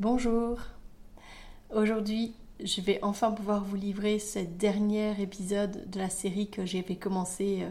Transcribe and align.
Bonjour. 0.00 0.60
Aujourd'hui, 1.74 2.32
je 2.62 2.80
vais 2.80 3.00
enfin 3.02 3.32
pouvoir 3.32 3.64
vous 3.64 3.74
livrer 3.74 4.20
ce 4.20 4.38
dernier 4.38 5.20
épisode 5.20 5.90
de 5.90 5.98
la 5.98 6.08
série 6.08 6.48
que 6.48 6.64
j'ai 6.64 6.82
fait 6.82 6.94
commencer 6.94 7.62
euh, 7.62 7.70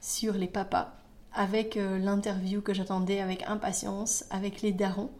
sur 0.00 0.34
les 0.34 0.46
papas, 0.46 0.94
avec 1.32 1.76
euh, 1.76 1.98
l'interview 1.98 2.60
que 2.60 2.72
j'attendais 2.72 3.18
avec 3.18 3.42
impatience 3.48 4.26
avec 4.30 4.62
les 4.62 4.70
darons, 4.70 5.10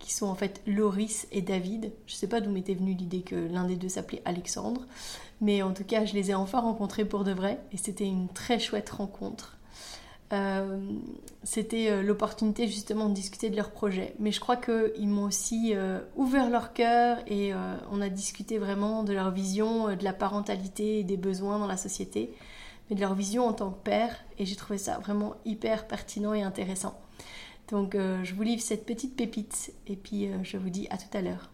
qui 0.00 0.12
sont 0.12 0.26
en 0.26 0.34
fait 0.34 0.62
Loris 0.66 1.28
et 1.30 1.42
David. 1.42 1.92
Je 2.08 2.14
ne 2.14 2.18
sais 2.18 2.28
pas 2.28 2.40
d'où 2.40 2.50
m'était 2.50 2.74
venue 2.74 2.94
l'idée 2.94 3.22
que 3.22 3.36
l'un 3.36 3.64
des 3.64 3.76
deux 3.76 3.88
s'appelait 3.88 4.22
Alexandre, 4.24 4.88
mais 5.40 5.62
en 5.62 5.72
tout 5.72 5.84
cas, 5.84 6.04
je 6.06 6.14
les 6.14 6.32
ai 6.32 6.34
enfin 6.34 6.58
rencontrés 6.58 7.04
pour 7.04 7.22
de 7.22 7.30
vrai, 7.30 7.60
et 7.70 7.76
c'était 7.76 8.04
une 8.04 8.28
très 8.28 8.58
chouette 8.58 8.90
rencontre. 8.90 9.58
Euh, 10.32 10.80
c'était 11.42 11.90
euh, 11.90 12.02
l'opportunité 12.02 12.66
justement 12.66 13.08
de 13.08 13.14
discuter 13.14 13.50
de 13.50 13.56
leur 13.56 13.70
projet. 13.70 14.14
Mais 14.18 14.32
je 14.32 14.40
crois 14.40 14.56
qu'ils 14.56 15.08
m'ont 15.08 15.24
aussi 15.24 15.72
euh, 15.74 16.00
ouvert 16.16 16.50
leur 16.50 16.72
cœur 16.72 17.18
et 17.26 17.52
on 17.90 18.00
a 18.00 18.08
discuté 18.08 18.58
vraiment 18.58 19.04
de 19.04 19.12
leur 19.12 19.30
vision 19.30 19.94
de 19.94 20.04
la 20.04 20.12
parentalité 20.12 21.00
et 21.00 21.04
des 21.04 21.16
besoins 21.16 21.58
dans 21.58 21.66
la 21.66 21.76
société, 21.76 22.34
mais 22.88 22.96
de 22.96 23.00
leur 23.00 23.14
vision 23.14 23.46
en 23.46 23.52
tant 23.52 23.70
que 23.70 23.82
père. 23.82 24.16
Et 24.38 24.46
j'ai 24.46 24.56
trouvé 24.56 24.78
ça 24.78 24.98
vraiment 24.98 25.34
hyper 25.44 25.86
pertinent 25.86 26.34
et 26.34 26.42
intéressant. 26.42 26.98
Donc 27.70 27.94
je 27.94 28.34
vous 28.34 28.42
livre 28.42 28.60
cette 28.60 28.84
petite 28.84 29.16
pépite 29.16 29.72
et 29.86 29.96
puis 29.96 30.28
je 30.42 30.58
vous 30.58 30.70
dis 30.70 30.86
à 30.90 30.98
tout 30.98 31.16
à 31.16 31.22
l'heure. 31.22 31.53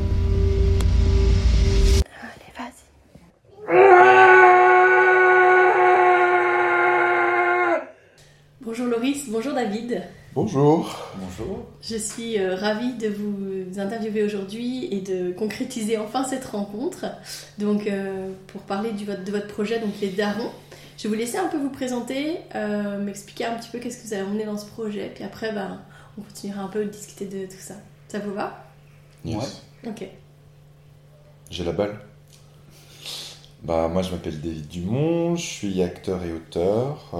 Bonjour. 10.33 10.97
Bonjour. 11.17 11.65
Je 11.81 11.97
suis 11.97 12.39
euh, 12.39 12.55
ravie 12.55 12.93
de 12.93 13.09
vous 13.09 13.77
interviewer 13.77 14.23
aujourd'hui 14.23 14.85
et 14.85 15.01
de 15.01 15.33
concrétiser 15.33 15.97
enfin 15.97 16.23
cette 16.23 16.45
rencontre. 16.45 17.05
Donc, 17.57 17.85
euh, 17.85 18.31
pour 18.47 18.61
parler 18.61 18.93
du, 18.93 19.03
de 19.03 19.31
votre 19.31 19.47
projet, 19.47 19.79
donc 19.79 19.89
les 19.99 20.07
Darons, 20.07 20.49
je 20.97 21.03
vais 21.03 21.09
vous 21.09 21.15
laisser 21.15 21.37
un 21.37 21.49
peu 21.49 21.57
vous 21.57 21.69
présenter, 21.69 22.37
euh, 22.55 22.97
m'expliquer 22.97 23.43
un 23.43 23.57
petit 23.57 23.67
peu 23.69 23.79
qu'est-ce 23.79 24.01
que 24.01 24.07
vous 24.07 24.13
avez 24.13 24.23
emmené 24.23 24.45
dans 24.45 24.57
ce 24.57 24.67
projet, 24.67 25.11
puis 25.13 25.25
après, 25.25 25.51
ben, 25.51 25.81
on 26.17 26.21
continuera 26.21 26.61
un 26.61 26.69
peu 26.69 26.85
de 26.85 26.89
discuter 26.89 27.25
de 27.25 27.45
tout 27.45 27.59
ça. 27.59 27.75
Ça 28.07 28.19
vous 28.19 28.33
va? 28.33 28.63
Ouais. 29.25 29.35
Ok. 29.85 30.07
J'ai 31.49 31.65
la 31.65 31.73
balle. 31.73 31.99
Bah, 33.63 33.89
moi, 33.89 34.01
je 34.01 34.11
m'appelle 34.11 34.39
David 34.39 34.69
Dumont, 34.69 35.35
je 35.35 35.45
suis 35.45 35.83
acteur 35.83 36.23
et 36.23 36.31
auteur. 36.31 37.11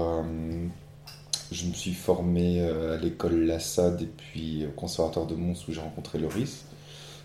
Je 1.52 1.66
me 1.66 1.74
suis 1.74 1.92
formé 1.92 2.60
euh, 2.60 2.96
à 2.96 2.98
l'école 2.98 3.44
Lassade 3.44 4.00
et 4.00 4.06
puis 4.06 4.64
au 4.66 4.70
conservatoire 4.70 5.26
de 5.26 5.34
Mons 5.34 5.54
où 5.68 5.72
j'ai 5.72 5.80
rencontré 5.80 6.18
Loris, 6.18 6.64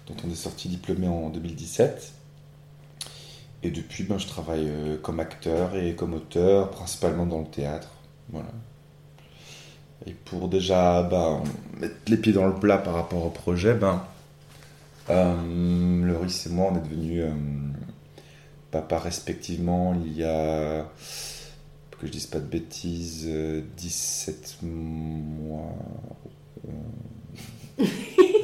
dont 0.05 0.15
on 0.25 0.29
est 0.29 0.35
sorti 0.35 0.67
diplômé 0.67 1.07
en 1.07 1.29
2017. 1.29 2.11
Et 3.63 3.71
depuis, 3.71 4.03
ben, 4.03 4.17
je 4.17 4.27
travaille 4.27 4.67
euh, 4.67 4.97
comme 4.97 5.21
acteur 5.21 5.77
et 5.77 5.95
comme 5.95 6.13
auteur, 6.13 6.71
principalement 6.71 7.25
dans 7.25 7.39
le 7.39 7.47
théâtre. 7.47 7.87
Voilà. 8.29 8.49
Et 10.05 10.11
pour 10.11 10.49
déjà 10.49 11.03
ben, 11.03 11.41
mettre 11.79 11.95
les 12.07 12.17
pieds 12.17 12.33
dans 12.33 12.47
le 12.47 12.55
plat 12.55 12.77
par 12.77 12.95
rapport 12.95 13.25
au 13.25 13.29
projet, 13.29 13.75
ben, 13.75 14.03
euh, 15.09 16.05
Loris 16.05 16.47
et 16.47 16.49
moi, 16.49 16.69
on 16.73 16.77
est 16.77 16.81
devenus 16.81 17.23
papa 18.71 18.99
respectivement 18.99 19.95
il 20.05 20.17
y 20.17 20.25
a 20.25 20.85
que 21.99 22.07
je 22.07 22.11
dise 22.11 22.27
pas 22.27 22.39
de 22.39 22.45
bêtises, 22.45 23.27
17 23.77 24.59
euh, 24.63 24.67
mois. 24.67 25.75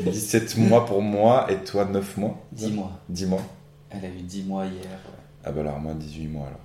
17 0.05 0.57
mois 0.57 0.85
pour 0.85 1.01
moi 1.01 1.51
et 1.51 1.57
toi 1.63 1.85
9 1.85 2.17
mois 2.17 2.45
10 2.51 2.71
mois. 2.71 2.91
10 3.09 3.25
mois. 3.27 3.41
Elle 3.89 4.05
a 4.05 4.09
eu 4.09 4.21
10 4.21 4.43
mois 4.43 4.65
hier. 4.65 4.99
Ah 5.43 5.51
bah 5.51 5.61
alors 5.61 5.79
moi 5.79 5.93
18 5.93 6.27
mois 6.27 6.47
alors. 6.47 6.59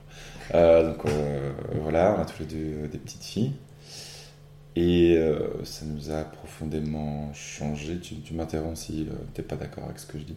Euh, 0.54 0.92
donc 0.92 1.04
euh, 1.06 1.52
voilà, 1.82 2.14
on 2.16 2.20
a 2.20 2.24
tous 2.24 2.40
les 2.40 2.46
deux 2.46 2.88
des 2.88 2.98
petites 2.98 3.24
filles. 3.24 3.52
Et 4.76 5.18
ça 5.64 5.84
nous 5.86 6.12
a 6.12 6.22
profondément 6.22 7.32
changé. 7.34 7.98
Tu, 7.98 8.20
tu 8.20 8.32
m'interromps 8.32 8.78
si 8.78 9.08
tu 9.34 9.40
n'es 9.40 9.46
pas 9.46 9.56
d'accord 9.56 9.84
avec 9.84 9.98
ce 9.98 10.06
que 10.06 10.18
je 10.20 10.24
dis. 10.24 10.36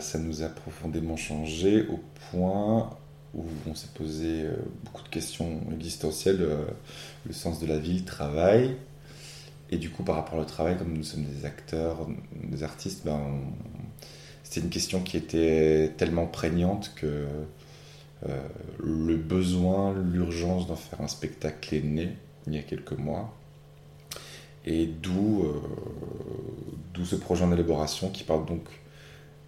ça 0.00 0.18
nous 0.18 0.42
a 0.42 0.48
profondément 0.48 1.16
changé 1.18 1.86
au 1.88 2.00
point 2.30 2.88
où 3.34 3.44
on 3.66 3.74
s'est 3.74 3.92
posé 3.94 4.42
euh, 4.42 4.56
beaucoup 4.84 5.02
de 5.02 5.08
questions 5.08 5.60
existentielles, 5.72 6.40
euh, 6.40 6.64
le 7.26 7.32
sens 7.32 7.60
de 7.60 7.66
la 7.66 7.78
vie, 7.78 7.98
le 7.98 8.04
travail. 8.04 8.76
Et 9.70 9.76
du 9.76 9.90
coup, 9.90 10.02
par 10.02 10.16
rapport 10.16 10.38
au 10.38 10.44
travail, 10.44 10.78
comme 10.78 10.92
nous 10.92 11.04
sommes 11.04 11.24
des 11.24 11.44
acteurs, 11.44 12.06
des 12.42 12.62
artistes, 12.62 13.04
ben, 13.04 13.20
c'était 14.42 14.60
une 14.60 14.70
question 14.70 15.00
qui 15.00 15.18
était 15.18 15.92
tellement 15.98 16.26
prégnante 16.26 16.92
que 16.96 17.26
euh, 18.26 18.40
le 18.82 19.16
besoin, 19.16 19.94
l'urgence 19.94 20.66
d'en 20.66 20.76
faire 20.76 21.02
un 21.02 21.08
spectacle 21.08 21.74
est 21.74 21.82
né 21.82 22.16
il 22.46 22.54
y 22.54 22.58
a 22.58 22.62
quelques 22.62 22.96
mois. 22.96 23.34
Et 24.64 24.86
d'où 24.86 25.46
d'où 26.94 27.04
ce 27.04 27.16
projet 27.16 27.44
en 27.44 27.52
élaboration 27.52 28.10
qui 28.10 28.24
parle 28.24 28.44
donc 28.44 28.64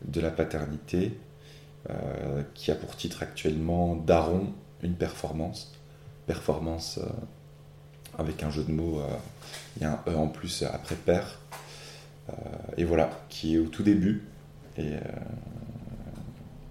de 0.05 0.21
la 0.21 0.31
paternité, 0.31 1.13
euh, 1.89 2.43
qui 2.53 2.71
a 2.71 2.75
pour 2.75 2.95
titre 2.95 3.23
actuellement 3.23 3.97
Daron, 3.97 4.53
une 4.83 4.95
performance. 4.95 5.73
Performance 6.27 6.99
euh, 6.99 7.09
avec 8.19 8.43
un 8.43 8.51
jeu 8.51 8.65
de 8.65 8.71
mots, 8.71 9.01
euh, 9.01 9.09
il 9.77 9.83
y 9.83 9.87
a 9.87 9.93
un 9.93 10.11
E 10.11 10.15
en 10.15 10.29
plus 10.29 10.63
après 10.63 10.95
père. 10.95 11.39
et 12.77 12.85
voilà, 12.85 13.11
qui 13.29 13.55
est 13.55 13.59
au 13.59 13.67
tout 13.67 13.83
début. 13.83 14.25
Et 14.77 14.93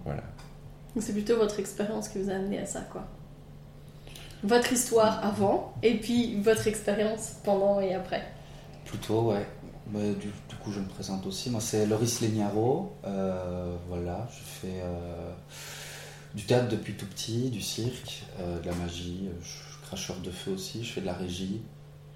voilà. 0.05 0.23
C'est 0.99 1.13
plutôt 1.13 1.37
votre 1.37 1.59
expérience 1.59 2.07
qui 2.07 2.19
vous 2.19 2.29
a 2.29 2.33
amené 2.33 2.59
à 2.59 2.65
ça, 2.65 2.81
quoi. 2.91 3.05
Votre 4.43 4.71
histoire 4.71 5.25
avant, 5.25 5.73
et 5.83 5.95
puis 5.95 6.39
votre 6.39 6.67
expérience 6.67 7.35
pendant 7.43 7.81
et 7.81 7.93
après. 7.93 8.23
Plutôt, 8.85 9.31
ouais. 9.31 9.45
Du, 9.94 10.55
coup, 10.61 10.72
je 10.72 10.79
me 10.79 10.88
présente 10.88 11.25
aussi. 11.25 11.50
Moi, 11.50 11.61
c'est 11.61 11.85
Loris 11.85 12.21
Legnaro. 12.21 12.95
Euh, 13.06 13.75
voilà, 13.88 14.27
je 14.31 14.44
fais 14.44 14.81
euh, 14.83 15.31
du 16.36 16.44
théâtre 16.44 16.69
depuis 16.69 16.94
tout 16.94 17.06
petit, 17.06 17.50
du 17.50 17.62
cirque, 17.62 18.24
euh, 18.39 18.59
de 18.59 18.68
la 18.68 18.75
magie. 18.75 19.30
Je 19.41 19.47
suis 19.47 19.81
cracheur 19.83 20.18
de 20.18 20.31
feu 20.31 20.51
aussi. 20.51 20.83
Je 20.83 20.91
fais 20.91 21.01
de 21.01 21.06
la 21.06 21.13
régie. 21.13 21.62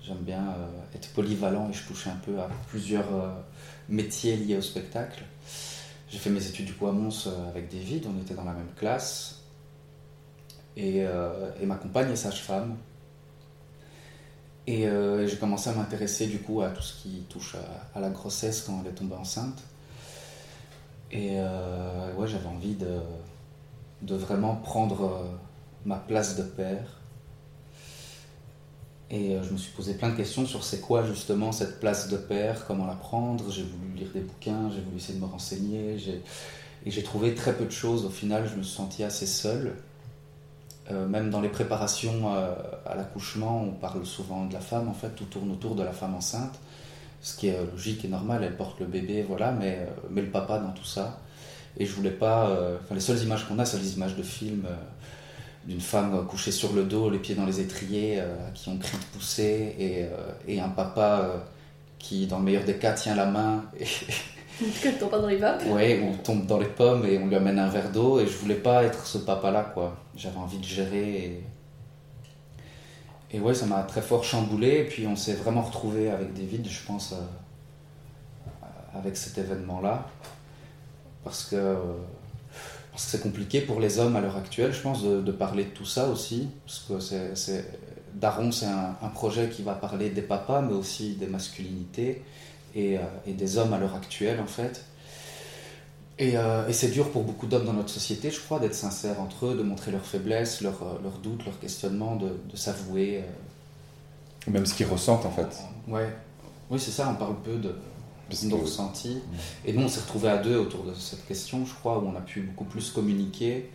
J'aime 0.05 0.17
bien 0.17 0.53
être 0.93 1.07
polyvalent 1.13 1.69
et 1.69 1.73
je 1.73 1.87
touche 1.87 2.07
un 2.07 2.17
peu 2.17 2.37
à 2.37 2.49
plusieurs 2.67 3.07
métiers 3.87 4.35
liés 4.35 4.57
au 4.57 4.61
spectacle. 4.61 5.23
J'ai 6.09 6.17
fait 6.17 6.29
mes 6.29 6.45
études 6.45 6.65
du 6.65 6.73
coup 6.73 6.87
à 6.87 6.91
Mons 6.91 7.29
avec 7.47 7.71
David. 7.71 8.05
On 8.13 8.21
était 8.21 8.33
dans 8.33 8.43
la 8.43 8.51
même 8.51 8.73
classe. 8.75 9.39
Et, 10.75 10.97
et 10.97 11.65
ma 11.65 11.75
compagne 11.75 12.11
est 12.11 12.17
sage-femme. 12.17 12.75
Et 14.65 14.87
euh, 14.87 15.27
j'ai 15.27 15.35
commencé 15.37 15.69
à 15.69 15.73
m'intéresser 15.73 16.27
du 16.27 16.39
coup 16.39 16.61
à 16.61 16.69
tout 16.69 16.81
ce 16.81 17.01
qui 17.01 17.25
touche 17.29 17.55
à, 17.95 17.99
la 17.99 18.09
grossesse 18.09 18.61
quand 18.61 18.79
elle 18.81 18.91
est 18.91 18.95
tombée 18.95 19.15
enceinte. 19.15 19.61
Et 21.11 21.31
euh, 21.33 22.13
ouais, 22.15 22.27
j'avais 22.27 22.47
envie 22.47 22.75
de, 22.75 22.99
de, 24.01 24.15
vraiment 24.15 24.55
prendre 24.55 25.03
euh, 25.03 25.35
ma 25.85 25.97
place 25.97 26.37
de 26.37 26.43
père. 26.43 27.01
Et 29.09 29.37
je 29.43 29.51
me 29.51 29.57
suis 29.57 29.71
posé 29.73 29.93
plein 29.93 30.09
de 30.09 30.15
questions 30.15 30.43
sur 30.47 30.63
c'est 30.63 30.79
quoi 30.79 31.03
justement 31.05 31.51
cette 31.51 31.79
place 31.79 32.07
de 32.07 32.17
père, 32.17 32.65
comment 32.65 32.87
la 32.87 32.95
prendre. 32.95 33.51
J'ai 33.51 33.61
voulu 33.61 33.93
lire 33.95 34.09
des 34.11 34.21
bouquins, 34.21 34.71
j'ai 34.71 34.81
voulu 34.81 34.97
essayer 34.97 35.19
de 35.19 35.23
me 35.23 35.29
renseigner. 35.29 35.97
Et 36.85 36.89
j'ai 36.89 37.03
trouvé 37.03 37.35
très 37.35 37.53
peu 37.53 37.65
de 37.65 37.71
choses. 37.71 38.05
Au 38.05 38.09
final, 38.09 38.49
je 38.49 38.55
me 38.55 38.63
suis 38.63 38.75
senti 38.75 39.03
assez 39.03 39.27
seul. 39.27 39.75
Même 40.91 41.29
dans 41.29 41.41
les 41.41 41.49
préparations 41.49 42.33
à 42.85 42.95
l'accouchement, 42.95 43.63
on 43.63 43.71
parle 43.71 44.05
souvent 44.05 44.45
de 44.45 44.53
la 44.53 44.59
femme, 44.59 44.89
en 44.89 44.93
fait, 44.93 45.09
tout 45.15 45.25
tourne 45.25 45.51
autour 45.51 45.75
de 45.75 45.83
la 45.83 45.93
femme 45.93 46.13
enceinte 46.13 46.59
ce 47.23 47.37
qui 47.37 47.47
est 47.47 47.57
logique 47.71 48.03
et 48.05 48.09
normal, 48.09 48.43
elle 48.43 48.57
porte 48.57 48.79
le 48.81 48.85
bébé, 48.85 49.23
voilà, 49.27 49.51
mais, 49.53 49.79
euh, 49.79 50.21
le 50.21 50.29
papa 50.29 50.59
dans 50.59 50.71
tout 50.71 50.83
ça. 50.83 51.19
Et 51.77 51.85
je 51.85 51.93
voulais 51.93 52.11
pas. 52.11 52.49
Euh, 52.49 52.77
enfin, 52.83 52.93
les 52.93 53.01
seules 53.01 53.23
images 53.23 53.47
qu'on 53.47 53.57
a, 53.57 53.65
c'est 53.65 53.79
les 53.79 53.93
images 53.93 54.15
de 54.15 54.21
films 54.21 54.65
euh, 54.67 54.75
d'une 55.65 55.79
femme 55.79 56.27
couchée 56.27 56.51
sur 56.51 56.73
le 56.73 56.83
dos, 56.83 57.09
les 57.09 57.19
pieds 57.19 57.33
dans 57.33 57.45
les 57.45 57.61
étriers, 57.61 58.21
qui 58.53 58.67
ont 58.67 58.77
cri 58.77 58.97
de 58.97 59.17
pousser, 59.17 60.09
et, 60.45 60.59
un 60.59 60.67
papa 60.67 61.45
qui, 61.99 62.27
dans 62.27 62.39
le 62.39 62.43
meilleur 62.43 62.65
des 62.65 62.75
cas, 62.75 62.91
tient 62.91 63.15
la 63.15 63.27
main. 63.27 63.63
Ne 64.67 64.99
tombe 64.99 65.11
dans 65.11 65.27
les 65.27 65.37
vapes. 65.37 65.63
Oui, 65.67 66.01
on 66.03 66.17
tombe 66.17 66.45
dans 66.45 66.59
les 66.59 66.67
pommes 66.67 67.05
et 67.05 67.17
on 67.17 67.27
lui 67.27 67.35
amène 67.35 67.59
un 67.59 67.69
verre 67.69 67.91
d'eau, 67.91 68.19
et 68.19 68.25
je 68.25 68.37
voulais 68.37 68.55
pas 68.55 68.83
être 68.83 69.05
ce 69.05 69.19
papa-là, 69.19 69.71
quoi. 69.73 69.97
J'avais 70.15 70.37
envie 70.37 70.59
de 70.59 70.65
gérer. 70.65 71.15
Et 71.15 71.43
et 73.33 73.39
ouais, 73.39 73.55
ça 73.55 73.65
m'a 73.65 73.81
très 73.81 74.01
fort 74.01 74.23
chamboulé. 74.23 74.79
Et 74.79 74.83
puis 74.83 75.07
on 75.07 75.15
s'est 75.15 75.33
vraiment 75.33 75.63
retrouvé 75.63 76.09
avec 76.11 76.33
des 76.33 76.45
vides, 76.45 76.67
je 76.69 76.85
pense, 76.85 77.13
euh, 77.13 78.67
avec 78.97 79.17
cet 79.17 79.37
événement-là. 79.39 80.07
Parce 81.23 81.45
que 81.45 81.77
parce 82.91 83.05
que 83.05 83.11
c'est 83.11 83.23
compliqué 83.23 83.61
pour 83.61 83.79
les 83.79 83.97
hommes 83.97 84.15
à 84.15 84.21
l'heure 84.21 84.37
actuelle, 84.37 84.71
je 84.71 84.81
pense, 84.81 85.03
de, 85.03 85.31
parler 85.31 85.63
de 85.63 85.69
tout 85.69 85.85
ça 85.85 86.09
aussi. 86.09 86.49
Parce 86.63 86.85
que 86.87 86.99
c'est, 87.33 87.65
Daron, 88.13 88.51
c'est 88.51 88.67
un, 88.67 89.09
projet 89.15 89.49
qui 89.49 89.63
va 89.63 89.73
parler 89.73 90.11
des 90.11 90.21
papas, 90.21 90.61
mais 90.61 90.73
aussi 90.73 91.15
des 91.15 91.25
masculinités 91.25 92.21
et, 92.75 92.97
euh, 92.97 93.01
et 93.27 93.33
des 93.33 93.57
hommes 93.57 93.73
à 93.73 93.79
l'heure 93.79 93.95
actuelle, 93.95 94.39
en 94.39 94.47
fait. 94.47 94.83
Euh, 96.21 96.67
et, 96.67 96.73
c'est 96.73 96.89
dur 96.89 97.11
pour 97.11 97.23
beaucoup 97.23 97.47
d'hommes 97.47 97.65
dans 97.65 97.73
notre 97.73 97.89
société, 97.89 98.29
je 98.29 98.39
crois, 98.39 98.59
d'être 98.59 98.75
sincères 98.75 99.19
entre 99.19 99.47
eux, 99.47 99.55
de 99.55 99.63
montrer 99.63 99.91
leurs 99.91 100.05
faiblesses, 100.05 100.61
leurs, 100.61 100.83
euh, 100.83 101.09
doutes, 101.21 101.45
leurs 101.45 101.59
questionnements, 101.59 102.15
de, 102.15 102.55
s'avouer. 102.55 103.19
Euh. 103.19 104.51
Même 104.51 104.65
ce 104.65 104.73
qu'ils 104.75 104.85
ressentent 104.85 105.25
en 105.25 105.31
fait. 105.31 105.47
Ouais. 105.87 106.09
Oui, 106.69 106.79
c'est 106.79 106.91
ça, 106.91 107.09
on 107.09 107.15
parle 107.15 107.35
peu 107.43 107.55
de, 107.55 107.75
nos 108.43 108.57
ressentis. 108.57 109.21
Et 109.65 109.73
nous, 109.73 109.83
on 109.83 109.87
s'est 109.87 110.01
retrouvés 110.01 110.29
à 110.29 110.37
deux 110.37 110.57
autour 110.57 110.83
de 110.83 110.93
cette 110.93 111.25
question, 111.27 111.65
je 111.65 111.73
crois, 111.73 111.99
où 111.99 112.07
on 112.07 112.15
a 112.15 112.21
pu 112.21 112.41
beaucoup 112.41 112.65
plus 112.65 112.91
communiquer. 112.91 113.69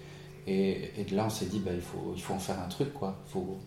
Et, 0.47 0.93
et 0.99 1.05
de 1.05 1.15
là, 1.17 1.25
on 1.27 1.31
s'est 1.31 1.47
dit, 1.47 1.59
bah, 1.59 1.71
il, 1.75 1.81
faut, 1.81 2.13
il 2.15 2.23
faut 2.23 2.35
en 2.35 2.39
faire 2.39 2.59
un 2.61 2.69
truc, 2.69 2.93
quoi. 2.95 3.17
Il 3.27 3.33
faut, 3.33 3.59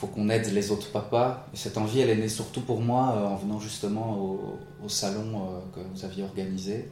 faut 0.00 0.06
qu'on 0.06 0.28
aide 0.30 0.52
les 0.52 0.70
autres 0.70 0.90
papas. 0.90 1.46
Et 1.52 1.56
cette 1.56 1.76
envie, 1.76 2.00
elle 2.00 2.10
est 2.10 2.16
née 2.16 2.28
surtout 2.28 2.62
pour 2.62 2.80
moi 2.80 3.28
en 3.30 3.36
venant 3.36 3.60
justement 3.60 4.18
au, 4.18 4.58
au 4.84 4.88
salon 4.88 5.62
que 5.74 5.80
vous 5.92 6.04
aviez 6.04 6.22
organisé. 6.22 6.88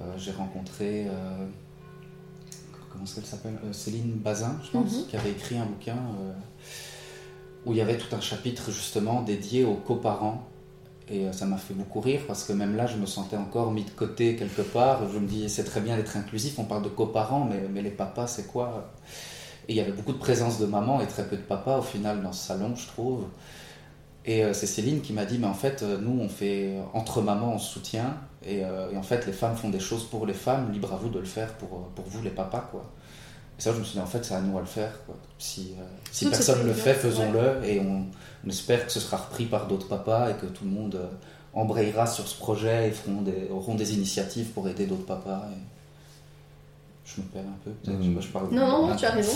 Euh, 0.00 0.04
j'ai 0.18 0.32
rencontré, 0.32 1.06
euh, 1.06 1.46
comment 2.90 3.04
est-ce 3.04 3.14
qu'elle 3.14 3.24
s'appelle 3.24 3.58
euh, 3.64 3.72
Céline 3.72 4.12
Bazin, 4.16 4.58
je 4.62 4.70
pense, 4.70 4.92
mhm. 4.92 5.06
qui 5.06 5.16
avait 5.16 5.30
écrit 5.30 5.56
un 5.56 5.64
bouquin 5.64 5.96
où 7.64 7.72
il 7.72 7.78
y 7.78 7.80
avait 7.80 7.98
tout 7.98 8.14
un 8.14 8.20
chapitre 8.20 8.70
justement 8.70 9.22
dédié 9.22 9.64
aux 9.64 9.74
coparents. 9.74 10.46
Et 11.08 11.32
ça 11.32 11.46
m'a 11.46 11.56
fait 11.56 11.74
beaucoup 11.74 12.00
rire 12.00 12.22
parce 12.26 12.42
que 12.42 12.52
même 12.52 12.76
là, 12.76 12.86
je 12.86 12.96
me 12.96 13.06
sentais 13.06 13.36
encore 13.36 13.70
mis 13.70 13.84
de 13.84 13.90
côté 13.90 14.34
quelque 14.34 14.62
part. 14.62 15.08
Je 15.12 15.18
me 15.18 15.26
dis, 15.26 15.48
c'est 15.48 15.62
très 15.62 15.80
bien 15.80 15.96
d'être 15.96 16.16
inclusif, 16.16 16.58
on 16.58 16.64
parle 16.64 16.82
de 16.82 16.88
coparents, 16.88 17.44
mais, 17.44 17.62
mais 17.72 17.82
les 17.82 17.90
papas, 17.90 18.26
c'est 18.26 18.48
quoi? 18.48 18.92
Et 19.68 19.72
il 19.72 19.76
y 19.76 19.80
avait 19.80 19.92
beaucoup 19.92 20.12
de 20.12 20.18
présence 20.18 20.58
de 20.58 20.66
maman 20.66 21.00
et 21.00 21.06
très 21.06 21.24
peu 21.26 21.36
de 21.36 21.42
papa 21.42 21.78
au 21.78 21.82
final 21.82 22.22
dans 22.22 22.32
ce 22.32 22.46
salon, 22.46 22.74
je 22.76 22.86
trouve. 22.86 23.24
Et 24.24 24.42
c'est 24.54 24.66
Céline 24.66 25.02
qui 25.02 25.12
m'a 25.12 25.24
dit, 25.24 25.38
mais 25.38 25.46
en 25.46 25.54
fait, 25.54 25.82
nous, 25.82 26.20
on 26.20 26.28
fait 26.28 26.74
entre 26.94 27.22
mamans, 27.22 27.54
on 27.54 27.58
se 27.58 27.74
soutient. 27.74 28.16
Euh, 28.46 28.90
et, 28.90 28.96
en 28.96 29.02
fait, 29.02 29.26
les 29.26 29.32
femmes 29.32 29.56
font 29.56 29.70
des 29.70 29.80
choses 29.80 30.04
pour 30.04 30.26
les 30.26 30.34
femmes, 30.34 30.72
libre 30.72 30.92
à 30.92 30.96
vous 30.96 31.08
de 31.08 31.18
le 31.18 31.24
faire 31.24 31.52
pour, 31.54 31.68
euh, 31.72 31.82
pour 31.94 32.04
vous, 32.06 32.22
les 32.22 32.30
papas. 32.30 32.68
Quoi. 32.70 32.84
Et 33.58 33.62
ça, 33.62 33.72
je 33.72 33.78
me 33.78 33.84
suis 33.84 33.94
dit, 33.94 34.00
en 34.00 34.06
fait, 34.06 34.24
c'est 34.24 34.34
à 34.34 34.40
nous 34.40 34.56
à 34.56 34.60
le 34.60 34.66
faire. 34.66 34.92
Quoi. 35.06 35.16
Si, 35.38 35.74
euh, 35.78 35.84
si 36.12 36.28
personne 36.28 36.60
ne 36.60 36.66
le 36.66 36.72
fait, 36.72 36.94
faisons-le. 36.94 37.64
Et 37.64 37.80
on, 37.80 38.06
espère 38.48 38.86
que 38.86 38.92
ce 38.92 39.00
sera 39.00 39.16
repris 39.16 39.46
par 39.46 39.66
d'autres 39.66 39.88
papas 39.88 40.30
et 40.30 40.34
que 40.34 40.46
tout 40.46 40.64
le 40.64 40.70
monde 40.70 41.00
embrayera 41.52 42.06
sur 42.06 42.28
ce 42.28 42.38
projet 42.38 42.88
et 42.88 42.90
feront 42.92 43.22
des, 43.22 43.48
auront 43.50 43.74
des 43.74 43.94
initiatives 43.94 44.50
pour 44.50 44.68
aider 44.68 44.86
d'autres 44.86 45.06
papas. 45.06 45.48
Je 47.06 47.20
me 47.20 47.26
perds 47.26 47.42
un 47.42 47.58
peu, 47.64 47.70
peut-être. 47.70 47.98
Mm. 47.98 48.20
Je 48.20 48.28
parle 48.28 48.48
non, 48.50 48.88
non, 48.88 48.96
tu 48.96 49.04
as 49.04 49.10
raison. 49.10 49.32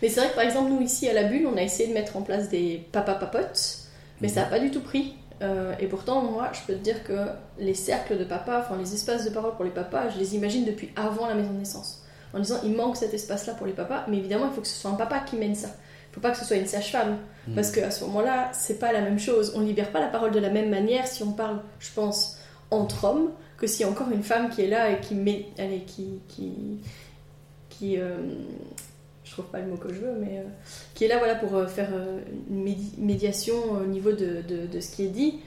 Mais 0.00 0.08
c'est 0.08 0.20
vrai 0.20 0.30
que 0.30 0.34
par 0.34 0.44
exemple, 0.44 0.70
nous 0.70 0.80
ici 0.80 1.08
à 1.08 1.12
la 1.12 1.24
Bulle, 1.24 1.46
on 1.46 1.56
a 1.56 1.62
essayé 1.62 1.88
de 1.88 1.94
mettre 1.94 2.16
en 2.16 2.22
place 2.22 2.48
des 2.48 2.86
papa-papotes, 2.92 3.78
mais 4.20 4.28
ça 4.28 4.40
n'a 4.40 4.46
pas 4.46 4.58
du 4.58 4.70
tout 4.70 4.80
pris. 4.80 5.14
Euh, 5.42 5.74
et 5.78 5.86
pourtant, 5.86 6.22
moi, 6.22 6.50
je 6.52 6.60
peux 6.66 6.74
te 6.74 6.82
dire 6.82 7.04
que 7.04 7.26
les 7.58 7.74
cercles 7.74 8.18
de 8.18 8.24
papa, 8.24 8.64
enfin 8.64 8.78
les 8.78 8.94
espaces 8.94 9.24
de 9.24 9.30
parole 9.30 9.54
pour 9.54 9.64
les 9.64 9.70
papas, 9.70 10.08
je 10.10 10.18
les 10.18 10.34
imagine 10.34 10.64
depuis 10.64 10.90
avant 10.96 11.26
la 11.26 11.34
maison 11.34 11.50
de 11.50 11.58
naissance. 11.58 12.02
En 12.32 12.38
disant, 12.38 12.60
il 12.64 12.72
manque 12.74 12.96
cet 12.96 13.12
espace-là 13.12 13.54
pour 13.54 13.66
les 13.66 13.72
papas, 13.72 14.04
mais 14.08 14.18
évidemment, 14.18 14.46
il 14.46 14.52
faut 14.52 14.60
que 14.60 14.68
ce 14.68 14.80
soit 14.80 14.90
un 14.90 14.94
papa 14.94 15.20
qui 15.20 15.36
mène 15.36 15.54
ça. 15.54 15.68
Il 15.68 16.10
ne 16.10 16.14
faut 16.14 16.20
pas 16.20 16.30
que 16.30 16.38
ce 16.38 16.44
soit 16.44 16.56
une 16.56 16.66
sage-femme, 16.66 17.18
mm. 17.48 17.54
parce 17.54 17.70
qu'à 17.70 17.90
ce 17.90 18.04
moment-là, 18.04 18.50
c'est 18.52 18.78
pas 18.78 18.92
la 18.92 19.00
même 19.00 19.18
chose. 19.18 19.52
On 19.56 19.60
libère 19.60 19.90
pas 19.90 20.00
la 20.00 20.08
parole 20.08 20.30
de 20.30 20.38
la 20.38 20.50
même 20.50 20.70
manière 20.70 21.06
si 21.06 21.22
on 21.22 21.32
parle, 21.32 21.60
je 21.78 21.90
pense, 21.94 22.38
entre 22.70 23.04
hommes, 23.04 23.30
que 23.56 23.66
si 23.66 23.84
encore 23.84 24.10
une 24.10 24.22
femme 24.22 24.48
qui 24.48 24.62
est 24.62 24.68
là 24.68 24.90
et 24.90 25.00
qui 25.00 25.14
met, 25.14 25.46
allez, 25.58 25.80
qui, 25.80 26.20
qui, 26.28 26.52
qui 27.80 27.98
euh, 27.98 28.18
je 29.24 29.30
trouve 29.32 29.46
pas 29.46 29.60
le 29.60 29.66
mot 29.66 29.76
que 29.76 29.88
je 29.88 30.00
veux, 30.00 30.12
mais 30.20 30.38
euh, 30.38 30.42
qui 30.94 31.04
est 31.04 31.08
là 31.08 31.16
voilà, 31.18 31.34
pour 31.34 31.54
euh, 31.54 31.66
faire 31.66 31.88
une 32.50 32.76
médiation 32.98 33.54
au 33.72 33.86
niveau 33.86 34.12
de, 34.12 34.42
de, 34.42 34.80
ce 34.80 34.90
qui 34.94 35.04
est 35.04 35.08
dit. 35.08 35.40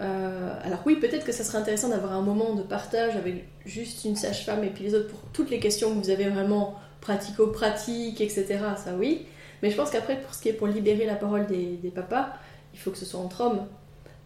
alors 0.00 0.80
oui, 0.84 0.96
peut-être 0.96 1.24
que 1.24 1.32
ça 1.32 1.44
serait 1.44 1.58
intéressant 1.58 1.88
d'avoir 1.88 2.12
un 2.12 2.20
moment 2.20 2.54
de 2.54 2.62
partage 2.62 3.16
avec 3.16 3.44
juste 3.64 4.04
une 4.04 4.16
sage-femme 4.16 4.64
et 4.64 4.70
puis 4.70 4.84
les 4.84 4.94
autres 4.94 5.08
pour 5.08 5.20
toutes 5.32 5.50
les 5.50 5.60
questions 5.60 5.90
que 5.90 6.04
vous 6.04 6.10
avez 6.10 6.28
vraiment 6.28 6.74
pratico-pratiques, 7.00 8.20
etc. 8.20 8.58
Ça 8.76 8.94
oui. 8.98 9.26
Mais 9.62 9.70
je 9.70 9.76
pense 9.76 9.90
qu'après, 9.90 10.20
pour 10.20 10.34
ce 10.34 10.42
qui 10.42 10.50
est 10.50 10.52
pour 10.52 10.68
libérer 10.68 11.06
la 11.06 11.16
parole 11.16 11.46
des 11.46 11.92
papas, 11.94 12.28
il 12.74 12.78
faut 12.78 12.90
que 12.90 12.98
ce 12.98 13.06
soit 13.06 13.20
entre 13.20 13.40
hommes. 13.40 13.66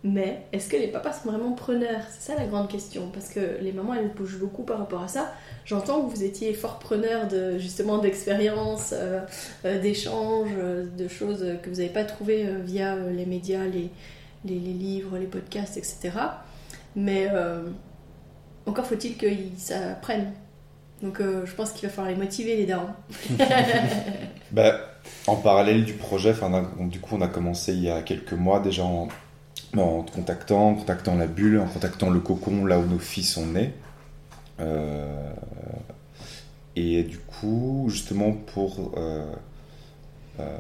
Mais 0.04 0.46
est-ce 0.52 0.68
que 0.68 0.76
les 0.76 0.88
papas 0.88 1.12
sont 1.12 1.30
vraiment 1.30 1.52
preneurs? 1.52 2.02
C'est 2.10 2.32
ça 2.32 2.38
la 2.38 2.46
grande 2.46 2.68
question, 2.68 3.08
parce 3.12 3.28
que 3.28 3.58
les 3.60 3.72
mamans, 3.72 3.94
elles 3.94 4.10
bougent 4.10 4.40
beaucoup 4.40 4.64
par 4.64 4.78
rapport 4.78 5.02
à 5.02 5.08
ça. 5.08 5.32
J'entends 5.64 6.02
que 6.02 6.14
vous 6.14 6.24
étiez 6.24 6.54
fort 6.54 6.80
preneur 6.80 7.28
de, 7.28 7.56
justement 7.58 7.98
d'expériences, 7.98 8.92
euh, 8.92 9.20
euh, 9.64 9.80
d'échanges, 9.80 10.50
euh, 10.58 10.86
de 10.86 11.06
choses 11.06 11.46
que 11.62 11.70
vous 11.70 11.76
n'avez 11.76 11.88
pas 11.88 12.02
trouvées 12.02 12.48
via 12.64 12.96
les 12.96 13.26
médias, 13.26 13.64
les, 13.64 13.90
les, 14.44 14.58
livres, 14.58 15.18
les 15.18 15.26
podcasts, 15.26 15.76
etc. 15.76 16.10
Mais 16.96 17.28
encore 18.66 18.86
faut-il 18.86 19.16
qu'ils 19.16 19.56
s'apprennent. 19.56 20.32
Donc 21.00 21.20
je 21.20 21.54
pense 21.54 21.72
qu'il 21.72 21.88
va 21.88 21.94
falloir 21.94 22.12
les 22.12 22.18
motiver, 22.18 22.56
les 22.56 22.66
darons. 22.66 22.88
bah, 24.50 24.80
en 25.28 25.36
parallèle 25.36 25.84
du 25.84 25.94
projet, 25.94 26.34
du 26.80 27.00
coup 27.00 27.16
on 27.16 27.20
a 27.20 27.28
commencé 27.28 27.72
il 27.72 27.84
y 27.84 27.90
a 27.90 28.02
quelques 28.02 28.32
mois 28.32 28.58
déjà 28.58 28.82
en 28.82 29.06
en 29.76 30.02
te 30.02 30.12
contactant, 30.12 30.70
en 30.70 30.74
contactant 30.74 31.16
la 31.16 31.26
bulle, 31.26 31.58
en 31.58 31.66
contactant 31.66 32.10
le 32.10 32.20
cocon 32.20 32.64
là 32.64 32.78
où 32.78 32.86
nos 32.86 32.98
filles 32.98 33.24
sont 33.24 33.46
nées. 33.46 33.72
Euh, 34.60 35.32
et 36.76 37.02
du 37.02 37.18
coup, 37.18 37.86
justement, 37.88 38.32
pour 38.32 38.92
euh, 38.96 39.32
euh, 40.40 40.58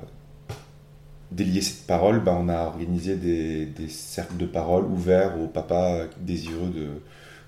délier 1.30 1.60
cette 1.60 1.86
parole, 1.86 2.20
bah, 2.20 2.36
on 2.38 2.48
a 2.48 2.62
organisé 2.62 3.16
des, 3.16 3.88
cercles 3.88 4.36
de 4.36 4.46
parole 4.46 4.84
ouverts 4.84 5.40
aux 5.40 5.46
papas 5.46 6.06
désireux 6.20 6.72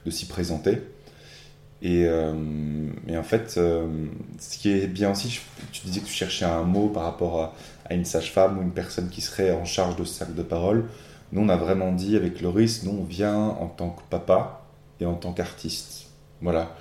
de, 0.04 0.11
s'y 0.11 0.26
présenter. 0.26 0.83
Et, 1.83 2.09
en 2.09 3.23
fait, 3.23 3.50
ce 3.50 4.59
qui 4.59 4.71
est 4.71 4.87
bien 4.87 5.12
aussi, 5.12 5.40
tu 5.73 5.87
disais 5.87 6.00
que 6.00 6.06
tu 6.06 6.12
cherchais 6.12 6.47
un 6.47 6.62
mot 6.62 6.88
par 6.88 7.04
rapport 7.04 7.42
à, 7.42 7.54
à 7.87 7.94
une 7.94 8.04
sage-femme 8.04 8.59
ou 8.59 8.62
une 8.62 8.73
personne 8.73 9.09
qui 9.11 9.21
serait 9.21 9.52
en 9.52 9.64
charge 9.64 9.97
de 9.97 10.04
ce 10.04 10.14
cercle 10.14 10.35
de 10.35 10.42
parole. 10.42 10.87
Nous, 11.35 11.43
on 11.43 11.49
a 11.49 11.57
vraiment 11.57 11.91
dit 11.91 12.14
avec 12.14 12.41
Loris, 12.41 12.85
nous, 12.85 12.93
on 12.93 13.03
vient 13.03 13.37
en 13.37 13.67
tant 13.67 13.91
que 13.91 14.03
papa 14.09 14.62
et 15.00 15.05
en 15.05 15.14
tant 15.14 15.33
qu'artiste. 15.33 16.07
Voilà. 16.41 16.76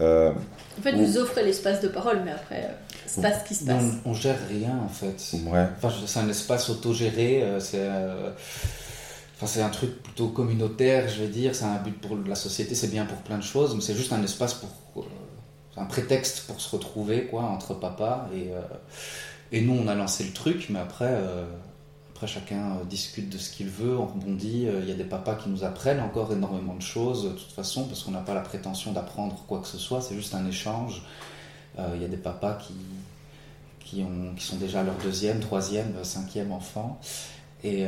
Euh, 0.00 0.32
en 0.78 0.82
fait, 0.82 0.92
vous 0.92 1.18
offrez 1.18 1.44
l'espace 1.44 1.82
de 1.82 1.88
parole, 1.88 2.22
mais 2.24 2.30
après, 2.30 2.64
euh, 2.64 2.72
c'est 3.04 3.20
pas 3.20 3.38
ce 3.38 3.44
qui 3.44 3.54
se 3.54 3.66
passe. 3.66 3.84
On, 4.06 4.10
on, 4.10 4.14
gère 4.14 4.38
rien, 4.48 4.78
en 4.82 4.88
fait. 4.88 5.36
Ouais. 5.46 5.66
Enfin, 5.76 5.94
c'est 6.06 6.20
un 6.20 6.28
espace 6.30 6.70
autogéré. 6.70 7.42
Euh, 7.42 7.60
c'est. 7.60 7.86
Enfin, 9.36 9.46
c'est 9.46 9.60
un 9.60 9.68
truc 9.68 10.02
plutôt 10.02 10.28
communautaire, 10.28 11.06
je 11.10 11.20
vais 11.20 11.28
dire. 11.28 11.54
C'est 11.54 11.66
un 11.66 11.76
but 11.76 12.00
pour 12.00 12.16
la 12.16 12.34
société, 12.34 12.74
c'est 12.74 12.90
bien 12.90 13.04
pour 13.04 13.18
plein 13.18 13.36
de 13.36 13.42
choses, 13.42 13.74
mais 13.74 13.82
c'est 13.82 13.94
juste 13.94 14.14
un 14.14 14.22
espace 14.22 14.54
pour. 14.54 15.04
un 15.76 15.84
prétexte 15.84 16.46
pour 16.46 16.62
se 16.62 16.74
retrouver, 16.74 17.26
quoi, 17.26 17.42
entre 17.42 17.74
papa. 17.74 18.30
Et, 18.34 18.52
et 19.54 19.60
nous, 19.60 19.74
on 19.74 19.86
a 19.86 19.94
lancé 19.94 20.24
le 20.24 20.32
truc, 20.32 20.68
mais 20.70 20.78
après, 20.78 21.14
après, 22.18 22.26
chacun 22.26 22.72
euh, 22.72 22.84
discute 22.84 23.28
de 23.28 23.38
ce 23.38 23.48
qu'il 23.48 23.68
veut, 23.68 23.96
on 23.96 24.06
rebondit. 24.06 24.66
Euh, 24.66 24.80
il 24.82 24.88
y 24.88 24.92
a 24.92 24.96
des 24.96 25.04
papas 25.04 25.36
qui 25.36 25.48
nous 25.48 25.62
apprennent 25.62 26.00
encore 26.00 26.32
énormément 26.32 26.74
de 26.74 26.82
choses, 26.82 27.22
de 27.22 27.30
toute 27.30 27.52
façon, 27.52 27.84
parce 27.84 28.02
qu'on 28.02 28.10
n'a 28.10 28.22
pas 28.22 28.34
la 28.34 28.40
prétention 28.40 28.90
d'apprendre 28.90 29.36
quoi 29.46 29.60
que 29.60 29.68
ce 29.68 29.78
soit, 29.78 30.00
c'est 30.00 30.16
juste 30.16 30.34
un 30.34 30.44
échange. 30.44 31.04
Euh, 31.78 31.92
il 31.94 32.02
y 32.02 32.04
a 32.04 32.08
des 32.08 32.16
papas 32.16 32.54
qui, 32.54 32.74
qui, 33.78 34.02
ont, 34.02 34.34
qui 34.34 34.44
sont 34.44 34.56
déjà 34.56 34.82
leur 34.82 34.96
deuxième, 34.96 35.38
troisième, 35.38 35.94
cinquième 36.02 36.50
enfant. 36.50 36.98
Et 37.62 37.86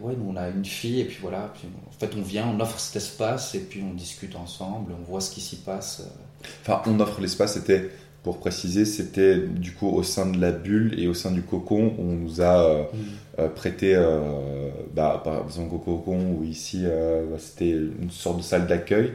ouais, 0.00 0.14
nous 0.16 0.32
on 0.32 0.36
a 0.36 0.48
une 0.48 0.64
fille, 0.64 1.00
et 1.00 1.04
puis 1.04 1.18
voilà, 1.20 1.52
en 1.88 1.92
fait 1.96 2.12
on 2.16 2.22
vient, 2.22 2.48
on 2.48 2.58
offre 2.58 2.80
cet 2.80 2.96
espace, 2.96 3.54
et 3.54 3.60
puis 3.60 3.80
on 3.88 3.94
discute 3.94 4.34
ensemble, 4.34 4.92
on 5.00 5.04
voit 5.04 5.20
ce 5.20 5.30
qui 5.30 5.40
s'y 5.40 5.56
passe. 5.56 6.02
Enfin, 6.62 6.82
on 6.86 6.98
offre 6.98 7.20
l'espace, 7.20 7.54
c'était 7.54 7.92
pour 8.22 8.38
préciser, 8.38 8.84
c'était 8.84 9.36
du 9.36 9.72
coup 9.72 9.88
au 9.88 10.02
sein 10.04 10.26
de 10.26 10.40
la 10.40 10.52
bulle 10.52 10.98
et 10.98 11.08
au 11.08 11.14
sein 11.14 11.32
du 11.32 11.42
cocon, 11.42 11.94
on 11.98 12.04
nous 12.04 12.40
a 12.40 12.64
euh, 12.64 12.82
mm. 12.82 12.96
euh, 13.40 13.48
prêté, 13.48 13.94
euh, 13.96 14.70
bah, 14.94 15.20
par 15.24 15.44
exemple 15.44 15.74
au 15.74 15.78
cocon, 15.78 16.36
où 16.38 16.44
ici 16.44 16.84
bah, 16.84 17.36
c'était 17.38 17.70
une 17.70 18.10
sorte 18.10 18.38
de 18.38 18.42
salle 18.42 18.66
d'accueil. 18.66 19.12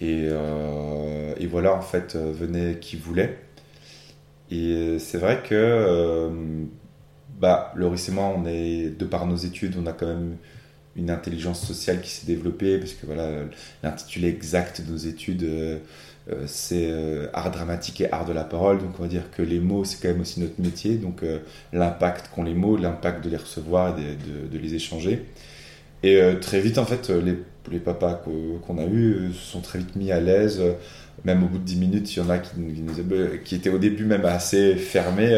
Et, 0.00 0.26
et, 1.38 1.46
voilà, 1.46 1.74
en 1.74 1.80
fait, 1.80 2.16
venait 2.16 2.78
qui 2.78 2.96
voulait. 2.96 3.38
Et 4.50 4.98
c'est 4.98 5.16
vrai 5.18 5.40
que 5.48 6.28
bah, 7.40 7.72
Loris 7.76 8.08
et 8.08 8.12
moi, 8.12 8.34
on 8.36 8.44
est, 8.44 8.90
de 8.90 9.04
par 9.06 9.26
nos 9.26 9.36
études, 9.36 9.76
on 9.80 9.86
a 9.86 9.92
quand 9.92 10.08
même 10.08 10.36
une 10.96 11.10
intelligence 11.10 11.64
sociale 11.66 12.02
qui 12.02 12.10
s'est 12.10 12.26
développée, 12.26 12.78
parce 12.78 12.92
que 12.92 13.06
voilà, 13.06 13.30
l'intitulé 13.82 14.28
exact 14.28 14.82
de 14.82 14.90
nos 14.90 14.98
études 14.98 15.48
euh, 16.32 16.44
c'est 16.46 16.86
euh, 16.88 17.26
art 17.34 17.50
dramatique 17.50 18.00
et 18.00 18.10
art 18.10 18.24
de 18.24 18.32
la 18.32 18.44
parole, 18.44 18.78
donc 18.78 18.98
on 18.98 19.02
va 19.02 19.08
dire 19.08 19.30
que 19.30 19.42
les 19.42 19.60
mots, 19.60 19.84
c'est 19.84 20.00
quand 20.00 20.08
même 20.08 20.22
aussi 20.22 20.40
notre 20.40 20.58
métier, 20.58 20.94
donc 20.94 21.22
euh, 21.22 21.40
l'impact 21.74 22.30
qu'ont 22.34 22.44
les 22.44 22.54
mots, 22.54 22.78
l'impact 22.78 23.22
de 23.22 23.28
les 23.28 23.36
recevoir 23.36 23.94
et 23.98 24.16
de, 24.50 24.58
les 24.58 24.74
échanger. 24.74 25.26
Et 26.02 26.20
très 26.38 26.60
vite, 26.60 26.76
en 26.76 26.84
fait, 26.84 27.08
les, 27.08 27.78
papas 27.78 28.22
qu'on 28.66 28.76
a 28.76 28.84
eus 28.84 29.32
se 29.32 29.52
sont 29.52 29.62
très 29.62 29.78
vite 29.78 29.96
mis 29.96 30.12
à 30.12 30.20
l'aise, 30.20 30.60
même 31.24 31.42
au 31.42 31.46
bout 31.46 31.56
de 31.56 31.64
10 31.64 31.76
minutes, 31.76 32.14
il 32.14 32.18
y 32.18 32.22
en 32.22 32.28
a 32.28 32.36
qui, 32.36 32.50
qui, 33.42 33.54
étaient 33.54 33.70
au 33.70 33.78
début 33.78 34.04
même 34.04 34.26
assez 34.26 34.76
fermés. 34.76 35.34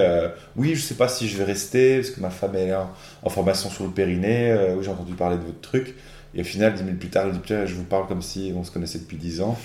oui, 0.57 0.75
je 0.75 0.83
sais 0.83 0.97
pas 0.97 1.07
si 1.07 1.28
je 1.28 1.38
vais 1.38 1.45
rester, 1.45 1.99
parce 2.00 2.11
que 2.11 2.21
ma 2.21 2.31
femme 2.31 2.57
est 2.57 2.75
en, 2.75 3.31
formation 3.31 3.71
sur 3.71 3.85
le 3.85 3.90
périnée, 3.90 4.57
oui, 4.76 4.83
j'ai 4.83 4.90
entendu 4.90 5.12
parler 5.14 5.37
de 5.37 5.45
votre 5.45 5.61
truc. 5.61 5.95
Et 6.35 6.40
au 6.40 6.45
final, 6.45 6.75
10 6.75 6.83
minutes 6.83 6.99
plus 6.99 7.11
tard, 7.11 7.26
il 7.28 7.33
dit, 7.33 7.66
je 7.66 7.75
vous 7.75 7.85
parle 7.85 8.09
comme 8.09 8.23
si 8.23 8.52
on 8.57 8.64
se 8.64 8.73
connaissait 8.73 8.99
depuis 8.99 9.19
10 9.19 9.43
ans. 9.43 9.57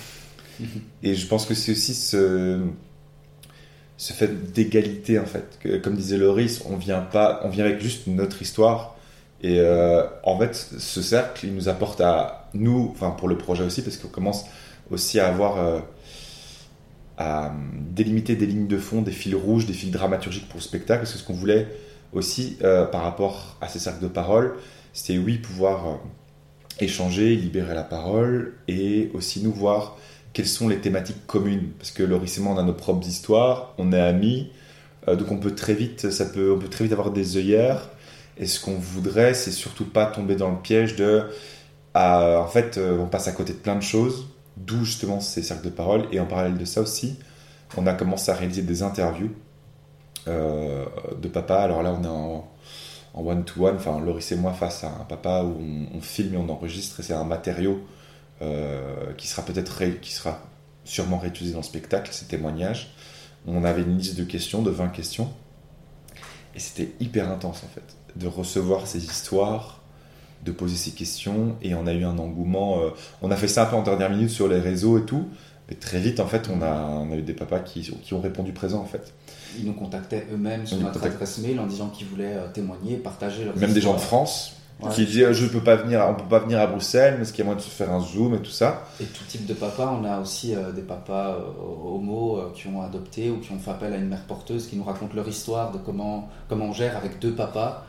Et 1.02 1.14
je 1.14 1.26
pense 1.26 1.46
que 1.46 1.54
c'est 1.54 1.72
aussi 1.72 1.94
ce, 1.94 2.60
fait 3.98 4.52
d'égalité, 4.52 5.18
en 5.18 5.26
fait. 5.26 5.58
Que, 5.60 5.76
comme 5.78 5.96
disait 5.96 6.18
Loris, 6.18 6.62
on 6.68 6.76
vient, 6.76 7.00
pas, 7.00 7.40
on 7.44 7.48
vient 7.48 7.64
avec 7.64 7.80
juste 7.80 8.06
notre 8.06 8.42
histoire. 8.42 8.96
Et 9.42 9.58
euh, 9.58 10.04
en 10.22 10.38
fait, 10.38 10.54
ce 10.54 11.02
cercle, 11.02 11.46
il 11.46 11.54
nous 11.54 11.68
apporte 11.68 12.00
à 12.00 12.48
nous, 12.54 12.90
enfin 12.92 13.10
pour 13.10 13.28
le 13.28 13.36
projet 13.36 13.64
aussi, 13.64 13.82
parce 13.82 13.96
qu'on 13.96 14.08
commence 14.08 14.44
aussi 14.90 15.20
à 15.20 15.28
avoir. 15.28 15.58
Euh, 15.58 15.80
à 17.18 17.52
délimiter 17.90 18.36
des 18.36 18.46
lignes 18.46 18.66
de 18.66 18.78
fond, 18.78 19.02
des 19.02 19.12
fils 19.12 19.34
rouges, 19.34 19.66
des 19.66 19.74
fils 19.74 19.90
dramaturgiques 19.90 20.48
pour 20.48 20.56
le 20.56 20.62
spectacle. 20.62 21.06
C'est 21.06 21.18
ce 21.18 21.22
qu'on 21.22 21.34
voulait 21.34 21.68
aussi 22.14 22.56
euh, 22.64 22.86
par 22.86 23.02
rapport 23.02 23.58
à 23.60 23.68
ces 23.68 23.78
cercles 23.78 24.02
de 24.02 24.08
parole. 24.08 24.54
C'était 24.94 25.18
oui, 25.18 25.36
pouvoir 25.36 26.00
échanger, 26.80 27.36
libérer 27.36 27.74
la 27.74 27.82
parole 27.82 28.54
et 28.68 29.10
aussi 29.14 29.42
nous 29.42 29.52
voir 29.52 29.98
quelles 30.32 30.46
sont 30.46 30.68
les 30.68 30.78
thématiques 30.78 31.26
communes 31.26 31.70
Parce 31.78 31.90
que 31.90 32.02
Loris 32.02 32.38
et 32.38 32.40
moi, 32.40 32.54
on 32.54 32.58
a 32.58 32.62
nos 32.62 32.72
propres 32.72 33.06
histoires, 33.06 33.74
on 33.78 33.92
est 33.92 34.00
amis, 34.00 34.50
euh, 35.08 35.16
donc 35.16 35.30
on 35.30 35.38
peut 35.38 35.54
très 35.54 35.74
vite, 35.74 36.10
ça 36.10 36.26
peut, 36.26 36.52
on 36.52 36.58
peut 36.58 36.68
très 36.68 36.84
vite 36.84 36.92
avoir 36.92 37.10
des 37.10 37.36
œillères. 37.36 37.88
Et 38.38 38.46
ce 38.46 38.60
qu'on 38.60 38.74
voudrait, 38.74 39.34
c'est 39.34 39.50
surtout 39.50 39.84
pas 39.84 40.06
tomber 40.06 40.36
dans 40.36 40.50
le 40.50 40.58
piège 40.58 40.96
de, 40.96 41.24
ah, 41.94 42.40
en 42.40 42.48
fait, 42.48 42.78
euh, 42.78 42.98
on 42.98 43.06
passe 43.06 43.28
à 43.28 43.32
côté 43.32 43.52
de 43.52 43.58
plein 43.58 43.76
de 43.76 43.82
choses, 43.82 44.28
d'où 44.56 44.84
justement 44.84 45.20
ces 45.20 45.42
cercles 45.42 45.66
de 45.66 45.70
parole. 45.70 46.06
Et 46.12 46.20
en 46.20 46.26
parallèle 46.26 46.56
de 46.56 46.64
ça 46.64 46.80
aussi, 46.80 47.18
on 47.76 47.86
a 47.86 47.92
commencé 47.94 48.30
à 48.30 48.34
réaliser 48.34 48.62
des 48.62 48.82
interviews 48.82 49.30
euh, 50.28 50.86
de 51.20 51.28
papa. 51.28 51.56
Alors 51.58 51.82
là, 51.82 51.94
on 51.98 52.04
est 52.04 52.08
en, 52.08 52.48
one-to-one, 53.14 53.76
enfin 53.76 54.00
Loris 54.00 54.32
et 54.32 54.36
moi 54.36 54.52
face 54.52 54.84
à 54.84 54.88
un 54.88 55.04
papa 55.04 55.42
où 55.42 55.54
on 55.94 56.00
filme 56.00 56.34
et 56.34 56.38
on 56.38 56.48
enregistre, 56.48 57.00
et 57.00 57.02
c'est 57.02 57.12
un 57.12 57.24
matériau 57.24 57.82
euh, 58.40 59.12
qui 59.16 59.28
sera 59.28 59.44
peut-être 59.44 59.84
qui 60.00 60.12
sera 60.12 60.42
sûrement 60.84 61.18
réutilisé 61.18 61.52
dans 61.52 61.60
le 61.60 61.64
spectacle, 61.64 62.12
ces 62.12 62.26
témoignages. 62.26 62.94
On 63.46 63.64
avait 63.64 63.82
une 63.82 63.98
liste 63.98 64.16
de 64.16 64.24
questions, 64.24 64.62
de 64.62 64.70
20 64.70 64.88
questions, 64.88 65.30
et 66.54 66.60
c'était 66.60 66.92
hyper 67.00 67.30
intense 67.30 67.62
en 67.64 67.68
fait, 67.68 67.96
de 68.16 68.26
recevoir 68.26 68.86
ces 68.86 69.04
histoires, 69.04 69.80
de 70.44 70.52
poser 70.52 70.76
ces 70.76 70.92
questions, 70.92 71.56
et 71.62 71.74
on 71.74 71.86
a 71.86 71.92
eu 71.92 72.04
un 72.04 72.18
engouement. 72.18 72.80
Euh, 72.80 72.90
on 73.20 73.30
a 73.30 73.36
fait 73.36 73.48
ça 73.48 73.64
un 73.64 73.66
peu 73.66 73.76
en 73.76 73.82
dernière 73.82 74.10
minute 74.10 74.30
sur 74.30 74.48
les 74.48 74.60
réseaux 74.60 74.98
et 74.98 75.04
tout, 75.04 75.28
mais 75.68 75.74
très 75.74 76.00
vite 76.00 76.20
en 76.20 76.26
fait, 76.26 76.48
on 76.52 76.62
a, 76.62 76.82
on 76.82 77.12
a 77.12 77.16
eu 77.16 77.22
des 77.22 77.34
papas 77.34 77.60
qui, 77.60 77.82
qui 77.82 78.14
ont 78.14 78.20
répondu 78.20 78.52
présent 78.52 78.80
en 78.80 78.86
fait. 78.86 79.12
Ils 79.58 79.66
nous 79.66 79.74
contactaient 79.74 80.26
eux-mêmes 80.32 80.66
sur 80.66 80.78
notre 80.78 81.04
adresse 81.04 81.38
mail 81.38 81.60
en 81.60 81.66
disant 81.66 81.88
qu'ils 81.88 82.06
voulaient 82.06 82.36
euh, 82.36 82.48
témoigner, 82.52 82.96
partager 82.96 83.44
leur 83.44 83.56
Même 83.56 83.72
des 83.72 83.80
gens 83.80 83.94
de 83.94 84.00
France 84.00 84.56
qui 84.90 85.06
dit 85.06 85.22
je 85.30 85.46
peux 85.46 85.62
pas 85.62 85.76
venir, 85.76 86.04
on 86.08 86.14
peut 86.14 86.28
pas 86.28 86.40
venir 86.40 86.60
à 86.60 86.66
Bruxelles, 86.66 87.14
mais 87.16 87.22
est-ce 87.22 87.32
qu'il 87.32 87.40
y 87.40 87.42
a 87.42 87.44
moyen 87.46 87.58
de 87.58 87.64
se 87.64 87.70
faire 87.70 87.92
un 87.92 88.00
zoom 88.00 88.34
et 88.34 88.38
tout 88.38 88.50
ça 88.50 88.84
Et 89.00 89.04
tout 89.04 89.24
type 89.24 89.46
de 89.46 89.54
papa, 89.54 89.96
on 90.00 90.04
a 90.04 90.20
aussi 90.20 90.54
euh, 90.54 90.72
des 90.72 90.82
papas 90.82 91.36
euh, 91.36 91.40
homo 91.84 92.38
euh, 92.38 92.52
qui 92.54 92.66
ont 92.66 92.82
adopté 92.82 93.30
ou 93.30 93.38
qui 93.38 93.52
ont 93.52 93.58
fait 93.58 93.70
appel 93.70 93.92
à 93.92 93.96
une 93.96 94.08
mère 94.08 94.24
porteuse 94.24 94.66
qui 94.66 94.76
nous 94.76 94.84
racontent 94.84 95.14
leur 95.14 95.28
histoire 95.28 95.70
de 95.70 95.78
comment 95.78 96.28
comment 96.48 96.66
on 96.66 96.72
gère 96.72 96.96
avec 96.96 97.18
deux 97.18 97.32
papas. 97.32 97.84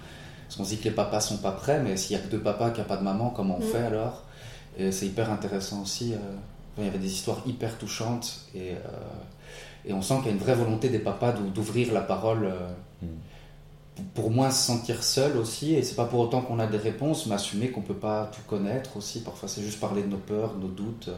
Parce 0.45 0.57
qu'on 0.57 0.65
se 0.65 0.69
dit 0.69 0.77
que 0.77 0.85
les 0.85 0.91
papas 0.91 1.19
sont 1.19 1.37
pas 1.37 1.51
prêts, 1.51 1.81
mais 1.81 1.97
s'il 1.97 2.15
y 2.15 2.19
a 2.19 2.21
que 2.21 2.29
deux 2.29 2.39
papas 2.39 2.69
qui 2.71 2.81
a 2.81 2.83
pas 2.83 2.97
de 2.97 3.03
maman, 3.03 3.31
comment 3.31 3.57
on 3.59 3.65
mm. 3.65 3.71
fait 3.71 3.83
alors? 3.83 4.23
Et 4.77 4.91
c'est 4.91 5.07
hyper 5.07 5.31
intéressant 5.31 5.81
aussi. 5.81 6.13
il 6.77 6.83
y 6.83 6.87
avait 6.87 6.99
des 6.99 7.11
histoires 7.11 7.41
hyper 7.45 7.77
touchantes 7.77 8.41
et, 8.55 8.73
et 9.85 9.93
on 9.93 10.01
sent 10.01 10.15
qu'il 10.17 10.25
y 10.25 10.29
a 10.29 10.31
une 10.31 10.39
vraie 10.39 10.55
volonté 10.55 10.89
des 10.89 10.99
papas 10.99 11.31
d'ouvrir 11.31 11.93
la 11.93 12.01
parole. 12.01 12.51
Mm 13.01 13.07
pour 14.13 14.31
moins 14.31 14.49
se 14.49 14.65
sentir 14.65 15.03
seul 15.03 15.37
aussi, 15.37 15.73
et 15.75 15.83
c'est 15.83 15.95
pas 15.95 16.05
pour 16.05 16.19
autant 16.19 16.41
qu'on 16.41 16.59
a 16.59 16.67
des 16.67 16.77
réponses, 16.77 17.25
mais 17.27 17.35
assumer 17.35 17.69
qu'on 17.69 17.81
peut 17.81 17.93
pas 17.93 18.29
tout 18.33 18.41
connaître 18.47 18.97
aussi. 18.97 19.21
Parfois, 19.21 19.47
c'est 19.47 19.61
juste 19.61 19.79
parler 19.79 20.01
de 20.01 20.07
nos 20.07 20.17
peurs, 20.17 20.55
de 20.55 20.61
nos 20.61 20.67
doutes. 20.67 21.09
Euh, 21.09 21.17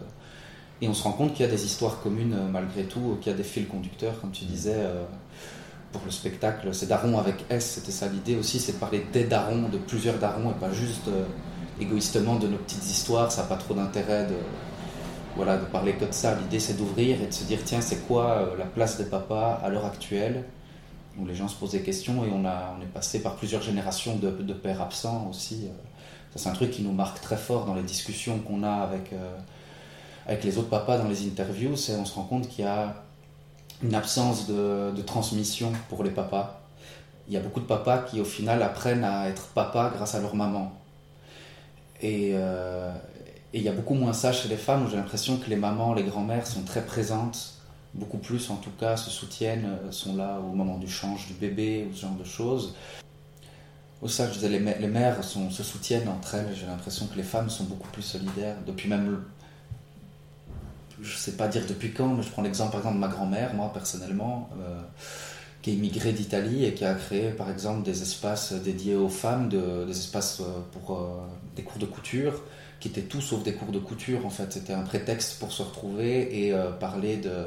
et 0.82 0.89
on 0.89 0.94
se 0.94 1.03
rend 1.03 1.13
compte 1.13 1.34
qu'il 1.34 1.46
y 1.46 1.48
a 1.48 1.51
des 1.51 1.65
histoires 1.65 2.01
communes 2.01 2.34
euh, 2.34 2.48
malgré 2.50 2.84
tout, 2.84 3.17
qu'il 3.22 3.32
y 3.32 3.36
a 3.36 3.38
des 3.38 3.44
fils 3.44 3.67
conducteurs, 3.67 4.20
comme 4.20 4.32
tu 4.32 4.44
disais, 4.46 4.75
euh, 4.75 5.05
pour 5.94 6.01
le 6.03 6.12
spectacle. 6.12 6.74
C'est 6.74 6.88
Daron 6.88 7.17
avec 7.17 7.46
S, 7.50 7.75
c'était 7.75 7.94
ça 7.94 8.08
l'idée 8.08 8.36
aussi, 8.36 8.60
c'est 8.60 8.74
de 8.74 8.77
parler 8.77 9.05
des 9.13 9.24
darons, 9.24 9.70
de 9.70 9.77
plusieurs 9.77 10.17
darons, 10.17 10.51
et 10.51 10.60
pas 10.60 10.72
juste 10.72 11.10
égoïstement 11.79 12.36
de 12.36 12.48
nos 12.48 12.58
petites 12.58 12.86
histoires. 12.86 13.32
Ça 13.32 13.44
n'a 13.44 13.48
pas 13.48 13.55
trop 13.55 13.74
d'intérêt 13.74 14.25
de, 14.25 14.36
voilà, 15.38 15.58
de 15.58 15.65
parler 15.65 15.94
que 15.94 16.03
de 16.03 16.13
ça. 16.13 16.36
L'idée, 16.36 16.60
c'est 16.60 16.74
d'ouvrir 16.74 17.22
et 17.22 17.27
de 17.27 17.34
se 17.34 17.46
dire 17.46 17.60
tiens, 17.63 17.79
c'est 17.79 18.05
quoi 18.08 18.53
la 18.58 18.65
place 18.65 18.98
des 18.98 19.05
papas 19.05 19.62
à 19.63 19.70
l'heure 19.70 19.86
actuelle? 19.86 20.44
Où 21.17 21.25
les 21.25 21.36
gens 21.36 21.48
se 21.48 21.55
posent 21.55 21.72
des 21.72 21.81
questions 21.81 22.25
et 22.25 22.29
on, 22.31 22.45
a, 22.45 22.75
on 22.77 22.81
est 22.81 22.88
passé 22.88 23.22
par 23.22 23.36
plusieurs 23.36 23.62
générations 23.62 24.17
de, 24.17 24.53
pères 24.53 24.81
absents 24.81 25.27
aussi. 25.29 25.65
Euh. 25.65 25.74
C'est 26.36 26.50
un 26.50 26.53
truc 26.53 26.72
qui 26.72 26.81
nous 26.81 26.91
marque 26.91 27.22
très 27.22 27.38
fort 27.38 27.65
dans 27.65 27.75
les 27.75 27.84
discussions 27.84 28.39
qu'on 28.39 28.63
a 28.63 28.72
avec, 28.72 29.13
euh, 29.13 29.38
avec 30.27 30.43
les 30.43 30.57
autres 30.57 30.67
papas 30.67 30.98
dans 30.98 31.07
les 31.07 31.25
interviews. 31.25 31.77
C'est, 31.77 31.95
on 31.95 32.03
se 32.03 32.13
rend 32.13 32.24
compte 32.24 32.50
qu'il 32.50 32.65
y 32.65 32.67
a 32.67 32.93
une 33.81 33.95
absence 33.95 34.48
de, 34.48 34.91
de, 34.91 35.01
transmission 35.01 35.72
pour 35.88 36.03
les 36.03 36.10
papas. 36.10 36.60
Il 37.29 37.34
y 37.34 37.38
a 37.38 37.39
beaucoup 37.39 37.62
de 37.62 37.65
papas 37.65 38.00
qui, 38.00 38.19
au 38.19 38.25
final, 38.25 38.62
apprennent 38.62 39.05
à 39.05 39.29
être 39.29 39.48
papa 39.48 39.93
grâce 39.95 40.13
à 40.13 40.19
leur 40.19 40.36
maman. 40.36 40.74
Et, 42.01 42.31
euh, 42.34 42.93
et 43.53 43.60
il 43.60 43.63
y 43.63 43.69
a 43.69 43.72
beaucoup 43.72 43.93
moins 43.93 44.12
ça 44.12 44.34
chez 44.34 44.50
les 44.50 44.57
femmes 44.57 44.86
où 44.86 44.89
j'ai 44.89 44.98
l'impression 44.98 45.38
que 45.38 45.50
les 45.50 45.55
mamans, 45.55 45.93
les 45.93 46.03
grands-mères 46.03 46.45
sont 46.45 46.63
très 46.63 46.86
présentes 46.86 47.54
beaucoup 47.95 48.17
plus 48.17 48.49
en 48.49 48.57
tout 48.57 48.71
cas 48.71 48.97
se 48.97 49.09
soutiennent, 49.09 49.65
euh, 49.65 49.91
sont 49.91 50.15
là 50.15 50.39
au 50.39 50.53
moment 50.53 50.77
du 50.77 50.87
change 50.87 51.27
du 51.27 51.33
bébé 51.33 51.87
ou 51.89 51.95
ce 51.95 52.01
genre 52.01 52.15
de 52.15 52.23
choses. 52.23 52.75
Au 54.01 54.07
je 54.07 54.31
disais, 54.33 54.49
les, 54.49 54.59
mères 54.59 55.23
se 55.23 55.63
soutiennent 55.63 56.09
entre 56.09 56.35
elles. 56.35 56.53
J'ai 56.53 56.67
l'impression 56.67 57.07
que 57.07 57.15
les 57.15 57.23
femmes 57.23 57.49
sont 57.49 57.63
beaucoup 57.63 57.89
plus 57.89 58.03
solidaires. 58.03 58.57
Depuis 58.67 58.87
même, 58.87 59.23
je 61.01 61.15
sais 61.15 61.31
pas 61.31 61.47
dire 61.47 61.63
depuis 61.67 61.91
quand, 61.91 62.09
mais 62.09 62.21
je 62.21 62.29
prends 62.29 62.43
l'exemple 62.43 62.71
par 62.71 62.81
exemple 62.81 62.97
de 62.97 62.99
ma 62.99 63.07
grand-mère, 63.07 63.55
moi 63.55 63.71
personnellement, 63.73 64.49
euh, 64.59 64.79
qui 65.61 65.71
est 65.71 65.73
immigrée 65.73 66.11
d'Italie 66.11 66.65
et 66.65 66.73
qui 66.75 66.85
a 66.85 66.93
créé 66.93 67.31
par 67.31 67.49
exemple 67.49 67.83
des 67.83 68.03
espaces 68.03 68.53
dédiés 68.53 68.95
aux 68.95 69.09
femmes, 69.09 69.49
de, 69.49 69.85
des 69.85 69.97
espaces 69.97 70.41
euh, 70.41 70.59
pour 70.73 71.01
des 71.55 71.63
cours 71.63 71.79
de 71.79 71.87
couture 71.87 72.43
qui 72.86 73.00
étaient 73.00 73.08
tout 73.08 73.22
sauf 73.22 73.42
des 73.42 73.54
cours 73.54 73.72
de 73.72 73.80
couture 73.80 74.25
en 74.27 74.30
fait. 74.30 74.54
C'était 74.54 74.74
un 74.74 74.84
prétexte 74.84 75.39
pour 75.39 75.51
se 75.51 75.63
retrouver 75.63 76.46
et 76.46 76.54
euh, 76.54 76.72
parler 76.72 77.18
de, 77.18 77.46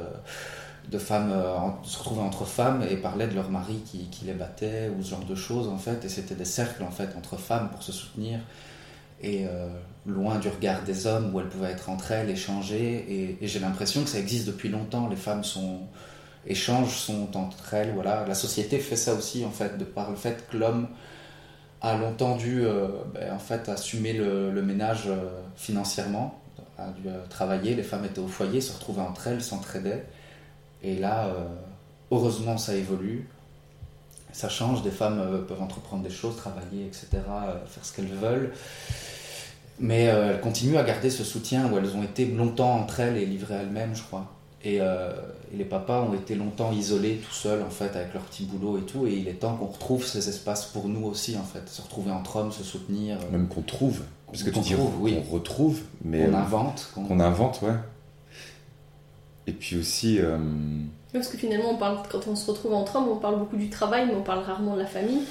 de 0.91 0.97
femmes, 0.97 1.31
euh, 1.31 1.55
se 1.83 1.97
retrouver 1.97 2.21
entre 2.21 2.43
femmes 2.43 2.83
et 2.89 2.97
parler 2.97 3.25
de 3.25 3.35
leur 3.35 3.49
mari 3.49 3.81
qui, 3.85 4.09
qui, 4.09 4.25
les 4.25 4.33
battait 4.33 4.91
ou 4.97 5.01
ce 5.01 5.11
genre 5.11 5.23
de 5.23 5.35
choses 5.35 5.69
en 5.69 5.77
fait. 5.77 6.03
Et 6.03 6.09
c'était 6.09 6.35
des 6.35 6.43
cercles 6.43 6.83
en 6.83 6.91
fait 6.91 7.15
entre 7.17 7.37
femmes 7.37 7.69
pour 7.69 7.83
se 7.83 7.93
soutenir 7.93 8.39
et 9.21 9.45
euh, 9.47 9.69
loin 10.05 10.39
du 10.39 10.49
regard 10.49 10.83
des 10.83 11.07
hommes 11.07 11.33
où 11.33 11.39
elles 11.39 11.47
pouvaient 11.47 11.71
être 11.71 11.89
entre 11.89 12.11
elles, 12.11 12.29
échanger. 12.29 13.05
Et, 13.07 13.37
et 13.41 13.47
j'ai 13.47 13.59
l'impression 13.59 14.03
que 14.03 14.09
ça 14.09 14.19
existe 14.19 14.45
depuis 14.45 14.67
longtemps. 14.67 15.07
Les 15.07 15.15
femmes 15.15 15.45
sont 15.45 15.83
échangent, 16.47 16.97
sont 16.97 17.37
entre 17.37 17.73
elles. 17.73 17.93
Voilà, 17.93 18.25
la 18.27 18.35
société 18.35 18.77
fait 18.79 18.97
ça 18.97 19.13
aussi 19.13 19.45
en 19.45 19.51
fait, 19.51 19.77
de 19.77 19.85
par 19.85 20.09
le 20.09 20.17
fait 20.17 20.45
que 20.49 20.57
l'homme 20.57 20.89
a 21.81 21.97
longtemps 21.97 22.35
dû 22.35 22.65
euh, 22.65 22.87
ben, 23.13 23.33
en 23.33 23.39
fait 23.39 23.69
assumer 23.69 24.13
le, 24.13 24.61
ménage 24.61 25.03
euh, 25.07 25.29
financièrement, 25.55 26.39
a 26.77 26.89
dû 26.89 27.07
euh, 27.07 27.25
travailler, 27.29 27.75
les 27.75 27.83
femmes 27.83 28.05
étaient 28.05 28.19
au 28.19 28.27
foyer, 28.27 28.61
se 28.61 28.73
retrouvaient 28.73 29.01
entre 29.01 29.27
elles, 29.27 29.41
s'entraidaient. 29.41 30.05
Et 30.81 30.95
là, 30.95 31.29
heureusement, 32.09 32.57
ça 32.57 32.73
évolue. 32.73 33.27
Ça 34.31 34.47
change, 34.47 34.81
des 34.81 34.91
femmes 34.91 35.43
peuvent 35.45 35.61
entreprendre 35.61 36.03
des 36.03 36.09
choses, 36.09 36.37
travailler, 36.37 36.85
etc., 36.85 37.07
faire 37.67 37.83
ce 37.85 37.93
qu'elles 37.93 38.05
veulent. 38.05 38.53
Mais 39.77 40.03
elles 40.03 40.39
continuent 40.39 40.77
à 40.77 40.83
garder 40.83 41.09
ce 41.09 41.25
soutien 41.25 41.69
où 41.69 41.77
elles 41.77 41.97
ont 41.97 42.03
été 42.03 42.27
longtemps 42.27 42.75
entre 42.75 43.01
elles 43.01 43.17
et 43.17 43.25
livrées 43.25 43.55
elles-mêmes, 43.55 43.93
je 43.93 44.03
crois. 44.03 44.31
Et, 44.63 44.75
et, 44.75 45.57
les 45.57 45.65
papas 45.65 46.01
ont 46.01 46.13
été 46.13 46.35
longtemps 46.35 46.71
isolés 46.71 47.15
tout 47.17 47.33
seuls, 47.33 47.61
en 47.63 47.69
fait, 47.69 47.95
avec 47.95 48.13
leur 48.13 48.23
petit 48.23 48.43
boulot 48.43 48.77
et 48.77 48.81
tout. 48.81 49.07
Et 49.07 49.13
il 49.13 49.27
est 49.27 49.33
temps 49.33 49.55
qu'on 49.55 49.67
retrouve 49.67 50.05
ces 50.05 50.29
espaces 50.29 50.65
pour 50.65 50.87
nous 50.87 51.05
aussi, 51.05 51.37
en 51.37 51.43
fait. 51.43 51.67
Se 51.69 51.81
retrouver 51.81 52.11
entre 52.11 52.35
hommes, 52.35 52.51
se 52.51 52.63
soutenir. 52.63 53.17
Même 53.31 53.47
qu'on 53.47 53.61
trouve. 53.61 54.01
Parce 54.31 54.43
que 54.43 54.49
tu 54.49 54.59
dis 54.59 54.73
trouve, 54.73 55.01
oui. 55.01 55.17
on 55.17 55.33
retrouve, 55.33 55.81
mais. 56.03 56.27
On 56.27 56.33
invente. 56.33 56.91
Qu'on 56.93 57.19
invente, 57.19 57.61
ouais. 57.61 57.73
Et 59.47 59.51
puis 59.51 59.77
aussi. 59.77 60.19
Euh... 60.19 60.37
Parce 61.11 61.27
que 61.27 61.37
finalement, 61.37 61.71
on 61.71 61.77
parle, 61.77 61.97
quand 62.11 62.27
on 62.27 62.35
se 62.35 62.49
retrouve 62.49 62.73
entre 62.73 62.97
hommes, 62.97 63.09
on 63.09 63.17
parle 63.17 63.39
beaucoup 63.39 63.57
du 63.57 63.69
travail, 63.69 64.05
mais 64.07 64.13
on 64.13 64.21
parle 64.21 64.43
rarement 64.43 64.75
de 64.75 64.81
la 64.81 64.85
famille. 64.85 65.23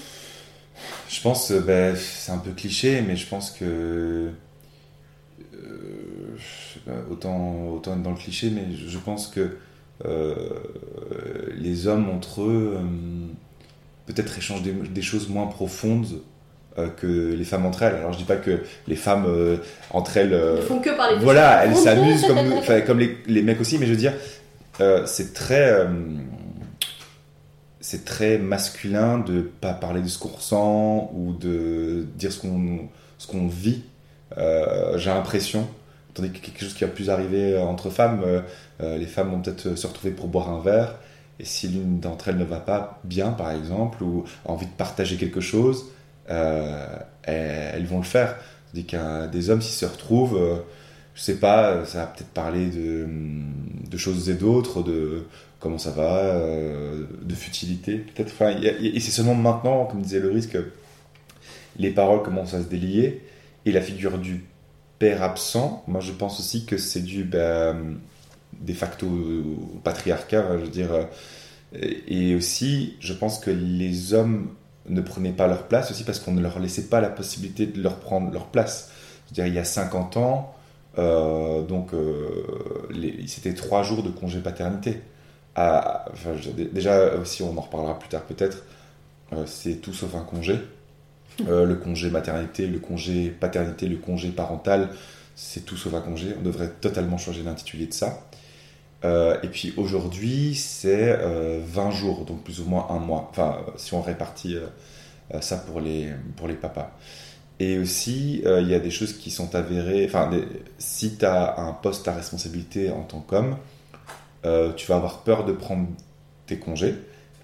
Je 1.09 1.21
pense, 1.21 1.53
euh, 1.53 1.61
ben, 1.61 1.97
c'est 1.97 2.33
un 2.33 2.39
peu 2.39 2.51
cliché, 2.51 3.03
mais 3.03 3.17
je 3.17 3.29
pense 3.29 3.51
que. 3.51 4.31
Euh, 6.89 7.01
autant, 7.11 7.69
autant 7.69 7.95
être 7.95 8.03
dans 8.03 8.11
le 8.11 8.17
cliché, 8.17 8.51
mais 8.51 8.67
je 8.73 8.99
pense 8.99 9.27
que 9.29 9.57
euh, 10.05 10.35
les 11.57 11.87
hommes 11.87 12.09
entre 12.09 12.43
eux 12.43 12.79
peut-être 14.07 14.39
échangent 14.39 14.63
des, 14.63 15.03
choses 15.03 15.29
moins 15.29 15.47
profondes 15.47 16.07
que 16.97 17.35
les 17.35 17.45
femmes 17.45 17.67
entre 17.67 17.83
elles. 17.83 17.97
Alors 17.97 18.13
je 18.13 18.19
dis 18.19 18.25
pas 18.25 18.37
que 18.37 18.61
les 18.87 18.95
femmes 18.97 19.27
entre 19.91 20.17
elles. 20.17 20.31
ne 20.31 20.61
font 20.61 20.79
que 20.79 20.97
parler. 20.97 21.17
Voilà, 21.21 21.65
elles 21.65 21.77
s'amusent 21.77 22.25
comme, 22.25 22.85
comme 22.87 23.01
les, 23.01 23.19
les, 23.27 23.43
mecs 23.43 23.61
aussi, 23.61 23.79
mais 23.79 23.87
je 23.87 23.91
veux 23.91 23.97
dire, 23.99 24.13
euh, 24.81 25.05
c'est 25.07 25.35
très 25.35 25.71
euh, 25.71 25.87
c'est 27.81 28.05
très 28.05 28.39
masculin 28.39 29.19
de 29.19 29.41
pas 29.41 29.73
parler 29.73 30.03
de 30.03 30.09
ce 30.09 30.19
qu'on 30.19 30.29
ressent 30.29 31.11
ou 31.15 31.33
de 31.33 32.07
dire 32.17 32.33
ce 32.33 32.41
qu'on 32.41 32.89
ce 33.19 33.27
qu'on 33.27 33.49
vit. 33.49 33.83
Euh, 34.37 34.99
j'ai 34.99 35.11
l'impression, 35.11 35.69
tandis 36.19 36.33
que 36.33 36.45
quelque 36.45 36.61
chose 36.61 36.75
qui 36.75 36.85
a 36.85 36.89
plus 36.89 37.11
arrivé 37.11 37.57
entre 37.59 37.91
femmes, 37.91 38.23
les 38.81 39.07
femmes 39.07 39.31
vont 39.31 39.41
peut-être 39.41 39.77
se 39.77 39.87
retrouver 39.87 40.13
pour 40.13 40.29
boire 40.29 40.51
un 40.51 40.61
verre. 40.61 40.97
Et 41.41 41.45
si 41.45 41.69
l'une 41.69 42.01
d'entre 42.01 42.29
elles 42.29 42.37
ne 42.37 42.45
va 42.45 42.59
pas 42.59 43.01
bien, 43.05 43.31
par 43.31 43.53
exemple, 43.53 44.03
ou 44.03 44.25
a 44.45 44.51
envie 44.51 44.67
de 44.67 44.73
partager 44.73 45.17
quelque 45.17 45.41
chose, 45.41 45.87
elles, 46.27 47.87
vont 47.87 47.99
le 47.99 48.05
faire. 48.05 48.37
Tandis 48.73 48.85
qu'un 48.85 49.29
des 49.29 49.51
hommes, 49.51 49.63
s'ils 49.63 49.75
se 49.75 49.87
retrouvent, 49.87 50.63
je 51.19 51.25
sais 51.25 51.35
pas, 51.35 51.85
ça 51.85 51.99
va 51.99 52.07
peut-être 52.07 52.31
parler 52.31 52.67
de, 52.67 53.97
choses 53.97 54.31
et 54.31 54.35
d'autres, 54.35 54.85
de 54.85 55.25
comment 55.59 55.77
ça 55.77 55.91
va, 55.91 56.19
euh, 56.19 57.07
de 57.23 57.35
futilité, 57.35 57.97
peut-être. 57.97 58.33
Enfin, 58.33 58.55
et 58.61 59.01
c'est 59.01 59.11
seulement 59.11 59.35
maintenant, 59.35 59.85
comme 59.87 60.01
disait 60.01 60.21
le 60.21 60.31
risque, 60.31 60.57
les 61.77 61.91
paroles 61.91 62.23
commencent 62.23 62.55
à 62.55 62.63
se 62.63 62.69
délier 62.69 63.25
et 63.67 63.73
la 63.73 63.81
figure 63.81 64.19
du 64.19 64.45
père 64.99 65.23
absent, 65.23 65.85
moi 65.87 66.01
je 66.01 66.13
pense 66.13 66.41
aussi 66.41 66.65
que 66.65 66.77
c'est 66.79 67.01
dû 67.01 67.25
ben, 67.25 67.99
de 68.61 68.73
facto 68.73 69.07
au 69.07 69.79
patriarcat, 69.85 70.59
je 70.65 70.67
dire. 70.67 70.91
Et 71.75 72.35
aussi, 72.35 72.97
je 73.01 73.13
pense 73.13 73.39
que 73.39 73.51
les 73.51 74.15
hommes 74.15 74.49
ne 74.89 75.01
prenaient 75.01 75.33
pas 75.33 75.47
leur 75.47 75.69
place 75.69 75.91
aussi 75.91 76.05
parce 76.05 76.19
qu'on 76.19 76.33
ne 76.33 76.41
leur 76.41 76.59
laissait 76.59 76.87
pas 76.87 77.01
la 77.01 77.11
possibilité 77.11 77.67
de 77.67 77.83
leur 77.83 77.97
prendre 77.97 78.33
leur 78.33 78.47
place. 78.47 78.91
Je 79.27 79.31
veux 79.31 79.35
dire, 79.35 79.47
il 79.47 79.55
y 79.55 79.59
a 79.59 79.65
50 79.65 80.17
ans, 80.17 80.55
euh, 80.99 81.63
donc, 81.63 81.95
euh, 81.95 82.89
c'était 83.27 83.55
trois 83.55 83.83
jours 83.83 84.03
de 84.03 84.11
congé 84.11 84.41
paternité. 84.41 85.01
Ah, 85.55 86.07
déjà, 86.73 87.25
si 87.25 87.43
on 87.43 87.57
en 87.57 87.61
reparlera 87.61 87.99
plus 87.99 88.09
tard 88.09 88.23
peut-être, 88.23 88.65
euh, 89.33 89.45
c'est 89.47 89.77
tout 89.77 89.93
sauf 89.93 90.15
un 90.15 90.23
congé. 90.23 90.59
Le 91.47 91.75
congé 91.75 92.11
maternité, 92.11 92.67
le 92.67 92.79
congé 92.79 93.31
paternité, 93.31 93.87
le 93.87 93.97
congé 93.97 94.31
parental, 94.31 94.91
c'est 95.37 95.65
tout 95.65 95.77
sauf 95.77 95.95
un 95.95 96.01
congé. 96.01 96.35
On 96.39 96.43
devrait 96.43 96.71
totalement 96.81 97.19
changer 97.19 97.43
l'intitulé 97.43 97.87
de 97.87 97.95
ça. 97.95 98.29
et 99.05 99.49
puis 99.49 99.73
aujourd'hui, 99.77 100.55
c'est 100.55 101.17
20 101.65 101.91
jours, 101.93 102.25
donc 102.25 102.43
plus 102.43 102.61
ou 102.61 102.65
moins 102.65 102.89
un 102.91 102.99
mois. 102.99 103.29
Enfin, 103.31 103.59
si 103.77 103.95
on 103.95 104.03
répartit 104.03 104.57
ça 105.41 105.57
pour 105.59 105.81
les, 105.81 106.13
pour 106.37 106.49
les 106.49 106.55
papas. 106.55 106.93
Et 107.61 107.79
aussi, 107.79 108.43
euh, 108.47 108.61
il 108.61 108.69
y 108.69 108.75
a 108.75 108.79
des 108.79 108.91
choses 108.91 109.15
qui 109.15 109.31
sont 109.31 109.55
avérées. 109.55 110.05
Enfin, 110.07 110.31
si 110.79 111.17
tu 111.17 111.25
as 111.25 111.59
un 111.59 111.73
poste 111.73 112.07
à 112.07 112.15
responsabilité 112.15 112.91
en 112.91 113.03
tant 113.03 113.21
qu'homme, 113.21 113.57
euh, 114.47 114.73
tu 114.75 114.87
vas 114.87 114.97
avoir 114.97 115.23
peur 115.23 115.45
de 115.45 115.53
prendre 115.53 115.89
tes 116.47 116.59
congés. 116.59 116.95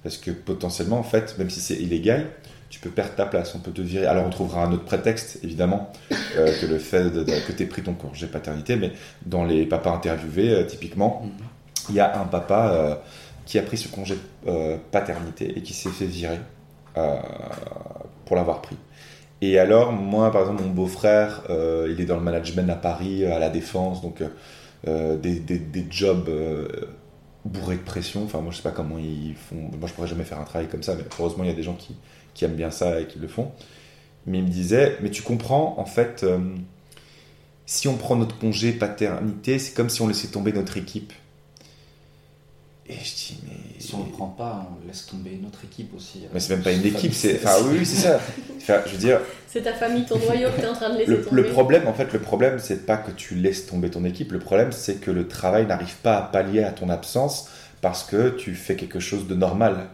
Parce 0.02 0.16
que 0.16 0.30
potentiellement, 0.30 0.98
en 0.98 1.02
fait, 1.02 1.36
même 1.38 1.50
si 1.50 1.60
c'est 1.60 1.76
illégal, 1.76 2.30
tu 2.74 2.80
peux 2.80 2.90
perdre 2.90 3.14
ta 3.14 3.26
place. 3.26 3.54
On 3.54 3.60
peut 3.60 3.72
te 3.72 3.80
virer. 3.80 4.06
Alors, 4.06 4.26
on 4.26 4.30
trouvera 4.30 4.64
un 4.64 4.72
autre 4.72 4.84
prétexte, 4.84 5.38
évidemment, 5.42 5.92
euh, 6.36 6.52
que 6.60 6.66
le 6.66 6.78
fait 6.78 7.12
que 7.12 7.52
tu 7.52 7.62
aies 7.62 7.66
pris 7.66 7.82
ton 7.82 7.94
congé 7.94 8.26
paternité. 8.26 8.76
Mais 8.76 8.92
dans 9.24 9.44
les 9.44 9.66
papas 9.66 9.92
interviewés, 9.92 10.66
typiquement, 10.66 11.22
mhm. 11.24 11.30
il 11.90 11.94
y 11.94 12.00
a 12.00 12.20
un 12.20 12.24
papa 12.24 13.02
qui 13.46 13.58
a 13.58 13.62
pris 13.62 13.76
ce 13.76 13.88
congé 13.88 14.16
paternité 14.90 15.56
et 15.56 15.62
qui 15.62 15.72
s'est 15.74 15.90
fait 15.90 16.06
virer 16.06 16.40
pour 18.24 18.36
l'avoir 18.36 18.62
pris. 18.62 18.76
Et 19.40 19.58
alors, 19.58 19.92
moi, 19.92 20.30
par 20.30 20.42
exemple, 20.42 20.62
mon 20.62 20.70
beau-frère, 20.70 21.42
euh, 21.50 21.88
il 21.90 22.00
est 22.00 22.06
dans 22.06 22.16
le 22.16 22.22
management 22.22 22.70
à 22.70 22.76
Paris, 22.76 23.26
à 23.26 23.38
la 23.38 23.50
Défense, 23.50 24.00
donc 24.00 24.22
euh, 24.88 25.16
des, 25.18 25.38
des, 25.38 25.58
des, 25.58 25.86
jobs 25.90 26.28
euh, 26.28 26.68
bourrés 27.44 27.76
de 27.76 27.82
pression. 27.82 28.24
Enfin, 28.24 28.40
moi, 28.40 28.52
je 28.52 28.56
sais 28.56 28.62
pas 28.62 28.70
comment 28.70 28.98
ils 28.98 29.34
font. 29.34 29.70
Moi, 29.78 29.86
je 29.86 29.92
pourrais 29.92 30.08
jamais 30.08 30.24
faire 30.24 30.40
un 30.40 30.44
travail 30.44 30.68
comme 30.68 30.82
ça, 30.82 30.94
mais 30.94 31.04
heureusement, 31.18 31.44
il 31.44 31.50
y 31.50 31.52
a 31.52 31.56
des 31.56 31.62
gens 31.62 31.74
qui, 31.74 31.94
qui 32.34 32.44
aiment 32.44 32.56
bien 32.56 32.70
ça 32.70 33.00
et 33.00 33.06
qui 33.06 33.18
le 33.18 33.28
font. 33.28 33.52
Mais 34.26 34.38
il 34.38 34.44
me 34.44 34.50
disait, 34.50 34.98
mais 35.02 35.10
tu 35.10 35.22
comprends, 35.22 35.74
en 35.78 35.84
fait, 35.84 36.24
si 37.66 37.88
on 37.88 37.96
prend 37.96 38.16
notre 38.16 38.38
congé 38.38 38.72
paternité, 38.72 39.58
c'est 39.58 39.74
comme 39.74 39.90
si 39.90 40.02
on 40.02 40.08
laissait 40.08 40.28
tomber 40.28 40.52
notre 40.52 40.76
équipe. 40.76 41.12
Et 42.86 42.96
je 43.02 43.14
dis, 43.14 43.40
mais. 43.44 43.80
Si 43.80 43.94
on 43.94 44.04
ne 44.04 44.10
prend 44.10 44.26
pas, 44.26 44.68
on 44.70 44.86
laisse 44.86 45.06
tomber 45.06 45.38
notre 45.42 45.64
équipe 45.64 45.94
aussi. 45.94 46.24
Mais 46.32 46.40
c'est 46.40 46.54
même 46.54 46.62
pas 46.62 46.72
une 46.72 46.84
équipe, 46.84 47.14
c'est. 47.14 47.36
Enfin, 47.42 47.56
oui, 47.66 47.84
c'est 47.86 48.08
ça. 48.08 48.20
Enfin, 48.56 48.80
je 48.86 48.92
veux 48.92 48.98
dire. 48.98 49.20
C'est 49.46 49.62
ta 49.62 49.74
famille, 49.74 50.04
ton 50.04 50.18
noyau 50.18 50.48
que 50.50 50.56
tu 50.56 50.62
es 50.62 50.68
en 50.68 50.74
train 50.74 50.90
de 50.90 50.98
laisser 50.98 51.10
le, 51.10 51.22
tomber. 51.22 51.42
Le 51.42 51.48
problème, 51.48 51.86
en 51.86 51.94
fait, 51.94 52.12
le 52.12 52.18
problème, 52.18 52.58
c'est 52.58 52.86
pas 52.86 52.96
que 52.96 53.10
tu 53.10 53.34
laisses 53.34 53.66
tomber 53.66 53.90
ton 53.90 54.04
équipe. 54.04 54.32
Le 54.32 54.38
problème, 54.38 54.72
c'est 54.72 54.96
que 54.96 55.10
le 55.10 55.28
travail 55.28 55.66
n'arrive 55.66 55.96
pas 55.96 56.16
à 56.16 56.22
pallier 56.22 56.62
à 56.62 56.72
ton 56.72 56.88
absence 56.88 57.48
parce 57.80 58.04
que 58.04 58.30
tu 58.30 58.54
fais 58.54 58.76
quelque 58.76 59.00
chose 59.00 59.26
de 59.26 59.34
normal. 59.34 59.86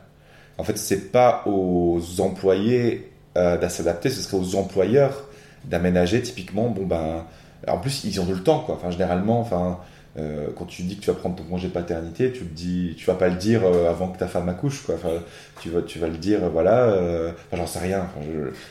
En 0.60 0.64
fait, 0.64 0.76
c'est 0.76 1.10
pas 1.10 1.42
aux 1.46 2.00
employés 2.20 3.10
euh, 3.36 3.68
s'adapter, 3.68 4.10
ce 4.10 4.20
serait 4.20 4.36
aux 4.36 4.56
employeurs 4.56 5.24
d'aménager 5.64 6.20
typiquement. 6.20 6.68
Bon, 6.68 6.84
ben. 6.86 7.24
En 7.68 7.76
plus, 7.76 8.04
ils 8.04 8.20
ont 8.20 8.26
le 8.26 8.42
temps, 8.42 8.60
quoi. 8.60 8.76
Enfin, 8.76 8.90
généralement, 8.90 9.38
enfin 9.38 9.80
euh, 10.18 10.48
quand 10.56 10.64
tu 10.64 10.82
dis 10.82 10.96
que 10.96 11.02
tu 11.02 11.06
vas 11.06 11.16
prendre 11.16 11.36
ton 11.36 11.44
congé 11.44 11.68
paternité, 11.68 12.32
tu 12.32 12.40
le 12.40 12.50
dis, 12.50 12.94
tu 12.96 13.06
vas 13.06 13.14
pas 13.14 13.28
le 13.28 13.36
dire 13.36 13.64
euh, 13.64 13.88
avant 13.88 14.08
que 14.08 14.18
ta 14.18 14.26
femme 14.26 14.48
accouche, 14.48 14.82
quoi. 14.82 14.96
Enfin, 14.96 15.22
tu 15.60 15.70
vas, 15.70 15.82
tu 15.82 15.98
vas 15.98 16.08
le 16.08 16.16
dire, 16.16 16.48
voilà. 16.50 16.84
Euh, 16.88 17.32
enfin, 17.46 17.56
j'en 17.56 17.66
sais 17.66 17.78
rien. 17.78 18.08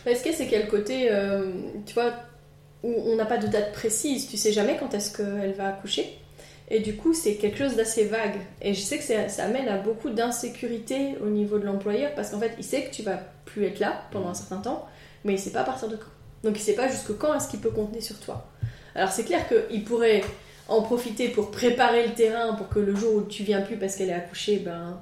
Est-ce 0.05 0.23
que 0.23 0.33
c'est 0.33 0.47
quel 0.47 0.67
côté, 0.67 1.09
tu 1.85 1.93
vois, 1.93 2.11
où 2.83 2.93
on 3.07 3.15
n'a 3.15 3.25
pas 3.25 3.37
de 3.37 3.47
date 3.47 3.71
précise, 3.73 4.27
tu 4.27 4.37
sais 4.37 4.51
jamais 4.51 4.77
quand 4.77 4.93
est-ce 4.93 5.15
qu'elle 5.15 5.53
va 5.53 5.69
accoucher? 5.69 6.18
Et 6.71 6.81
du 6.81 6.95
coup, 6.95 7.13
c'est 7.13 7.35
quelque 7.35 7.57
chose 7.57 7.75
d'assez 7.75 8.05
vague. 8.05 8.37
Et 8.61 8.73
je 8.73 8.81
sais 8.81 8.99
que 8.99 9.03
ça 9.03 9.43
amène 9.43 9.67
à 9.67 9.77
beaucoup 9.77 10.09
d'insécurité 10.09 11.15
au 11.23 11.29
niveau 11.29 11.57
de 11.57 11.65
l'employeur 11.65 12.13
parce 12.15 12.29
qu'en 12.29 12.39
fait, 12.39 12.53
il 12.59 12.63
sait 12.63 12.83
que 12.83 12.93
tu 12.93 13.01
vas 13.01 13.19
plus 13.45 13.65
être 13.65 13.79
là 13.79 14.03
pendant 14.11 14.29
un 14.29 14.33
certain 14.35 14.57
temps, 14.57 14.87
mais 15.23 15.33
il 15.33 15.39
sait 15.39 15.51
pas 15.51 15.61
à 15.61 15.63
partir 15.63 15.87
de 15.87 15.95
quand. 15.95 16.05
Donc, 16.43 16.57
il 16.57 16.61
sait 16.61 16.75
pas 16.75 16.87
jusque 16.87 17.17
quand 17.17 17.33
est-ce 17.33 17.49
qu'il 17.49 17.59
peut 17.59 17.71
compter 17.71 18.01
sur 18.01 18.19
toi. 18.19 18.47
Alors, 18.95 19.11
c'est 19.11 19.23
clair 19.23 19.45
qu'il 19.47 19.83
pourrait 19.83 20.23
en 20.67 20.83
profiter 20.83 21.29
pour 21.29 21.49
préparer 21.49 22.07
le 22.07 22.13
terrain 22.13 22.53
pour 22.53 22.69
que 22.69 22.79
le 22.79 22.95
jour 22.95 23.15
où 23.15 23.21
tu 23.23 23.43
viens 23.43 23.61
plus 23.61 23.77
parce 23.77 23.95
qu'elle 23.95 24.09
est 24.09 24.13
accouchée, 24.13 24.59
ben, 24.59 24.99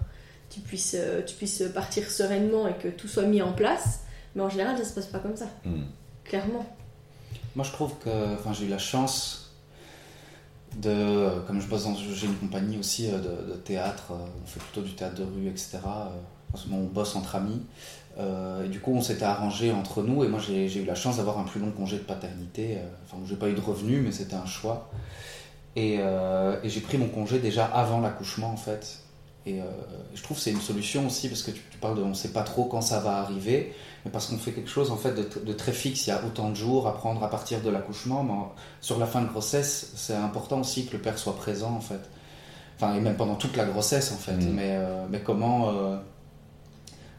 tu, 0.50 0.62
puisses, 0.62 0.96
euh, 0.98 1.22
tu 1.24 1.36
puisses 1.36 1.64
partir 1.74 2.10
sereinement 2.10 2.68
et 2.68 2.74
que 2.76 2.88
tout 2.88 3.10
soit 3.10 3.24
mis 3.24 3.42
en 3.42 3.52
place. 3.52 4.02
Mais 4.36 4.42
en 4.42 4.50
général, 4.50 4.78
ça 4.78 4.86
se 4.86 4.94
passe 4.94 5.08
pas 5.08 5.20
comme 5.20 5.36
ça. 5.36 5.48
Hmm. 5.66 5.84
Clairement. 6.24 6.66
Moi, 7.56 7.66
je 7.66 7.72
trouve 7.72 7.94
que 8.00 8.36
enfin, 8.36 8.54
j'ai 8.54 8.66
eu 8.66 8.70
la 8.70 8.78
chance 8.78 9.47
Comme 10.82 11.62
je 11.62 11.68
bosse 11.68 11.84
dans. 11.84 11.96
J'ai 11.96 12.28
une 12.28 12.36
compagnie 12.36 12.78
aussi 12.78 13.10
euh, 13.10 13.18
de, 13.20 13.54
théâtre, 13.54 14.12
euh, 14.12 14.26
on 14.44 14.48
fait 14.48 14.60
plutôt 14.60 14.82
du 14.82 14.94
théâtre 14.94 15.16
de 15.16 15.24
rue, 15.24 15.48
etc. 15.48 15.80
On 16.72 16.84
bosse 16.84 17.16
entre 17.16 17.36
amis. 17.36 17.62
et 18.20 18.70
du 18.70 18.80
coup, 18.80 18.94
on 18.94 19.02
s'était 19.02 19.26
arrangé 19.26 19.72
entre 19.72 20.02
nous. 20.04 20.24
Et 20.24 20.28
moi, 20.28 20.40
j'ai 20.40 20.82
eu 20.82 20.86
la 20.86 20.96
chance 20.96 21.18
d'avoir 21.18 21.38
un 21.40 21.44
plus 21.44 21.60
long 21.60 21.72
congé 21.72 21.98
de 21.98 22.04
paternité. 22.04 22.78
Enfin, 23.06 23.22
j'ai 23.28 23.36
pas 23.36 23.50
eu 23.50 23.54
de 23.54 23.62
revenus, 23.62 24.02
mais 24.04 24.12
c'était 24.12 24.36
un 24.36 24.46
choix. 24.46 24.90
Euh, 25.78 26.60
et, 26.64 26.70
j'ai 26.70 26.82
pris 26.82 26.98
mon 26.98 27.08
congé 27.08 27.40
déjà 27.40 27.66
avant 27.66 28.00
l'accouchement 28.00 28.52
en 28.52 28.58
fait. 28.58 29.00
Et 29.46 29.62
euh, 29.62 29.66
je 30.14 30.22
trouve 30.24 30.38
que 30.38 30.44
c'est 30.44 30.52
une 30.52 30.62
solution 30.62 31.06
aussi 31.08 31.30
parce 31.30 31.44
que 31.44 31.52
tu, 31.52 31.62
parles 31.80 31.98
de 31.98 32.02
on 32.02 32.10
ne 32.10 32.14
sait 32.14 32.34
pas 32.34 32.42
trop 32.42 32.66
quand 32.66 32.82
ça 32.82 33.00
va 33.00 33.18
arriver, 33.20 33.74
mais 34.08 34.12
parce 34.12 34.28
qu'on 34.28 34.38
fait 34.38 34.54
quelque 34.54 34.70
chose 34.70 34.90
en 34.90 34.96
fait 34.96 35.14
de, 35.14 35.54
très 35.54 35.74
fixe. 35.74 36.08
Il 36.08 36.12
y 36.12 36.14
a 36.14 36.24
autant 36.26 36.50
de 36.50 36.56
jours 36.56 36.88
à 36.88 36.94
prendre 36.94 37.22
à 37.26 37.30
partir 37.30 37.60
de 37.60 37.70
l'accouchement, 37.70 38.24
mais 38.24 38.34
sur 38.80 38.98
la 39.00 39.06
fin 39.06 39.22
de 39.22 39.28
grossesse, 39.28 39.92
c'est 39.96 40.16
important 40.16 40.62
aussi 40.62 40.86
que 40.86 40.94
le 40.94 41.02
père 41.02 41.18
soit 41.18 41.36
présent 41.36 41.72
en 41.72 41.82
fait. 41.82 42.00
Enfin, 42.78 42.96
et 42.96 43.02
même 43.02 43.18
pendant 43.18 43.36
toute 43.36 43.58
la 43.58 43.66
grossesse 43.66 44.14
en 44.14 44.18
fait. 44.18 44.38
Mmh. 44.38 44.54
Mais, 44.54 44.78
euh, 44.78 45.06
mais 45.10 45.20
comment 45.20 46.00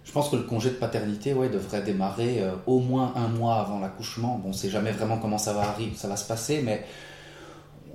je 0.09 0.13
pense 0.13 0.31
que 0.31 0.37
le 0.37 0.45
congé 0.45 0.71
de 0.71 0.77
paternité 0.77 1.35
ouais, 1.35 1.51
devrait 1.51 1.83
démarrer 1.83 2.43
euh, 2.43 2.53
au 2.67 2.79
moins 2.79 3.13
un 3.15 3.29
mois 3.29 3.57
avant 3.57 3.79
l'accouchement. 3.79 4.41
Bon, 4.43 4.49
on 4.49 4.53
sait 4.55 4.71
jamais 4.71 4.91
vraiment 4.91 5.19
comment 5.19 5.37
ça 5.37 5.53
va 5.53 5.69
arriver, 5.69 5.93
ça 5.97 6.09
va 6.09 6.17
se 6.17 6.27
passer, 6.27 6.63
mais 6.65 6.87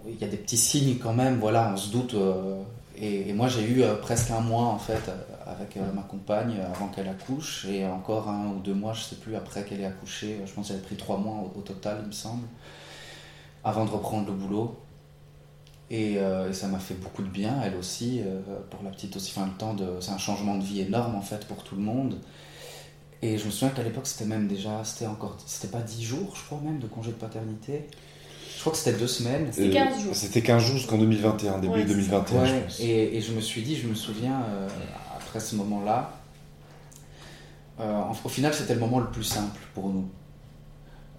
il 0.05 0.21
y 0.21 0.23
a 0.23 0.27
des 0.27 0.37
petits 0.37 0.57
signes 0.57 0.99
quand 1.01 1.13
même. 1.13 1.39
Voilà, 1.39 1.71
on 1.73 1.77
se 1.77 1.89
doute. 1.89 2.15
Et, 2.95 3.33
moi, 3.33 3.47
j'ai 3.47 3.63
eu 3.63 3.81
euh, 3.81 3.95
presque 3.95 4.31
un 4.31 4.39
mois 4.39 4.65
en 4.65 4.77
fait 4.77 5.09
euh, 5.09 5.51
avec 5.51 5.77
euh, 5.77 5.91
ma 5.93 6.03
compagne 6.03 6.59
avant 6.59 6.87
qu'elle 6.87 7.07
accouche, 7.07 7.65
et 7.65 7.85
encore 7.85 8.29
un 8.29 8.47
ou 8.49 8.59
deux 8.59 8.73
mois, 8.73 8.93
je 8.93 9.01
sais 9.01 9.15
plus 9.15 9.35
après 9.35 9.63
qu'elle 9.63 9.81
ait 9.81 9.85
accouché. 9.85 10.39
Je 10.45 10.53
pense 10.53 10.67
qu'elle 10.67 10.77
a 10.77 10.81
pris 10.81 10.95
trois 10.95 11.17
mois 11.17 11.51
au, 11.55 11.61
total, 11.61 11.99
il 12.01 12.07
me 12.07 12.11
semble, 12.11 12.47
avant 13.63 13.85
de 13.85 13.89
reprendre 13.89 14.27
le 14.27 14.33
boulot. 14.33 14.79
Et, 15.89 16.17
ça 16.53 16.67
m'a 16.67 16.79
fait 16.79 16.95
beaucoup 16.95 17.21
de 17.21 17.27
bien, 17.27 17.61
elle 17.63 17.75
aussi, 17.75 18.21
pour 18.71 18.81
la 18.83 18.89
petite 18.89 19.15
aussi. 19.15 19.31
Enfin, 19.35 19.47
le 19.47 19.57
temps 19.57 19.75
de, 19.75 19.99
c'est 19.99 20.11
un 20.11 20.17
changement 20.17 20.57
de 20.57 20.63
vie 20.63 20.81
énorme 20.81 21.15
en 21.15 21.21
fait 21.21 21.45
pour 21.45 21.63
tout 21.63 21.75
le 21.75 21.81
monde. 21.81 22.19
Et 23.21 23.37
je 23.37 23.45
me 23.45 23.51
souviens 23.51 23.69
qu'à 23.69 23.83
l'époque, 23.83 24.07
c'était 24.07 24.25
même 24.25 24.47
déjà, 24.47 24.83
c'était 24.83 25.05
encore, 25.05 25.37
c'était 25.45 25.71
pas 25.71 25.81
10 25.81 26.03
jours, 26.03 26.35
je 26.35 26.43
crois 26.45 26.59
même, 26.63 26.79
de 26.79 26.87
congé 26.87 27.11
de 27.11 27.17
paternité. 27.17 27.87
Je 28.55 28.59
crois 28.61 28.71
que 28.71 28.77
c'était 28.77 28.97
deux 28.97 29.07
semaines. 29.07 29.47
C'était 29.51 29.69
15 29.71 29.99
jours. 30.01 30.11
Euh, 30.11 30.15
C'était 30.15 30.41
15 30.41 30.63
jours 30.63 30.77
jusqu'en 30.77 30.97
2021, 30.97 31.59
début 31.59 31.73
Ouais, 31.73 31.79
c'est 31.81 31.93
2021, 31.93 32.41
Ouais, 32.41 32.47
je 32.47 32.53
pense. 32.63 32.79
et, 32.79 33.17
et 33.17 33.21
je 33.21 33.33
me 33.33 33.41
suis 33.41 33.61
dit, 33.61 33.75
je 33.75 33.87
me 33.87 33.95
souviens, 33.95 34.41
euh, 34.49 34.67
après 35.17 35.39
ce 35.39 35.55
moment-là, 35.55 36.11
euh, 37.79 38.01
au 38.23 38.29
final, 38.29 38.53
c'était 38.53 38.75
le 38.75 38.79
moment 38.79 38.99
le 38.99 39.07
plus 39.07 39.23
simple 39.23 39.59
pour 39.73 39.89
nous. 39.89 40.07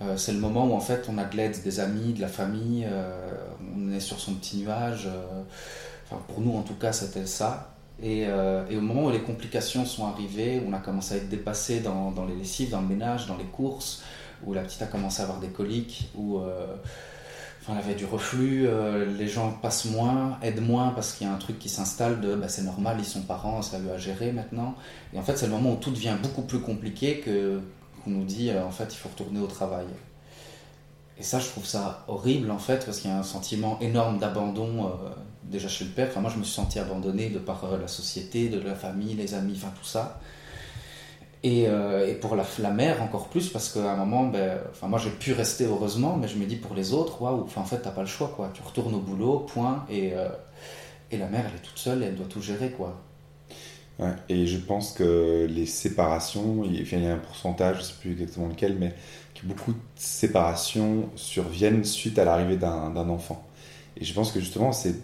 Euh, 0.02 0.16
c'est 0.16 0.32
le 0.32 0.38
moment 0.40 0.66
où 0.66 0.72
en 0.74 0.80
fait 0.80 1.06
on 1.08 1.18
a 1.18 1.24
de 1.24 1.36
l'aide 1.36 1.60
des 1.62 1.78
amis, 1.80 2.12
de 2.14 2.20
la 2.20 2.28
famille, 2.28 2.84
euh, 2.88 3.32
on 3.76 3.92
est 3.92 4.00
sur 4.00 4.18
son 4.18 4.34
petit 4.34 4.58
nuage. 4.58 5.06
euh, 5.06 5.42
enfin, 6.06 6.20
pour 6.28 6.40
nous 6.40 6.56
en 6.56 6.62
tout 6.62 6.74
cas, 6.74 6.92
c'était 6.92 7.26
ça. 7.26 7.70
Et, 8.02 8.24
euh, 8.26 8.64
et 8.68 8.76
au 8.76 8.80
moment 8.80 9.04
où 9.06 9.10
les 9.10 9.22
complications 9.22 9.84
sont 9.86 10.06
arrivées, 10.06 10.60
où 10.64 10.68
on 10.70 10.72
a 10.72 10.78
commencé 10.80 11.14
à 11.14 11.16
être 11.18 11.28
dépassé 11.28 11.78
dans, 11.80 12.10
dans 12.10 12.24
les 12.26 12.34
lessives, 12.34 12.70
dans 12.70 12.80
le 12.80 12.88
ménage, 12.88 13.26
dans 13.28 13.36
les 13.36 13.44
courses, 13.44 14.02
où 14.44 14.52
la 14.52 14.62
petite 14.62 14.82
a 14.82 14.86
commencé 14.86 15.20
à 15.20 15.24
avoir 15.24 15.38
des 15.38 15.48
coliques, 15.48 16.08
où 16.16 16.38
euh, 16.38 16.66
elle 17.72 17.78
avait 17.78 17.94
du 17.94 18.04
reflux, 18.04 18.66
euh, 18.66 19.06
les 19.16 19.26
gens 19.26 19.50
passent 19.50 19.86
moins, 19.86 20.38
aident 20.42 20.60
moins 20.60 20.90
parce 20.90 21.12
qu'il 21.12 21.26
y 21.26 21.30
a 21.30 21.32
un 21.32 21.38
truc 21.38 21.58
qui 21.58 21.68
s'installe 21.68 22.20
de 22.20 22.34
bah, 22.34 22.48
c'est 22.48 22.62
normal, 22.62 22.96
ils 22.98 23.04
sont 23.04 23.22
parents, 23.22 23.62
ça 23.62 23.78
lui 23.78 23.90
à 23.90 23.96
gérer 23.96 24.32
maintenant. 24.32 24.74
Et 25.14 25.18
en 25.18 25.22
fait, 25.22 25.36
c'est 25.38 25.46
le 25.46 25.52
moment 25.52 25.72
où 25.72 25.76
tout 25.76 25.90
devient 25.90 26.16
beaucoup 26.22 26.42
plus 26.42 26.60
compliqué 26.60 27.20
que 27.20 27.60
qu'on 28.04 28.10
nous 28.10 28.24
dit 28.24 28.50
euh, 28.50 28.64
en 28.64 28.70
fait 28.70 28.92
il 28.92 28.96
faut 28.96 29.08
retourner 29.08 29.40
au 29.40 29.46
travail. 29.46 29.86
Et 31.18 31.22
ça, 31.22 31.38
je 31.38 31.46
trouve 31.46 31.64
ça 31.64 32.04
horrible 32.08 32.50
en 32.50 32.58
fait 32.58 32.84
parce 32.84 32.98
qu'il 32.98 33.10
y 33.10 33.14
a 33.14 33.18
un 33.18 33.22
sentiment 33.22 33.78
énorme 33.80 34.18
d'abandon 34.18 34.86
euh, 34.86 34.88
déjà 35.44 35.68
chez 35.68 35.86
le 35.86 35.90
père. 35.92 36.08
Enfin, 36.10 36.20
moi, 36.20 36.30
je 36.30 36.38
me 36.38 36.44
suis 36.44 36.54
senti 36.54 36.78
abandonné 36.78 37.30
de 37.30 37.38
par 37.38 37.64
la 37.80 37.88
société, 37.88 38.48
de 38.48 38.60
la 38.60 38.74
famille, 38.74 39.14
les 39.14 39.32
amis, 39.34 39.54
enfin 39.56 39.72
tout 39.78 39.86
ça. 39.86 40.20
Et, 41.44 41.68
euh, 41.68 42.08
et 42.08 42.14
pour 42.14 42.36
la, 42.36 42.70
mère 42.70 43.02
encore 43.02 43.28
plus 43.28 43.50
parce 43.50 43.68
qu'à 43.68 43.92
un 43.92 43.96
moment, 43.96 44.24
ben, 44.24 44.58
moi 44.82 44.98
j'ai 44.98 45.10
pu 45.10 45.34
rester 45.34 45.66
heureusement, 45.66 46.16
mais 46.16 46.26
je 46.26 46.38
me 46.38 46.46
dis 46.46 46.56
pour 46.56 46.74
les 46.74 46.94
autres, 46.94 47.20
waouh, 47.20 47.46
en 47.54 47.64
fait 47.64 47.80
t'as 47.82 47.90
pas 47.90 48.00
le 48.00 48.06
choix 48.06 48.32
quoi. 48.34 48.50
Tu 48.54 48.62
retournes 48.62 48.94
au 48.94 49.00
boulot, 49.00 49.40
point. 49.40 49.84
Et, 49.90 50.14
euh, 50.14 50.30
et 51.10 51.18
la 51.18 51.26
mère 51.26 51.44
elle 51.46 51.56
est 51.56 51.62
toute 51.62 51.78
seule, 51.78 52.02
et 52.02 52.06
elle 52.06 52.16
doit 52.16 52.26
tout 52.26 52.40
gérer 52.40 52.70
quoi. 52.70 52.98
Et 54.28 54.46
je 54.46 54.56
pense 54.56 54.92
que 54.92 55.46
les 55.48 55.66
séparations, 55.66 56.64
il 56.64 56.82
y 56.82 57.06
a 57.06 57.12
un 57.12 57.18
pourcentage, 57.18 57.76
je 57.78 57.82
sais 57.82 57.94
plus 58.00 58.12
exactement 58.12 58.48
lequel, 58.48 58.76
mais 58.80 58.94
que 59.34 59.46
beaucoup 59.46 59.72
de 59.72 59.78
séparations 59.96 61.10
surviennent 61.14 61.84
suite 61.84 62.18
à 62.18 62.24
l'arrivée 62.24 62.56
d'un 62.56 62.96
enfant. 63.08 63.46
Et 63.98 64.04
je 64.04 64.14
pense 64.14 64.32
que 64.32 64.40
justement, 64.40 64.72
c'est, 64.72 64.96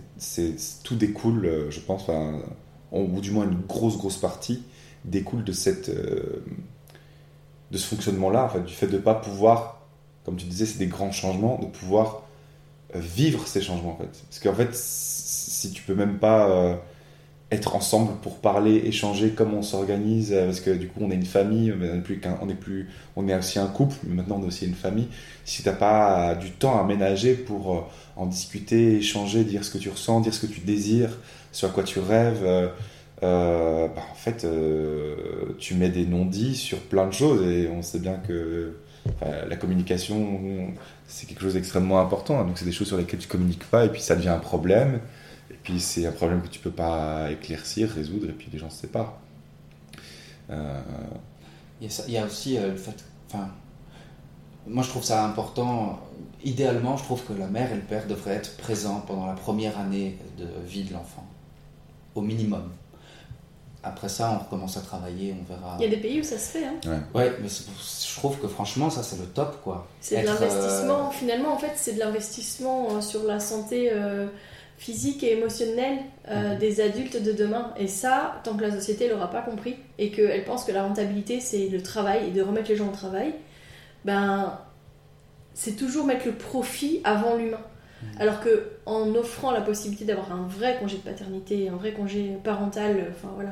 tout 0.83 0.97
découle, 0.97 1.45
euh, 1.47 1.71
je 1.71 1.81
pense, 1.81 2.03
enfin, 2.03 2.41
ou 2.93 3.21
du 3.21 3.31
moins 3.31 3.45
une 3.45 3.61
grosse, 3.69 3.97
grosse 3.99 4.17
partie, 4.17 4.65
découle 5.05 5.45
de, 5.45 5.53
cette, 5.53 5.89
euh, 5.89 6.45
de 7.71 7.79
ce 7.79 7.87
fonctionnement-là, 7.87 8.45
en 8.45 8.49
fait, 8.49 8.65
du 8.65 8.75
fait 8.75 8.87
de 8.87 8.97
ne 8.97 9.03
pas 9.03 9.15
pouvoir, 9.15 9.81
comme 10.25 10.37
tu 10.37 10.47
disais, 10.47 10.67
c'est 10.67 10.79
des 10.79 10.87
grands 10.87 11.13
changements, 11.13 11.59
de 11.59 11.67
pouvoir 11.67 12.23
euh, 12.95 13.01
vivre 13.01 13.47
ces 13.47 13.63
changements, 13.63 13.93
en 13.93 13.97
fait. 13.97 14.23
Parce 14.29 14.41
qu'en 14.41 14.55
fait, 14.55 14.75
si 14.75 15.71
tu 15.73 15.83
peux 15.83 15.95
même 15.95 16.19
pas... 16.19 16.49
euh, 16.51 16.77
être 17.53 17.75
ensemble 17.75 18.13
pour 18.23 18.39
parler, 18.39 18.77
échanger, 18.85 19.31
comment 19.31 19.59
on 19.59 19.63
s'organise, 19.63 20.33
parce 20.33 20.61
que 20.61 20.71
du 20.71 20.87
coup 20.87 21.01
on 21.03 21.11
est 21.11 21.17
une 21.17 21.27
famille, 21.27 21.73
on 21.73 21.83
est 21.83 22.01
plus 22.01 22.21
on 22.41 22.49
est 22.49 22.55
plus, 22.55 22.89
on 23.17 23.27
est 23.27 23.37
aussi 23.37 23.59
un 23.59 23.67
couple, 23.67 23.97
mais 24.05 24.15
maintenant 24.15 24.37
on 24.39 24.45
est 24.45 24.47
aussi 24.47 24.67
une 24.67 24.77
famille. 24.77 25.09
Si 25.45 25.65
t'as 25.65 25.73
pas 25.73 26.37
du 26.37 26.53
temps 26.53 26.81
à 26.81 26.85
ménager 26.85 27.35
pour 27.35 27.91
en 28.15 28.27
discuter, 28.27 28.99
échanger, 28.99 29.43
dire 29.43 29.65
ce 29.65 29.73
que 29.73 29.79
tu 29.79 29.89
ressens, 29.89 30.21
dire 30.21 30.33
ce 30.33 30.47
que 30.47 30.53
tu 30.53 30.61
désires, 30.61 31.19
sur 31.51 31.73
quoi 31.73 31.83
tu 31.83 31.99
rêves, 31.99 32.71
euh, 33.23 33.89
bah, 33.89 34.03
en 34.11 34.15
fait 34.15 34.45
euh, 34.45 35.55
tu 35.59 35.75
mets 35.75 35.91
des 35.91 36.07
non-dits 36.07 36.57
sur 36.57 36.79
plein 36.81 37.07
de 37.07 37.13
choses 37.13 37.47
et 37.47 37.69
on 37.69 37.83
sait 37.83 37.99
bien 37.99 38.15
que 38.17 38.77
la 39.49 39.57
communication 39.57 40.73
c'est 41.07 41.27
quelque 41.27 41.43
chose 41.43 41.55
d'extrêmement 41.55 42.01
important, 42.01 42.41
hein. 42.41 42.45
donc 42.45 42.59
c'est 42.59 42.65
des 42.65 42.73
choses 42.73 42.89
sur 42.89 42.97
lesquelles 42.97 43.21
tu 43.21 43.29
communiques 43.29 43.65
pas 43.65 43.85
et 43.85 43.89
puis 43.89 44.01
ça 44.01 44.15
devient 44.17 44.29
un 44.29 44.39
problème. 44.39 45.01
Et 45.51 45.59
puis 45.63 45.81
c'est 45.81 46.07
un 46.07 46.13
problème 46.13 46.43
que 46.43 46.49
tu 46.49 46.61
peux 46.61 46.71
pas 46.71 47.31
éclaircir, 47.31 47.91
résoudre, 47.91 48.29
et 48.29 48.33
puis 48.33 48.49
les 48.53 48.59
gens 48.59 48.71
se 48.71 48.81
séparent. 48.83 49.19
Euh, 50.51 50.81
Il 51.81 51.89
y 51.89 51.91
a, 51.91 52.05
il 52.07 52.15
y 52.15 52.19
a 52.19 52.25
aussi 52.25 52.57
le 52.57 52.77
fait. 52.77 53.05
Enfin, 53.29 53.49
moi, 54.67 54.83
je 54.83 54.89
trouve 54.89 55.03
ça 55.05 55.25
important. 55.25 56.01
Idéalement, 56.45 56.97
je 56.97 57.05
trouve 57.05 57.25
que 57.25 57.33
la 57.33 57.47
mère 57.47 57.73
et 57.73 57.77
le 57.77 57.83
père 57.83 58.07
devraient 58.07 58.35
être 58.35 58.57
présents 58.57 59.03
pendant 59.07 59.27
la 59.27 59.35
première 59.35 59.79
année 59.79 60.17
de 60.39 60.47
vie 60.67 60.85
de 60.85 60.93
l'enfant, 60.93 61.27
au 62.15 62.21
minimum. 62.21 62.71
Après 63.83 64.09
ça, 64.11 64.31
on 64.39 64.45
recommence 64.45 64.77
à 64.77 64.81
travailler, 64.83 65.35
on 65.41 65.45
verra. 65.51 65.77
Il 65.79 65.85
y 65.85 65.87
a 65.87 65.91
des 65.91 65.97
pays 65.97 66.21
où 66.21 66.23
ça 66.23 66.37
se 66.37 66.51
fait. 66.59 66.65
Hein. 66.67 67.01
Ouais, 67.15 67.33
mais 67.41 67.49
je 67.49 68.17
trouve 68.17 68.39
que 68.39 68.47
franchement, 68.47 68.91
ça 68.91 69.03
c'est 69.03 69.19
le 69.19 69.25
top, 69.27 69.63
quoi. 69.65 69.87
C'est 70.03 70.17
de 70.17 70.21
Être, 70.21 70.41
l'investissement. 70.41 71.11
Finalement, 71.11 71.53
en 71.55 71.59
fait, 71.59 71.73
c'est 71.77 71.95
de 71.95 71.99
l'investissement 71.99 72.89
euh, 72.97 73.01
sur 73.01 73.25
la 73.25 73.41
santé 73.41 73.91
euh, 73.91 74.27
physique 74.77 75.23
et 75.23 75.33
émotionnelle 75.33 75.99
euh, 76.29 76.53
Mhm. 76.55 76.59
des 76.59 76.81
adultes 76.83 77.23
de 77.23 77.33
demain. 77.33 77.73
Et 77.79 77.87
ça, 77.89 78.41
tant 78.45 78.55
que 78.55 78.63
la 78.63 78.71
société 78.71 79.09
l'aura 79.09 79.31
pas 79.31 79.41
compris 79.43 79.77
et 79.99 80.11
qu'elle 80.11 80.45
pense 80.45 80.65
que 80.65 80.73
la 80.73 80.83
rentabilité 80.83 81.41
c'est 81.41 81.69
le 81.69 81.83
travail 81.83 82.29
et 82.29 82.31
de 82.33 82.43
remettre 82.43 82.69
les 82.69 82.77
gens 82.77 82.89
au 82.89 82.93
travail, 82.93 83.35
ben 84.05 84.59
c'est 85.55 85.77
toujours 85.77 86.07
mettre 86.07 86.27
le 86.27 86.33
profit 86.33 87.01
avant 87.05 87.37
l'humain. 87.37 87.61
Alors 88.19 88.41
que 88.41 88.71
en 88.87 89.15
offrant 89.15 89.51
la 89.51 89.61
possibilité 89.61 90.07
d'avoir 90.07 90.33
un 90.33 90.47
vrai 90.49 90.79
congé 90.81 90.97
de 90.97 91.03
paternité, 91.03 91.69
un 91.69 91.77
vrai 91.77 91.93
congé 91.93 92.39
parental, 92.43 92.97
euh, 92.99 93.11
enfin 93.11 93.29
voilà, 93.35 93.51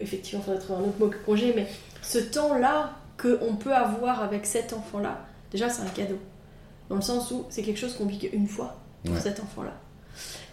effectivement, 0.00 0.42
il 0.42 0.46
faudrait 0.46 0.60
trouver 0.60 0.78
un 0.84 0.88
autre 0.88 0.98
mot 1.00 1.08
que 1.08 1.16
congé, 1.24 1.52
mais 1.54 1.66
ce 2.02 2.18
temps-là 2.18 2.92
qu'on 3.20 3.56
peut 3.56 3.74
avoir 3.74 4.22
avec 4.22 4.44
cet 4.46 4.72
enfant-là, 4.72 5.24
déjà 5.50 5.68
c'est 5.68 5.82
un 5.82 5.86
cadeau. 5.90 6.18
Dans 6.90 6.96
le 6.96 7.02
sens 7.02 7.30
où 7.30 7.44
c'est 7.50 7.62
quelque 7.62 7.78
chose 7.78 7.94
qu'on 7.94 8.06
vit 8.06 8.18
qu'une 8.18 8.46
fois 8.48 8.76
pour 9.04 9.14
Ouais. 9.14 9.20
cet 9.20 9.40
enfant-là. 9.40 9.72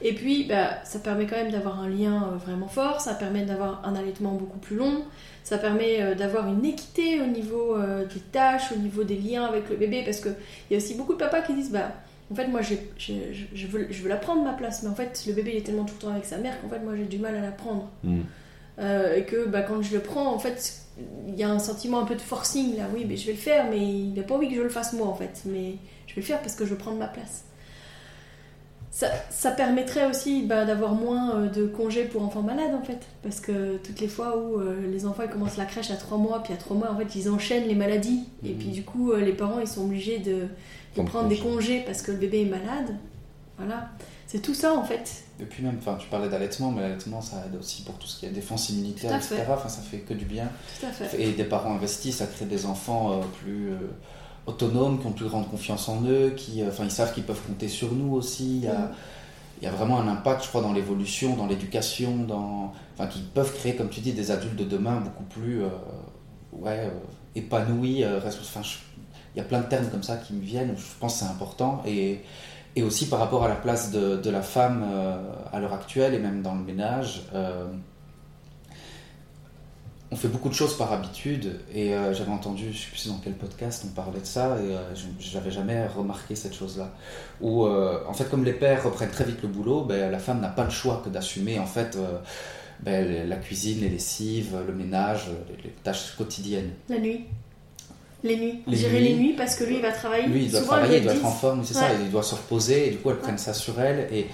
Et 0.01 0.13
puis, 0.13 0.45
bah, 0.45 0.83
ça 0.83 0.97
permet 0.99 1.27
quand 1.27 1.35
même 1.35 1.51
d'avoir 1.51 1.79
un 1.79 1.87
lien 1.87 2.23
euh, 2.33 2.37
vraiment 2.37 2.67
fort, 2.67 2.99
ça 3.01 3.13
permet 3.13 3.43
d'avoir 3.45 3.85
un 3.85 3.93
allaitement 3.95 4.31
beaucoup 4.33 4.57
plus 4.57 4.75
long, 4.75 5.03
ça 5.43 5.57
permet 5.59 6.01
euh, 6.01 6.15
d'avoir 6.15 6.47
une 6.47 6.65
équité 6.65 7.21
au 7.21 7.27
niveau 7.27 7.75
euh, 7.77 8.05
des 8.05 8.19
tâches, 8.19 8.71
au 8.71 8.77
niveau 8.77 9.03
des 9.03 9.15
liens 9.17 9.45
avec 9.45 9.69
le 9.69 9.75
bébé, 9.75 10.01
parce 10.03 10.19
qu'il 10.19 10.33
y 10.71 10.73
a 10.73 10.77
aussi 10.77 10.95
beaucoup 10.95 11.13
de 11.13 11.19
papas 11.19 11.41
qui 11.41 11.53
disent, 11.53 11.71
bah, 11.71 11.91
en 12.31 12.35
fait, 12.35 12.47
moi, 12.47 12.61
je, 12.61 12.73
je 12.97 13.67
veux, 13.67 13.87
je 13.91 14.01
veux 14.01 14.09
la 14.09 14.15
prendre 14.15 14.43
ma 14.43 14.53
place, 14.53 14.81
mais 14.83 14.89
en 14.89 14.95
fait, 14.95 15.23
le 15.27 15.33
bébé 15.33 15.51
il 15.53 15.57
est 15.57 15.61
tellement 15.65 15.83
tout 15.85 15.93
le 15.99 16.01
temps 16.07 16.11
avec 16.11 16.25
sa 16.25 16.37
mère 16.37 16.59
qu'en 16.61 16.69
fait, 16.69 16.79
moi, 16.79 16.93
j'ai 16.95 17.05
du 17.05 17.19
mal 17.19 17.35
à 17.35 17.41
la 17.41 17.51
prendre. 17.51 17.87
hmm. 18.03 18.21
Euh, 18.81 19.15
et 19.15 19.23
que 19.25 19.45
bah, 19.47 19.61
quand 19.61 19.81
je 19.81 19.93
le 19.93 19.99
prends, 20.01 20.33
en 20.33 20.39
fait, 20.39 20.73
il 21.27 21.35
y 21.35 21.43
a 21.43 21.49
un 21.49 21.59
sentiment 21.59 21.99
un 21.99 22.05
peu 22.05 22.15
de 22.15 22.21
forcing 22.21 22.77
là. 22.77 22.85
Oui, 22.93 23.05
mais 23.07 23.15
je 23.17 23.27
vais 23.27 23.33
le 23.33 23.37
faire, 23.37 23.65
mais 23.69 23.79
il 23.79 24.13
n'a 24.13 24.23
pas 24.23 24.35
envie 24.35 24.49
que 24.49 24.55
je 24.55 24.61
le 24.61 24.69
fasse 24.69 24.93
moi 24.93 25.07
en 25.07 25.13
fait. 25.15 25.41
Mais 25.45 25.75
je 26.07 26.15
vais 26.15 26.21
le 26.21 26.25
faire 26.27 26.39
parce 26.41 26.55
que 26.55 26.65
je 26.65 26.71
veux 26.71 26.77
prendre 26.77 26.97
ma 26.97 27.07
place. 27.07 27.43
Ça, 28.93 29.07
ça 29.29 29.51
permettrait 29.51 30.09
aussi 30.09 30.41
bah, 30.43 30.65
d'avoir 30.65 30.95
moins 30.95 31.35
euh, 31.37 31.47
de 31.47 31.65
congés 31.65 32.03
pour 32.03 32.23
enfants 32.23 32.41
malades 32.41 32.73
en 32.75 32.83
fait. 32.83 32.99
Parce 33.23 33.39
que 33.39 33.77
toutes 33.77 34.01
les 34.01 34.09
fois 34.09 34.37
où 34.37 34.59
euh, 34.59 34.85
les 34.91 35.05
enfants 35.05 35.23
ils 35.23 35.29
commencent 35.29 35.57
la 35.57 35.65
crèche 35.65 35.91
à 35.91 35.95
3 35.95 36.17
mois, 36.17 36.43
puis 36.43 36.53
à 36.53 36.57
3 36.57 36.75
mois 36.75 36.91
en 36.91 36.97
fait 36.97 37.15
ils 37.15 37.29
enchaînent 37.29 37.67
les 37.69 37.75
maladies. 37.75 38.25
Et 38.43 38.49
Mhm. 38.49 38.57
puis 38.57 38.67
du 38.67 38.83
coup 38.83 39.13
les 39.13 39.31
parents 39.33 39.59
ils 39.61 39.67
sont 39.67 39.83
obligés 39.85 40.19
de, 40.19 40.47
de 40.97 41.03
Prendre 41.07 41.29
des 41.29 41.37
congé. 41.37 41.49
congés 41.77 41.83
parce 41.85 42.01
que 42.01 42.11
le 42.11 42.17
bébé 42.17 42.41
est 42.41 42.45
malade. 42.45 42.97
Voilà. 43.57 43.89
C'est 44.31 44.39
tout 44.41 44.53
ça 44.53 44.73
en 44.73 44.83
fait. 44.85 45.23
Et 45.41 45.43
puis 45.45 45.61
même, 45.61 45.75
enfin, 45.79 45.97
tu 45.99 46.07
parlais 46.07 46.29
d'allaitement, 46.29 46.71
mais 46.71 46.81
l'allaitement 46.81 47.19
ça 47.21 47.43
aide 47.45 47.59
aussi 47.59 47.81
pour 47.81 47.95
tout 47.95 48.07
ce 48.07 48.17
qui 48.17 48.25
est 48.25 48.29
défense 48.29 48.69
immunitaire, 48.69 49.11
etc. 49.17 49.43
Enfin, 49.49 49.67
ça 49.67 49.81
fait 49.81 49.97
que 49.97 50.13
du 50.13 50.23
bien. 50.23 50.47
Tout 50.79 50.85
à 50.85 50.89
fait. 50.91 51.21
Et 51.21 51.33
des 51.33 51.43
parents 51.43 51.73
investis, 51.75 52.15
ça 52.15 52.27
crée 52.27 52.45
des 52.45 52.65
enfants 52.65 53.11
euh, 53.11 53.15
plus 53.41 53.71
euh, 53.71 53.77
autonomes, 54.45 55.01
qui 55.01 55.07
ont 55.07 55.11
plus 55.11 55.25
grande 55.27 55.49
confiance 55.49 55.89
en 55.89 56.01
eux, 56.05 56.29
qui, 56.37 56.61
euh, 56.61 56.69
ils 56.81 56.89
savent 56.91 57.13
qu'ils 57.13 57.23
peuvent 57.23 57.41
compter 57.45 57.67
sur 57.67 57.91
nous 57.91 58.13
aussi. 58.13 58.59
Il 58.59 58.63
y 58.63 58.67
a, 58.67 58.73
Mhm. 58.73 58.89
il 59.61 59.63
y 59.65 59.67
a 59.67 59.71
vraiment 59.71 59.99
un 59.99 60.07
impact, 60.07 60.43
je 60.43 60.47
crois, 60.47 60.61
dans 60.61 60.71
l'évolution, 60.71 61.35
dans 61.35 61.47
l'éducation, 61.47 62.15
dans, 62.23 62.71
enfin, 62.93 63.07
qui 63.07 63.19
peuvent 63.19 63.53
créer, 63.53 63.75
comme 63.75 63.89
tu 63.89 63.99
dis, 63.99 64.13
des 64.13 64.31
adultes 64.31 64.55
de 64.55 64.63
demain 64.63 65.01
beaucoup 65.01 65.25
plus, 65.25 65.61
ouais, 66.53 66.89
épanouis. 67.35 68.01
resp- 68.03 68.39
enfin, 68.41 68.61
je- 68.63 68.77
il 69.35 69.37
y 69.37 69.41
a 69.41 69.43
plein 69.45 69.59
de 69.59 69.65
termes 69.67 69.87
comme 69.89 70.03
ça 70.03 70.15
qui 70.17 70.33
me 70.33 70.41
viennent. 70.41 70.73
Je 70.77 70.83
pense 70.99 71.13
que 71.15 71.19
c'est 71.25 71.31
important 71.31 71.81
et 71.85 72.21
et 72.75 72.83
aussi 72.83 73.07
par 73.09 73.19
rapport 73.19 73.43
à 73.43 73.47
la 73.47 73.55
place 73.55 73.91
de, 73.91 74.29
la 74.29 74.41
femme 74.41 74.85
euh, 74.85 75.17
à 75.51 75.59
l'heure 75.59 75.73
actuelle 75.73 76.13
et 76.13 76.19
même 76.19 76.41
dans 76.41 76.55
le 76.55 76.63
ménage. 76.63 77.23
euh, 77.33 77.65
on 80.13 80.17
fait 80.17 80.27
beaucoup 80.27 80.49
de 80.49 80.53
choses 80.53 80.77
par 80.77 80.91
habitude 80.91 81.61
et 81.73 81.93
euh, 81.93 82.13
j'avais 82.13 82.31
entendu, 82.31 82.73
je 82.73 82.79
sais 82.79 82.91
plus 82.91 83.07
dans 83.07 83.19
quel 83.23 83.31
podcast 83.31 83.85
on 83.87 83.93
parlait 83.93 84.19
de 84.19 84.25
ça 84.25 84.57
et 84.57 84.75
je 85.21 85.37
n'avais 85.37 85.51
jamais 85.51 85.87
remarqué 85.87 86.35
cette 86.35 86.53
chose-là. 86.53 86.91
Où 87.39 87.65
en 87.65 88.13
fait 88.13 88.29
comme 88.29 88.43
les 88.43 88.51
pères 88.51 88.83
reprennent 88.83 89.09
très 89.09 89.23
vite 89.23 89.41
le 89.41 89.47
boulot, 89.47 89.85
ben, 89.85 90.11
la 90.11 90.19
femme 90.19 90.41
n'a 90.41 90.49
pas 90.49 90.65
le 90.65 90.69
choix 90.69 91.01
que 91.01 91.07
d'assumer 91.07 91.59
en 91.59 91.65
fait 91.65 91.97
ben, 92.81 93.29
la 93.29 93.37
cuisine, 93.37 93.79
les 93.79 93.87
lessives, 93.87 94.57
le 94.67 94.73
ménage, 94.73 95.29
les, 95.63 95.69
tâches 95.69 96.13
quotidiennes. 96.17 96.71
La 96.89 96.99
nuit. 96.99 97.27
Les 98.23 98.37
nuits. 98.37 98.61
Les 98.67 98.77
Gérer 98.77 98.99
nuits. 98.99 99.07
les 99.09 99.15
nuits 99.15 99.33
parce 99.35 99.55
que 99.55 99.63
lui 99.63 99.75
il 99.77 99.81
va 99.81 99.91
travailler. 99.91 100.27
Lui, 100.27 100.43
il 100.45 100.51
doit 100.51 100.59
Souvent, 100.59 100.73
travailler, 100.73 100.93
il 100.93 100.97
elles 100.99 101.03
doit 101.05 101.13
être 101.15 101.25
en 101.25 101.31
forme, 101.31 101.63
c'est 101.63 101.73
ça, 101.73 101.81
Ouais. 101.85 101.95
il 102.03 102.11
doit 102.11 102.23
se 102.23 102.35
reposer, 102.35 102.87
et 102.87 102.91
du 102.91 102.97
coup, 102.97 103.09
elles 103.09 103.17
prennent 103.17 103.37
ça 103.37 103.53
sur 103.53 103.79
elle. 103.81 104.07
Et, 104.13 104.27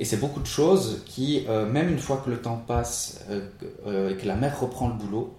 et 0.00 0.04
c'est 0.04 0.16
beaucoup 0.18 0.40
de 0.40 0.46
choses 0.46 1.02
qui, 1.06 1.44
euh, 1.48 1.66
même 1.66 1.90
une 1.90 1.98
fois 1.98 2.22
que 2.24 2.30
le 2.30 2.38
temps 2.40 2.56
passe 2.66 3.20
euh, 3.30 3.40
euh, 3.86 4.10
et 4.10 4.14
que 4.16 4.26
la 4.26 4.34
mère 4.36 4.58
reprend 4.60 4.88
le 4.88 4.94
boulot, 4.94 5.34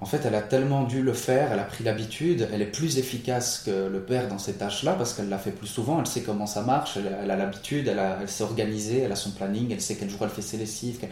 en 0.00 0.06
fait, 0.06 0.20
elle 0.24 0.36
a 0.36 0.42
tellement 0.42 0.84
dû 0.84 1.02
le 1.02 1.12
faire, 1.12 1.50
elle 1.52 1.58
a 1.58 1.64
pris 1.64 1.82
l'habitude, 1.82 2.48
elle 2.52 2.62
est 2.62 2.66
plus 2.66 2.98
efficace 2.98 3.62
que 3.66 3.88
le 3.88 4.00
père 4.00 4.28
dans 4.28 4.38
ces 4.38 4.52
tâches-là 4.52 4.92
parce 4.92 5.12
qu'elle 5.12 5.28
l'a 5.28 5.38
fait 5.38 5.50
plus 5.50 5.66
souvent, 5.66 5.98
elle 5.98 6.06
sait 6.06 6.20
comment 6.22 6.46
ça 6.46 6.62
marche, 6.62 6.96
elle, 6.96 7.12
elle 7.24 7.30
a 7.32 7.36
l'habitude, 7.36 7.88
elle, 7.88 8.28
s'est 8.28 8.44
organisée, 8.44 9.00
elle 9.00 9.10
a 9.10 9.16
son 9.16 9.32
planning, 9.32 9.72
elle 9.72 9.80
sait 9.80 9.96
quel 9.96 10.08
jour 10.08 10.20
elle 10.22 10.28
fait 10.30 10.40
ses 10.40 10.56
lessives. 10.56 10.98
quel- 11.00 11.10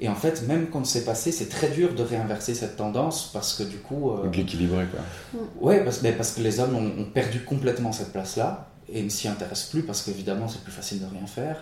Et 0.00 0.08
en 0.08 0.14
fait, 0.14 0.42
même 0.48 0.68
quand 0.70 0.84
c'est 0.84 1.04
passé, 1.04 1.30
c'est 1.32 1.48
très 1.48 1.68
dur 1.68 1.94
de 1.94 2.02
réinverser 2.02 2.54
cette 2.54 2.76
tendance 2.76 3.30
parce 3.32 3.54
que 3.54 3.62
du 3.62 3.76
coup. 3.78 4.10
euh, 4.10 4.24
Donc 4.24 4.36
l'équilibrer, 4.36 4.86
quoi. 4.86 5.00
Ouais, 5.60 5.84
parce, 5.84 6.02
mais 6.02 6.12
parce 6.12 6.32
que 6.32 6.40
les 6.40 6.58
hommes 6.60 6.74
ont, 6.76 7.02
ont 7.02 7.04
perdu 7.06 7.40
complètement 7.44 7.92
cette 7.92 8.12
place-là 8.12 8.68
et 8.92 9.02
ne 9.02 9.08
s'y 9.08 9.28
intéressent 9.28 9.70
plus 9.70 9.82
parce 9.82 10.02
qu'évidemment 10.02 10.46
c'est 10.48 10.62
plus 10.62 10.72
facile 10.72 11.00
de 11.00 11.06
rien 11.06 11.26
faire. 11.26 11.56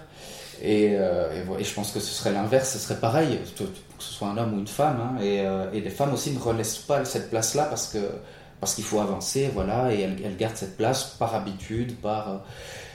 Et, 0.63 0.97
euh, 0.99 1.33
et 1.41 1.43
voilà, 1.45 1.61
et 1.61 1.65
je 1.65 1.75
pense 1.75 1.91
que 1.93 2.01
ce 2.01 2.11
serait 2.13 2.33
l'inverse, 2.33 2.71
ce 2.73 2.79
serait 2.79 3.01
pareil, 3.01 3.39
que 3.57 3.65
ce 3.99 4.13
soit 4.13 4.29
un 4.29 4.39
homme 4.39 4.55
ou 4.55 4.59
une 4.61 4.67
femme. 4.67 4.99
hein, 5.01 5.21
et, 5.23 5.41
euh, 5.41 5.71
et 5.73 5.81
les 5.81 5.91
femmes 5.91 6.13
aussi 6.15 6.31
ne 6.31 6.39
relaissent 6.39 6.79
pas 6.79 7.05
cette 7.05 7.31
place-là 7.31 7.65
parce 7.65 7.89
que 7.89 7.99
parce 8.61 8.77
qu'il 8.77 8.85
faut 8.85 9.01
avancer, 9.01 9.51
voilà, 9.53 9.93
et 9.93 10.01
elles, 10.03 10.17
elles 10.25 10.37
gardent 10.37 10.57
cette 10.57 10.77
place 10.77 11.17
par 11.19 11.35
habitude, 11.35 11.97
par. 11.97 12.31
euh, 12.31 12.37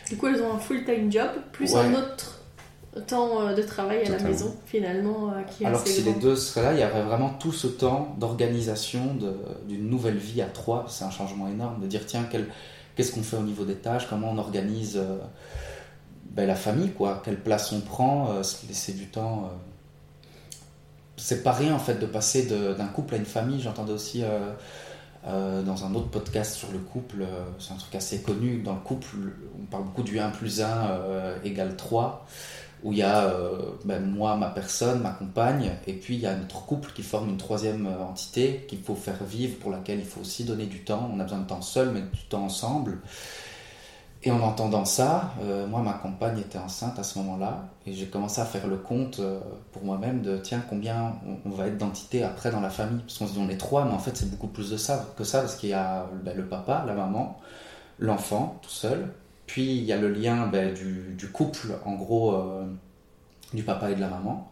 Du 0.09 0.15
coup, 0.15 0.27
elles 0.27 0.41
ont 0.41 0.53
un 0.55 0.59
full-time 0.59 1.11
job, 1.11 1.29
plus 1.51 1.73
Ouais. 1.73 1.81
un 1.81 1.93
autre 1.93 2.36
temps 3.01 3.41
euh, 3.41 3.53
de 3.53 3.61
travail 3.61 4.05
à 4.05 4.09
la 4.09 4.19
maison, 4.19 4.55
finalement, 4.65 5.31
euh, 5.31 5.41
qui 5.43 5.63
est 5.63 5.67
Alors 5.67 5.83
que 5.83 5.89
si 5.89 6.01
les 6.03 6.13
deux 6.13 6.35
seraient 6.35 6.63
là, 6.63 6.73
il 6.73 6.79
y 6.79 6.83
aurait 6.83 7.03
vraiment 7.03 7.29
tout 7.29 7.51
ce 7.51 7.67
temps 7.67 8.15
d'organisation 8.19 9.17
d'une 9.67 9.89
nouvelle 9.89 10.17
vie 10.17 10.41
à 10.41 10.47
trois. 10.47 10.85
C'est 10.89 11.03
un 11.05 11.11
changement 11.11 11.47
énorme 11.47 11.81
de 11.81 11.87
dire 11.87 12.05
tiens, 12.05 12.27
qu'est-ce 12.95 13.11
qu'on 13.11 13.23
fait 13.23 13.37
au 13.37 13.43
niveau 13.43 13.65
des 13.65 13.75
tâches, 13.75 14.07
comment 14.09 14.31
on 14.31 14.37
organise 14.37 14.97
euh, 14.97 15.17
ben, 16.31 16.47
la 16.47 16.55
famille, 16.55 16.91
quoi, 16.91 17.21
quelle 17.23 17.39
place 17.39 17.71
on 17.71 17.81
prend, 17.81 18.31
euh, 18.31 18.43
se 18.43 18.65
laisser 18.67 18.93
du 18.93 19.07
temps. 19.07 19.45
euh. 19.45 19.55
C'est 21.19 21.41
pas 21.41 21.51
rien 21.51 21.73
en 21.73 21.79
fait 21.79 21.95
de 21.95 22.05
passer 22.05 22.45
d'un 22.45 22.85
couple 22.85 23.15
à 23.15 23.17
une 23.17 23.25
famille. 23.25 23.59
J'entendais 23.59 23.91
aussi 23.91 24.23
euh, 25.27 25.61
dans 25.63 25.83
un 25.83 25.93
autre 25.95 26.09
podcast 26.09 26.53
sur 26.53 26.71
le 26.71 26.77
couple, 26.79 27.17
euh, 27.21 27.43
c'est 27.59 27.73
un 27.73 27.77
truc 27.77 27.95
assez 27.95 28.21
connu. 28.21 28.61
Dans 28.61 28.75
le 28.75 28.79
couple, 28.79 29.07
on 29.59 29.65
parle 29.65 29.83
beaucoup 29.83 30.03
du 30.03 30.19
1 30.19 30.29
plus 30.29 30.61
1 30.61 30.65
euh, 30.67 31.37
égale 31.43 31.75
3 31.75 32.25
où 32.83 32.91
il 32.91 32.99
y 32.99 33.03
a 33.03 33.25
euh, 33.25 33.71
ben, 33.85 34.05
moi, 34.05 34.35
ma 34.35 34.49
personne, 34.49 35.01
ma 35.01 35.11
compagne, 35.11 35.71
et 35.87 35.93
puis 35.93 36.15
il 36.15 36.21
y 36.21 36.27
a 36.27 36.35
notre 36.35 36.65
couple 36.65 36.91
qui 36.93 37.03
forme 37.03 37.29
une 37.29 37.37
troisième 37.37 37.87
euh, 37.87 38.03
entité 38.03 38.65
qu'il 38.67 38.81
faut 38.81 38.95
faire 38.95 39.23
vivre, 39.23 39.57
pour 39.57 39.71
laquelle 39.71 39.99
il 39.99 40.05
faut 40.05 40.21
aussi 40.21 40.43
donner 40.43 40.67
du 40.67 40.83
temps. 40.83 41.09
On 41.13 41.19
a 41.19 41.23
besoin 41.23 41.39
de 41.39 41.47
temps 41.47 41.61
seul, 41.61 41.91
mais 41.91 42.01
du 42.01 42.23
temps 42.29 42.43
ensemble. 42.43 42.99
Et 44.23 44.31
en 44.31 44.41
entendant 44.41 44.85
ça, 44.85 45.33
euh, 45.41 45.67
moi, 45.67 45.81
ma 45.81 45.93
compagne 45.93 46.39
était 46.39 46.57
enceinte 46.57 46.99
à 46.99 47.03
ce 47.03 47.17
moment-là, 47.19 47.69
et 47.85 47.93
j'ai 47.93 48.07
commencé 48.07 48.41
à 48.41 48.45
faire 48.45 48.67
le 48.67 48.77
compte 48.77 49.21
pour 49.71 49.83
moi-même 49.83 50.21
de 50.21 50.37
tiens, 50.37 50.63
combien 50.69 51.15
on, 51.25 51.49
on 51.49 51.53
va 51.53 51.67
être 51.67 51.77
d'entités 51.77 52.23
après 52.23 52.51
dans 52.51 52.61
la 52.61 52.69
famille 52.69 52.99
Parce 52.99 53.17
qu'on 53.17 53.27
se 53.27 53.33
dit 53.33 53.39
on 53.39 53.49
est 53.49 53.57
trois, 53.57 53.85
mais 53.85 53.93
en 53.93 53.99
fait 53.99 54.15
c'est 54.15 54.29
beaucoup 54.29 54.47
plus 54.47 54.69
de 54.69 54.77
ça 54.77 55.05
que 55.17 55.23
ça, 55.23 55.41
parce 55.41 55.55
qu'il 55.55 55.69
y 55.69 55.73
a 55.73 56.05
ben, 56.23 56.35
le 56.35 56.45
papa, 56.45 56.83
la 56.85 56.93
maman, 56.93 57.39
l'enfant 57.99 58.59
tout 58.61 58.69
seul, 58.69 59.13
puis 59.47 59.75
il 59.77 59.83
y 59.83 59.91
a 59.93 59.97
le 59.97 60.09
lien 60.09 60.45
ben, 60.45 60.73
du, 60.73 61.15
du 61.17 61.27
couple, 61.31 61.69
en 61.85 61.95
gros, 61.95 62.33
euh, 62.35 62.65
du 63.53 63.63
papa 63.63 63.89
et 63.89 63.95
de 63.95 64.01
la 64.01 64.09
maman. 64.09 64.51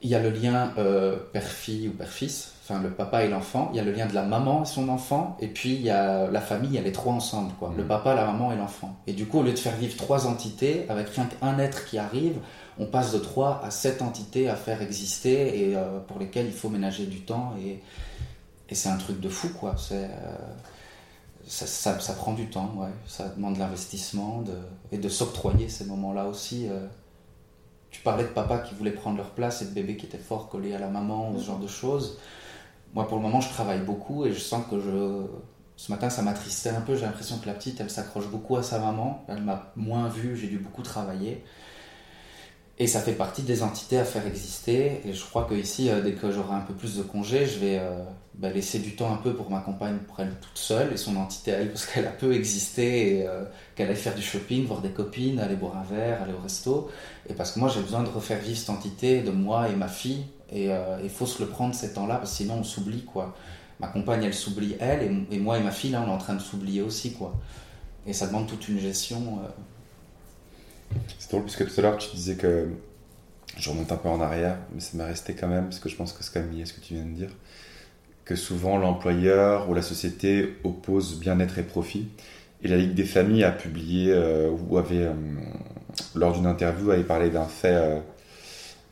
Il 0.00 0.08
y 0.10 0.14
a 0.14 0.20
le 0.20 0.30
lien 0.30 0.72
euh, 0.78 1.16
père-fille 1.32 1.88
ou 1.88 1.92
père-fils, 1.92 2.52
enfin 2.62 2.80
le 2.80 2.90
papa 2.90 3.24
et 3.24 3.28
l'enfant. 3.28 3.68
Il 3.72 3.78
y 3.78 3.80
a 3.80 3.82
le 3.82 3.90
lien 3.90 4.06
de 4.06 4.14
la 4.14 4.22
maman 4.22 4.62
et 4.62 4.66
son 4.66 4.88
enfant. 4.88 5.36
Et 5.40 5.48
puis 5.48 5.74
il 5.74 5.80
y 5.82 5.90
a 5.90 6.30
la 6.30 6.40
famille, 6.40 6.70
il 6.70 6.76
y 6.76 6.78
a 6.78 6.82
les 6.82 6.92
trois 6.92 7.12
ensemble, 7.14 7.52
quoi. 7.58 7.72
Le 7.76 7.82
Mhm. 7.82 7.88
papa, 7.88 8.14
la 8.14 8.24
maman 8.26 8.52
et 8.52 8.56
l'enfant. 8.56 8.96
Et 9.08 9.12
du 9.12 9.26
coup, 9.26 9.40
au 9.40 9.42
lieu 9.42 9.50
de 9.52 9.58
faire 9.58 9.74
vivre 9.74 9.96
trois 9.96 10.28
entités, 10.28 10.86
avec 10.88 11.08
rien 11.08 11.26
qu'un 11.26 11.58
être 11.58 11.84
qui 11.86 11.98
arrive, 11.98 12.36
on 12.78 12.86
passe 12.86 13.12
de 13.12 13.18
trois 13.18 13.60
à 13.64 13.72
sept 13.72 14.00
entités 14.02 14.48
à 14.48 14.54
faire 14.54 14.82
exister 14.82 15.70
et 15.70 15.76
euh, 15.76 15.98
pour 16.06 16.20
lesquelles 16.20 16.46
il 16.46 16.52
faut 16.52 16.68
ménager 16.68 17.06
du 17.06 17.22
temps. 17.22 17.54
Et, 17.60 17.80
et 18.68 18.74
c'est 18.76 18.90
un 18.90 18.98
truc 18.98 19.18
de 19.18 19.28
fou, 19.28 19.48
quoi. 19.58 19.74
C'est. 19.76 20.08
Ça, 21.48 22.12
prend 22.14 22.34
du 22.34 22.48
temps, 22.50 22.74
ouais. 22.76 22.90
Ça 23.06 23.28
demande 23.28 23.54
de 23.54 23.58
l'investissement 23.58 24.44
et 24.92 24.98
de 24.98 25.08
s'octroyer 25.08 25.68
ces 25.68 25.84
moments-là 25.86 26.26
aussi. 26.26 26.68
euh. 26.68 26.86
Tu 27.90 28.02
parlais 28.02 28.24
de 28.24 28.28
papa 28.28 28.58
qui 28.58 28.74
voulait 28.74 28.90
prendre 28.90 29.16
leur 29.16 29.30
place 29.30 29.62
et 29.62 29.64
de 29.66 29.70
bébé 29.70 29.96
qui 29.96 30.06
était 30.06 30.18
fort 30.18 30.48
collé 30.50 30.74
à 30.74 30.78
la 30.78 30.88
maman 30.88 31.30
ou 31.30 31.38
ce 31.38 31.44
genre 31.46 31.58
de 31.58 31.66
choses. 31.66 32.18
Moi, 32.94 33.08
pour 33.08 33.16
le 33.16 33.22
moment, 33.22 33.40
je 33.40 33.48
travaille 33.48 33.80
beaucoup 33.80 34.26
et 34.26 34.32
je 34.32 34.38
sens 34.38 34.64
que 34.70 34.78
je. 34.78 35.26
Ce 35.76 35.90
matin, 35.92 36.10
ça 36.10 36.22
m'attristait 36.22 36.70
un 36.70 36.80
peu. 36.80 36.96
J'ai 36.96 37.06
l'impression 37.06 37.38
que 37.38 37.46
la 37.46 37.54
petite, 37.54 37.80
elle 37.80 37.90
s'accroche 37.90 38.28
beaucoup 38.28 38.56
à 38.56 38.62
sa 38.62 38.78
maman. 38.78 39.24
Elle 39.28 39.42
m'a 39.42 39.72
moins 39.76 40.08
vu, 40.08 40.36
j'ai 40.36 40.48
dû 40.48 40.58
beaucoup 40.58 40.82
travailler. 40.82 41.44
Et 42.80 42.86
ça 42.86 43.00
fait 43.00 43.12
partie 43.12 43.42
des 43.42 43.64
entités 43.64 43.98
à 43.98 44.04
faire 44.04 44.26
exister. 44.26 45.00
Et 45.04 45.12
je 45.12 45.24
crois 45.24 45.44
que 45.44 45.54
ici, 45.54 45.90
euh, 45.90 46.00
dès 46.00 46.12
que 46.12 46.30
j'aurai 46.30 46.54
un 46.54 46.60
peu 46.60 46.74
plus 46.74 46.96
de 46.96 47.02
congés, 47.02 47.44
je 47.44 47.58
vais 47.58 47.78
euh, 47.80 48.04
bah, 48.34 48.50
laisser 48.50 48.78
du 48.78 48.94
temps 48.94 49.12
un 49.12 49.16
peu 49.16 49.34
pour 49.34 49.50
ma 49.50 49.58
compagne, 49.58 49.96
pour 50.06 50.20
elle 50.20 50.32
toute 50.40 50.56
seule, 50.56 50.92
et 50.92 50.96
son 50.96 51.16
entité 51.16 51.52
à 51.52 51.58
elle, 51.58 51.72
parce 51.72 51.86
qu'elle 51.86 52.06
a 52.06 52.12
peu 52.12 52.32
existé, 52.32 53.16
et 53.16 53.26
euh, 53.26 53.44
qu'elle 53.74 53.90
aille 53.90 53.96
faire 53.96 54.14
du 54.14 54.22
shopping, 54.22 54.64
voir 54.64 54.80
des 54.80 54.90
copines, 54.90 55.40
aller 55.40 55.56
boire 55.56 55.76
un 55.76 55.82
verre, 55.82 56.22
aller 56.22 56.32
au 56.32 56.40
resto. 56.40 56.88
Et 57.28 57.34
parce 57.34 57.50
que 57.50 57.58
moi, 57.58 57.68
j'ai 57.68 57.80
besoin 57.80 58.04
de 58.04 58.08
refaire 58.08 58.38
vivre 58.38 58.56
cette 58.56 58.70
entité 58.70 59.22
de 59.22 59.32
moi 59.32 59.68
et 59.68 59.74
ma 59.74 59.88
fille. 59.88 60.26
Et 60.50 60.70
il 61.04 61.10
faut 61.10 61.26
se 61.26 61.42
le 61.42 61.48
prendre 61.48 61.74
ces 61.74 61.92
temps-là, 61.92 62.16
parce 62.16 62.30
que 62.30 62.36
sinon 62.38 62.54
on 62.60 62.64
s'oublie, 62.64 63.04
quoi. 63.04 63.34
Ma 63.80 63.88
compagne, 63.88 64.24
elle 64.24 64.32
s'oublie, 64.32 64.76
elle, 64.80 65.02
et, 65.02 65.36
et 65.36 65.38
moi 65.38 65.58
et 65.58 65.62
ma 65.62 65.70
fille, 65.72 65.90
là, 65.90 66.02
on 66.06 66.08
est 66.08 66.14
en 66.14 66.18
train 66.18 66.34
de 66.34 66.40
s'oublier 66.40 66.80
aussi, 66.80 67.12
quoi. 67.12 67.34
Et 68.06 68.14
ça 68.14 68.28
demande 68.28 68.46
toute 68.46 68.66
une 68.68 68.78
gestion. 68.78 69.40
C'est 71.18 71.30
drôle, 71.30 71.44
puisque 71.44 71.66
tout 71.66 71.80
à 71.80 71.82
l'heure, 71.82 71.98
tu 71.98 72.14
disais 72.14 72.36
que. 72.36 72.68
Je 73.56 73.70
remonte 73.70 73.90
un 73.90 73.96
peu 73.96 74.08
en 74.08 74.20
arrière, 74.20 74.56
mais 74.72 74.80
ça 74.80 74.96
m'est 74.96 75.04
resté 75.04 75.34
quand 75.34 75.48
même, 75.48 75.64
parce 75.64 75.80
que 75.80 75.88
je 75.88 75.96
pense 75.96 76.12
que 76.12 76.22
c'est 76.22 76.32
quand 76.32 76.40
même 76.40 76.52
lié 76.52 76.62
à 76.62 76.66
ce 76.66 76.74
que 76.74 76.80
tu 76.80 76.94
viens 76.94 77.04
de 77.04 77.14
dire. 77.14 77.30
Que 78.24 78.36
souvent, 78.36 78.76
l'employeur 78.76 79.68
ou 79.68 79.74
la 79.74 79.82
société 79.82 80.58
oppose 80.62 81.18
bien-être 81.18 81.58
et 81.58 81.64
profit. 81.64 82.08
Et 82.62 82.68
la 82.68 82.76
Ligue 82.76 82.94
des 82.94 83.04
familles 83.04 83.44
a 83.44 83.50
publié, 83.50 84.12
euh, 84.12 84.50
ou 84.50 84.78
avait, 84.78 85.06
euh, 85.06 85.14
lors 86.14 86.32
d'une 86.32 86.46
interview, 86.46 86.90
avait 86.90 87.02
parlé 87.02 87.30
d'un 87.30 87.46
fait 87.46 87.74
euh, 87.74 87.98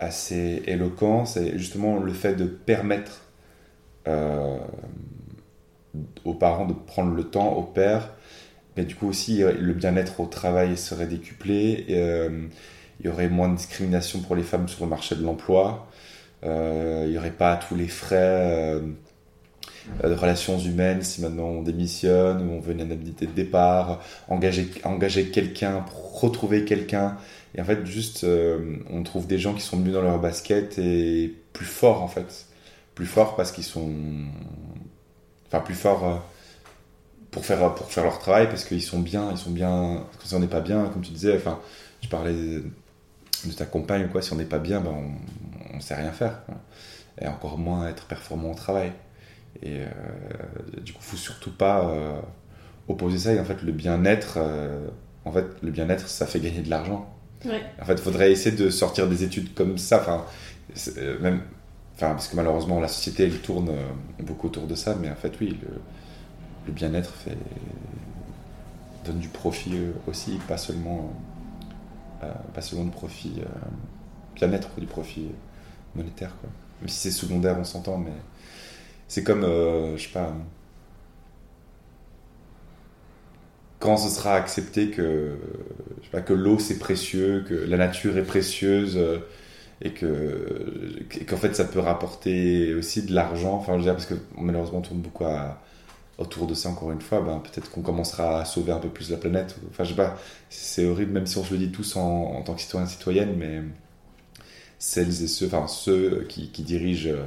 assez 0.00 0.62
éloquent. 0.66 1.26
C'est 1.26 1.59
justement 1.59 1.98
le 2.00 2.12
fait 2.12 2.35
de 2.35 2.46
permettre 2.46 3.22
aux 6.24 6.35
parents 6.35 6.66
de 6.66 6.72
prendre 6.72 7.12
le 7.12 7.24
temps, 7.24 7.54
au 7.54 7.62
père, 7.62 8.15
mais 8.76 8.84
du 8.84 8.94
coup 8.94 9.08
aussi, 9.08 9.42
euh, 9.42 9.52
le 9.58 9.72
bien-être 9.72 10.20
au 10.20 10.26
travail 10.26 10.76
serait 10.76 11.06
décuplé. 11.06 11.84
Et, 11.88 11.98
euh, 11.98 12.46
il 13.00 13.06
y 13.06 13.08
aurait 13.08 13.28
moins 13.28 13.48
de 13.48 13.56
discrimination 13.56 14.20
pour 14.20 14.36
les 14.36 14.42
femmes 14.42 14.68
sur 14.68 14.84
le 14.84 14.90
marché 14.90 15.16
de 15.16 15.22
l'emploi. 15.22 15.88
Euh, 16.44 17.04
il 17.06 17.12
n'y 17.12 17.18
aurait 17.18 17.30
pas 17.30 17.56
tous 17.56 17.74
les 17.74 17.88
frais 17.88 18.16
euh, 18.16 18.80
de 20.02 20.14
relations 20.14 20.58
humaines 20.58 21.02
si 21.02 21.20
maintenant 21.20 21.44
on 21.44 21.62
démissionne 21.62 22.48
ou 22.48 22.52
on 22.52 22.60
veut 22.60 22.72
une 22.72 22.82
indemnité 22.82 23.26
de 23.26 23.32
départ, 23.32 24.00
engager, 24.28 24.68
engager 24.84 25.30
quelqu'un 25.30 25.84
retrouver 26.16 26.64
quelqu'un. 26.64 27.16
Et 27.54 27.60
en 27.60 27.64
fait, 27.64 27.84
juste, 27.86 28.24
euh, 28.24 28.76
on 28.90 29.02
trouve 29.02 29.26
des 29.26 29.38
gens 29.38 29.54
qui 29.54 29.62
sont 29.62 29.76
mieux 29.76 29.92
dans 29.92 30.02
leur 30.02 30.18
basket 30.18 30.78
et 30.78 31.34
plus 31.52 31.66
forts 31.66 32.02
en 32.02 32.08
fait. 32.08 32.46
Plus 32.94 33.06
forts 33.06 33.36
parce 33.36 33.52
qu'ils 33.52 33.64
sont. 33.64 33.90
Enfin, 35.48 35.60
plus 35.60 35.74
forts. 35.74 36.26
Pour 37.37 37.44
faire, 37.44 37.75
pour 37.75 37.92
faire 37.92 38.05
leur 38.05 38.18
travail 38.18 38.49
parce 38.49 38.64
qu'ils 38.64 38.81
sont 38.81 38.99
bien, 38.99 39.31
ils 39.31 39.37
sont 39.37 39.51
bien. 39.51 40.05
Parce 40.07 40.22
que 40.22 40.29
si 40.29 40.35
on 40.35 40.40
n'est 40.40 40.46
pas 40.46 40.62
bien, 40.62 40.87
comme 40.87 41.03
tu 41.03 41.12
disais, 41.12 41.37
enfin, 41.37 41.61
tu 42.01 42.09
parlais 42.09 42.33
de, 42.33 42.62
ta 43.55 43.66
compagne 43.66 44.09
quoi, 44.09 44.22
si 44.22 44.33
on 44.33 44.37
n'est 44.37 44.46
pas 44.46 44.59
bien, 44.59 44.81
ben 44.81 44.94
on 45.70 45.77
ne 45.77 45.81
sait 45.83 45.94
rien 45.94 46.12
faire. 46.12 46.46
quoi. 46.46 46.55
Et 47.20 47.29
encore 47.29 47.59
moins 47.59 47.88
être 47.88 48.07
performant 48.07 48.53
au 48.53 48.55
travail. 48.55 48.90
Et 49.62 49.81
euh, 49.81 50.81
du 50.83 50.94
coup, 50.94 51.03
faut 51.03 51.18
surtout 51.18 51.53
pas 51.53 51.90
euh, 51.90 52.18
opposer 52.88 53.18
ça. 53.18 53.35
Et 53.35 53.38
en 53.38 53.44
fait, 53.44 53.62
le 53.62 53.72
bien-être, 53.72 54.38
euh, 54.38 54.88
en 55.27 55.33
fait, 55.33 55.44
le 55.62 55.70
bien-être, 55.70 56.09
ça 56.09 56.27
fait 56.27 56.40
gagner 56.40 56.62
de 56.62 56.70
l'argent. 56.70 57.14
Ouais. 57.44 57.61
En 57.83 57.85
fait, 57.85 57.96
il 57.96 58.03
faudrait 58.03 58.33
essayer 58.33 58.57
de 58.57 58.70
sortir 58.70 59.09
des 59.09 59.25
études 59.25 59.53
comme 59.53 59.77
ça. 59.77 60.01
Enfin, 60.01 60.25
euh, 60.96 61.18
même, 61.20 61.42
enfin, 61.96 62.12
parce 62.12 62.29
que 62.29 62.37
malheureusement, 62.37 62.81
la 62.81 62.88
société, 62.88 63.25
elle 63.25 63.40
tourne 63.40 63.72
beaucoup 64.20 64.46
autour 64.46 64.66
de 64.66 64.75
ça. 64.75 64.96
Mais 64.99 65.11
en 65.11 65.16
fait, 65.16 65.35
oui, 65.38 65.59
le, 65.61 65.68
le 66.66 66.72
bien-être 66.72 67.14
fait 67.14 67.37
donne 69.05 69.18
du 69.20 69.29
profit 69.29 69.76
euh, 69.76 69.92
aussi, 70.07 70.38
pas 70.48 70.59
seulement, 70.59 71.12
euh, 72.22 72.33
pas 72.55 72.61
seulement 72.62 72.85
du 72.85 72.90
profit 72.90 73.35
euh, 73.40 73.44
bien-être, 74.37 74.70
du 74.81 74.87
profit 74.87 75.29
monétaire. 75.94 76.37
Quoi. 76.40 76.50
Même 76.81 76.88
si 76.88 76.96
c'est 76.98 77.11
secondaire, 77.11 77.57
on 77.59 77.64
s'entend, 77.64 77.98
mais 77.98 78.12
c'est 79.09 79.24
comme, 79.24 79.44
euh, 79.44 79.96
je 79.96 80.05
sais 80.05 80.12
pas, 80.12 80.35
quand 83.79 83.96
ce 83.96 84.09
sera 84.09 84.35
accepté 84.35 84.90
que, 84.90 85.38
je 86.00 86.05
sais 86.05 86.11
pas, 86.11 86.22
que 86.22 86.33
l'eau 86.33 86.59
c'est 86.59 86.79
précieux, 86.79 87.44
que 87.46 87.55
la 87.55 87.76
nature 87.76 88.16
est 88.16 88.22
précieuse 88.24 88.96
euh, 88.96 89.18
et 89.83 89.92
que 89.92 90.98
qu'en 91.29 91.37
fait 91.38 91.55
ça 91.57 91.64
peut 91.64 91.81
rapporter 91.81 92.74
aussi 92.74 93.02
de 93.05 93.14
l'argent. 93.14 93.55
Enfin, 93.55 93.74
je 93.74 93.79
veux 93.79 93.85
dire, 93.85 93.94
parce 93.94 94.07
que 94.07 94.14
malheureusement 94.38 94.79
on 94.79 94.83
tourne 94.83 95.00
beaucoup 95.00 95.24
à- 95.26 95.62
autour 96.18 96.46
de 96.46 96.55
ça 96.55 96.70
encore 96.70 96.92
une 96.92 97.00
fois. 97.00 97.20
Ben, 97.20 97.40
peut-être 97.40 97.70
qu'on 97.70 97.83
commencera 97.83 98.40
à 98.40 98.44
sauver 98.44 98.72
un 98.72 98.79
peu 98.79 98.88
plus 98.88 99.11
la 99.11 99.16
planète. 99.18 99.57
Enfin, 99.70 99.85
je 99.85 99.90
sais 99.90 99.96
pas, 99.96 100.16
c'est 100.50 100.87
horrible 100.87 101.12
même 101.12 101.26
si 101.26 101.38
on 101.38 101.44
se 101.44 101.52
le 101.52 101.59
dit 101.59 101.70
tous 101.70 101.96
en, 101.96 102.42
tant 102.42 102.55
que 102.55 102.61
citoyen 102.61 102.87
citoyenne, 102.87 103.35
mais 103.37 103.62
celles 104.79 105.22
et 105.22 105.29
ceux, 105.29 105.46
enfin 105.46 105.66
ceux 105.66 106.26
qui, 106.29 106.50
qui 106.50 106.62
dirigent 106.62 107.09
euh, 107.11 107.24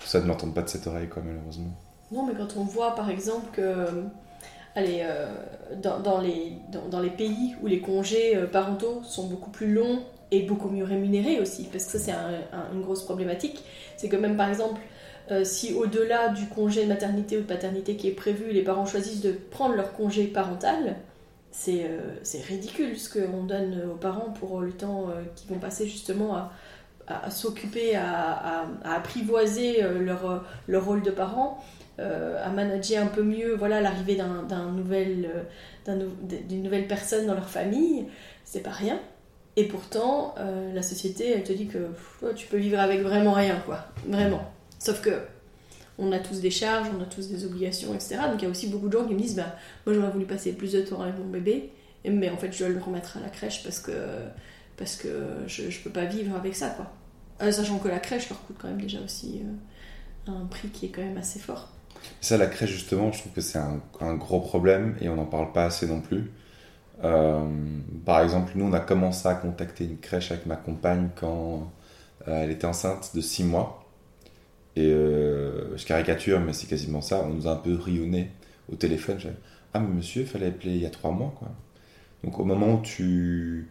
ça 0.00 0.20
ne 0.20 0.26
l'entendent 0.26 0.54
pas 0.54 0.62
de 0.62 0.68
cette 0.68 0.86
oreille, 0.86 1.08
quoi, 1.08 1.22
malheureusement. 1.24 1.72
Non, 2.12 2.26
mais 2.26 2.34
quand 2.34 2.56
on 2.56 2.64
voit 2.64 2.94
par 2.94 3.10
exemple 3.10 3.46
que, 3.52 4.04
allez, 4.74 5.00
euh, 5.02 5.26
dans, 5.82 6.20
les, 6.20 6.52
dans, 6.90 7.00
les 7.00 7.10
pays 7.10 7.54
où 7.62 7.66
les 7.66 7.80
congés 7.80 8.36
euh, 8.36 8.46
parentaux 8.46 9.02
sont 9.04 9.26
beaucoup 9.28 9.50
plus 9.50 9.72
longs 9.72 10.00
et 10.30 10.42
beaucoup 10.42 10.68
mieux 10.68 10.84
rémunérés 10.84 11.40
aussi, 11.40 11.68
parce 11.72 11.84
que 11.86 11.92
ça 11.92 11.98
c'est 11.98 12.12
un- 12.12 12.40
un- 12.52 12.72
une 12.74 12.82
grosse 12.82 13.04
problématique, 13.04 13.62
c'est 13.96 14.08
que 14.08 14.16
même 14.16 14.36
par 14.36 14.48
exemple, 14.48 14.80
euh, 15.30 15.44
si 15.44 15.72
au-delà 15.74 16.28
du 16.28 16.46
congé 16.48 16.84
de 16.84 16.88
maternité 16.88 17.38
ou 17.38 17.40
de 17.40 17.46
paternité 17.46 17.96
qui 17.96 18.08
est 18.08 18.12
prévu, 18.12 18.52
les 18.52 18.62
parents 18.62 18.86
choisissent 18.86 19.22
de 19.22 19.32
prendre 19.32 19.74
leur 19.74 19.92
congé 19.94 20.24
parental, 20.26 20.96
c'est 21.50 21.84
euh, 21.84 22.18
ridicule 22.48 22.98
ce 22.98 23.08
qu'on 23.18 23.44
donne 23.44 23.82
aux 23.90 23.96
parents 23.96 24.32
pour 24.38 24.60
le 24.60 24.72
temps 24.72 25.08
euh, 25.08 25.22
qu'ils 25.36 25.48
vont 25.50 25.58
passer 25.58 25.86
justement 25.86 26.36
à, 27.06 27.30
s'occuper, 27.30 27.96
à, 27.96 28.66
apprivoiser 28.84 29.82
euh, 29.84 30.00
leur, 30.00 30.44
leur 30.68 30.84
rôle 30.84 31.02
de 31.02 31.10
parent 31.10 31.62
à 31.96 32.48
manager 32.48 33.04
un 33.04 33.06
peu 33.06 33.22
mieux 33.22 33.54
voilà 33.54 33.80
l'arrivée 33.80 34.16
d'un 34.16 34.72
nouvel 34.72 35.30
d'un 35.84 35.94
nou- 35.94 36.16
d'une 36.48 36.64
nouvelle 36.64 36.88
personne 36.88 37.24
dans 37.28 37.34
leur 37.34 37.48
famille 37.48 38.06
c'est 38.44 38.64
pas 38.64 38.72
rien. 38.72 38.98
Et 39.54 39.68
pourtant 39.68 40.34
la 40.74 40.82
société 40.82 41.30
elle 41.30 41.44
te 41.44 41.52
dit 41.52 41.68
que 41.68 41.86
tu 42.34 42.48
peux 42.48 42.56
vivre 42.56 42.80
avec 42.80 43.00
vraiment 43.02 43.30
rien 43.30 43.62
quoi. 43.64 43.84
Vraiment 44.08 44.42
sauf 44.84 45.00
que 45.00 45.20
on 45.98 46.10
a 46.12 46.18
tous 46.18 46.40
des 46.40 46.50
charges 46.50 46.88
on 46.96 47.02
a 47.02 47.06
tous 47.06 47.28
des 47.28 47.44
obligations 47.44 47.94
etc 47.94 48.16
donc 48.30 48.40
il 48.40 48.44
y 48.44 48.46
a 48.46 48.50
aussi 48.50 48.68
beaucoup 48.68 48.88
de 48.88 48.98
gens 48.98 49.04
qui 49.04 49.14
me 49.14 49.18
disent 49.18 49.36
bah 49.36 49.56
moi 49.86 49.94
j'aurais 49.94 50.10
voulu 50.10 50.26
passer 50.26 50.52
plus 50.52 50.72
de 50.72 50.80
temps 50.80 51.00
avec 51.00 51.16
mon 51.18 51.26
bébé 51.26 51.70
mais 52.04 52.30
en 52.30 52.36
fait 52.36 52.52
je 52.52 52.58
dois 52.58 52.68
le 52.68 52.80
remettre 52.80 53.16
à 53.16 53.20
la 53.20 53.28
crèche 53.28 53.62
parce 53.62 53.78
que 53.80 53.92
je, 55.46 55.70
je 55.70 55.80
peux 55.82 55.90
pas 55.90 56.04
vivre 56.04 56.36
avec 56.36 56.54
ça 56.56 56.70
quoi 56.70 56.90
Euh, 57.42 57.50
sachant 57.50 57.78
que 57.78 57.88
la 57.88 57.98
crèche 57.98 58.28
leur 58.30 58.40
coûte 58.46 58.56
quand 58.60 58.68
même 58.68 58.80
déjà 58.80 58.98
aussi 59.04 59.42
euh, 60.28 60.30
un 60.30 60.46
prix 60.46 60.68
qui 60.68 60.86
est 60.86 60.88
quand 60.90 61.02
même 61.02 61.16
assez 61.16 61.40
fort 61.40 61.68
Ça, 62.20 62.36
la 62.36 62.46
crèche, 62.46 62.70
justement, 62.70 63.10
je 63.10 63.20
trouve 63.20 63.32
que 63.32 63.40
c'est 63.40 63.58
un, 63.58 64.14
gros 64.14 64.40
problème 64.40 64.96
et 65.00 65.08
on 65.08 65.16
n'en 65.16 65.26
parle 65.26 65.52
pas 65.52 65.64
assez 65.64 65.86
non 65.86 66.00
plus. 66.00 66.30
Euh, 67.02 67.44
par 68.04 68.20
exemple, 68.20 68.52
nous, 68.54 68.66
on 68.66 68.72
a 68.72 68.80
commencé 68.80 69.26
à 69.26 69.34
contacter 69.34 69.84
une 69.84 69.98
crèche 69.98 70.30
avec 70.30 70.46
ma 70.46 70.56
compagne 70.56 71.08
quand 71.16 71.72
elle 72.26 72.50
était 72.52 72.66
enceinte 72.66 73.10
de 73.14 73.20
6 73.20 73.44
mois. 73.44 73.83
Et 74.76 74.86
euh, 74.86 75.76
je 75.76 75.86
caricature, 75.86 76.40
mais 76.40 76.52
c'est 76.52 76.66
quasiment 76.66 77.00
ça. 77.00 77.24
On 77.24 77.32
nous 77.32 77.46
a 77.46 77.52
un 77.52 77.56
peu 77.56 77.74
rionné 77.74 78.30
au 78.72 78.76
téléphone. 78.76 79.18
Ah, 79.72 79.80
mais 79.80 79.88
monsieur, 79.88 80.22
il 80.22 80.28
fallait 80.28 80.46
appeler 80.46 80.72
il 80.72 80.82
y 80.82 80.86
a 80.86 80.90
3 80.90 81.12
mois. 81.12 81.34
Quoi. 81.38 81.48
Donc, 82.24 82.38
au 82.38 82.44
moment 82.44 82.74
où 82.74 82.82
tu, 82.82 83.68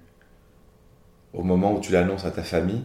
au 1.34 1.44
moment 1.44 1.76
où 1.76 1.80
tu 1.80 1.92
l'annonces 1.92 2.26
à 2.26 2.32
ta 2.32 2.44
famille, 2.44 2.84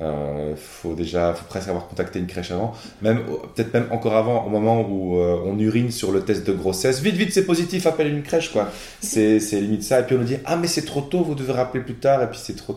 euh, 0.00 0.56
faut 0.56 0.94
déjà, 0.94 1.34
faut 1.34 1.44
presque 1.44 1.68
avoir 1.68 1.86
contacté 1.86 2.18
une 2.18 2.26
crèche 2.26 2.50
avant, 2.50 2.74
même 3.00 3.22
peut-être 3.54 3.72
même 3.72 3.86
encore 3.92 4.16
avant, 4.16 4.44
au 4.44 4.48
moment 4.48 4.80
où 4.80 5.18
euh, 5.18 5.40
on 5.44 5.56
urine 5.58 5.92
sur 5.92 6.10
le 6.10 6.22
test 6.24 6.44
de 6.46 6.52
grossesse. 6.52 7.00
Vite, 7.00 7.14
vite, 7.14 7.32
c'est 7.32 7.46
positif, 7.46 7.86
appelle 7.86 8.08
une 8.08 8.22
crèche, 8.22 8.50
quoi. 8.50 8.72
C'est, 9.00 9.38
limite 9.52 9.84
ça. 9.84 10.00
Et 10.00 10.02
puis 10.04 10.16
on 10.16 10.18
nous 10.18 10.24
dit, 10.24 10.38
ah 10.46 10.56
mais 10.56 10.66
c'est 10.66 10.84
trop 10.84 11.00
tôt, 11.00 11.22
vous 11.22 11.36
devez 11.36 11.52
rappeler 11.52 11.82
plus 11.82 11.94
tard. 11.94 12.22
Et 12.22 12.26
puis 12.26 12.38
c'est 12.42 12.56
trop. 12.56 12.76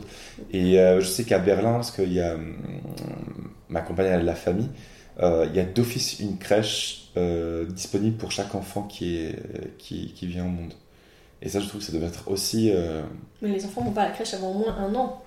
Et 0.52 0.80
euh, 0.80 1.02
je 1.02 1.08
sais 1.08 1.24
qu'à 1.24 1.40
Berlin, 1.40 1.74
parce 1.74 1.92
qu'il 1.92 2.14
y 2.14 2.22
a 2.22 2.36
hum, 2.36 2.56
ma 3.70 3.82
compagne 3.82 4.08
elle 4.08 4.14
a 4.14 4.20
de 4.20 4.26
la 4.26 4.36
famille, 4.36 4.70
euh, 5.20 5.48
il 5.50 5.56
y 5.56 5.60
a 5.60 5.66
d'office 5.66 6.20
une 6.20 6.38
crèche 6.38 7.04
disponible 7.70 8.16
pour 8.16 8.32
chaque 8.32 8.54
enfant 8.54 8.84
qui 8.84 9.34
qui, 9.80 10.14
vient 10.22 10.46
au 10.46 10.50
monde. 10.50 10.74
Et 11.42 11.50
ça, 11.50 11.60
je 11.60 11.68
trouve 11.68 11.82
que 11.82 11.88
ça 11.88 11.92
devait 11.92 12.06
être 12.06 12.30
aussi. 12.30 12.72
Mais 13.42 13.50
les 13.50 13.66
enfants 13.66 13.82
vont 13.82 13.92
pas 13.92 14.04
à 14.04 14.10
la 14.10 14.12
crèche 14.12 14.36
avant 14.36 14.52
au 14.52 14.60
moins 14.60 14.78
un 14.78 14.94
an 14.94 15.24